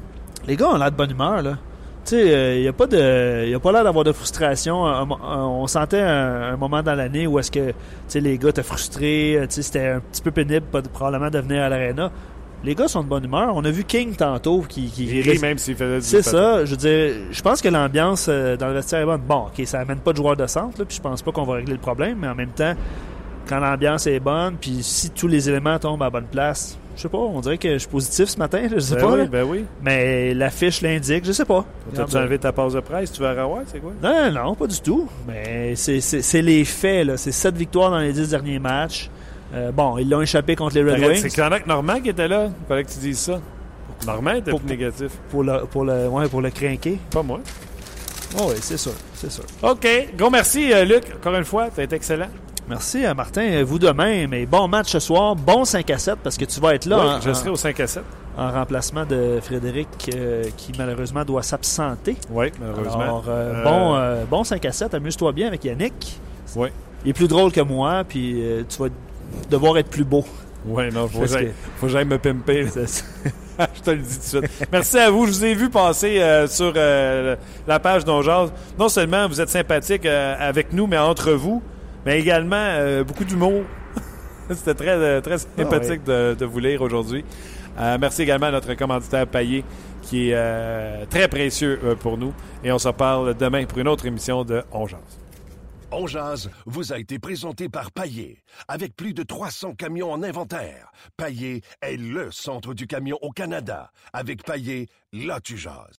[0.48, 1.58] Les gars ont l'air de bonne humeur, là.
[2.06, 4.84] Tu sais, il euh, n'y a pas de, y a pas l'air d'avoir de frustration.
[4.84, 7.76] on sentait un, moment dans l'année où est-ce que, tu
[8.08, 9.40] sais, les gars étaient frustrés.
[9.44, 12.12] Tu sais, c'était un petit peu pénible, probablement, de venir à l'aréna.
[12.64, 13.54] Les gars sont de bonne humeur.
[13.56, 16.64] On a vu King tantôt qui, qui il rit même s'il faisait du C'est ça.
[16.64, 19.22] Je veux dire, je pense que l'ambiance euh, dans le vestiaire est bonne.
[19.22, 21.44] Bon, ok, ça amène pas de joueurs de centre, là, puis je pense pas qu'on
[21.44, 22.74] va régler le problème, mais en même temps,
[23.48, 27.10] quand l'ambiance est bonne, puis si tous les éléments tombent à bonne place, je sais
[27.10, 29.14] pas, on dirait que je suis positif ce matin, je sais ben pas.
[29.14, 29.66] Oui, ben oui.
[29.82, 31.66] Mais l'affiche l'indique, je sais pas.
[31.94, 33.12] T'as-tu enlevé ta pause de presse?
[33.12, 33.94] Tu vas revoir, c'est quoi?
[34.02, 35.08] Non, non, pas du tout.
[35.28, 37.18] Mais c'est les faits, là.
[37.18, 39.10] C'est sept victoires dans les dix derniers matchs.
[39.54, 41.18] Euh, bon, ils l'ont échappé contre les Red Wings.
[41.18, 42.48] C'est que Normand qui était là.
[42.48, 43.40] Il fallait que tu dises ça.
[44.06, 45.12] Normand était plus négatif.
[45.30, 46.98] Pour le, pour le, ouais, pour le crinquer.
[47.12, 47.40] Pas moi.
[48.40, 48.94] Oh, oui, c'est sûr.
[49.14, 49.44] C'est sûr.
[49.62, 49.88] OK.
[50.18, 51.04] Gros merci, euh, Luc.
[51.16, 52.30] Encore une fois, tu as été excellent.
[52.70, 53.64] Merci, euh, Martin.
[53.64, 55.36] Vous demain, mais bon match ce soir.
[55.36, 57.18] Bon 5 à 7 parce que tu vas être là.
[57.18, 58.04] Oui, je serai au 5 à 7.
[58.36, 62.18] En remplacement de Frédéric qui malheureusement doit s'absenter.
[62.32, 63.22] Oui, malheureusement.
[63.24, 63.26] Alors,
[63.64, 64.94] bon, bon 5 à 7.
[64.96, 66.20] Amuse-toi bien avec Yannick.
[66.56, 66.70] Oui.
[67.06, 68.90] Il est plus drôle que moi, puis tu vas
[69.52, 70.26] devoir être plus beau.
[70.66, 72.68] Oui, non, faut que, faut que j'aille me pimper.
[72.74, 74.68] je te le dis tout de suite.
[74.72, 75.26] Merci à vous.
[75.26, 77.36] Je vous ai vu passer euh, sur euh,
[77.68, 78.52] la page d'Onjaz.
[78.80, 81.62] Non seulement vous êtes sympathique euh, avec nous, mais entre vous,
[82.06, 83.64] mais également beaucoup d'humour.
[84.50, 87.24] C'était très, très ah sympathique de, de, vous lire aujourd'hui.
[87.78, 89.64] merci également à notre commanditaire Payé,
[90.02, 92.34] qui est très précieux pour nous.
[92.64, 95.00] Et on se parle demain pour une autre émission de Onjaz.
[95.96, 96.06] On
[96.66, 98.40] vous a été présenté par Paillé.
[98.68, 103.92] Avec plus de 300 camions en inventaire, Paillé est le centre du camion au Canada.
[104.12, 106.00] Avec Paillé, là tu jases.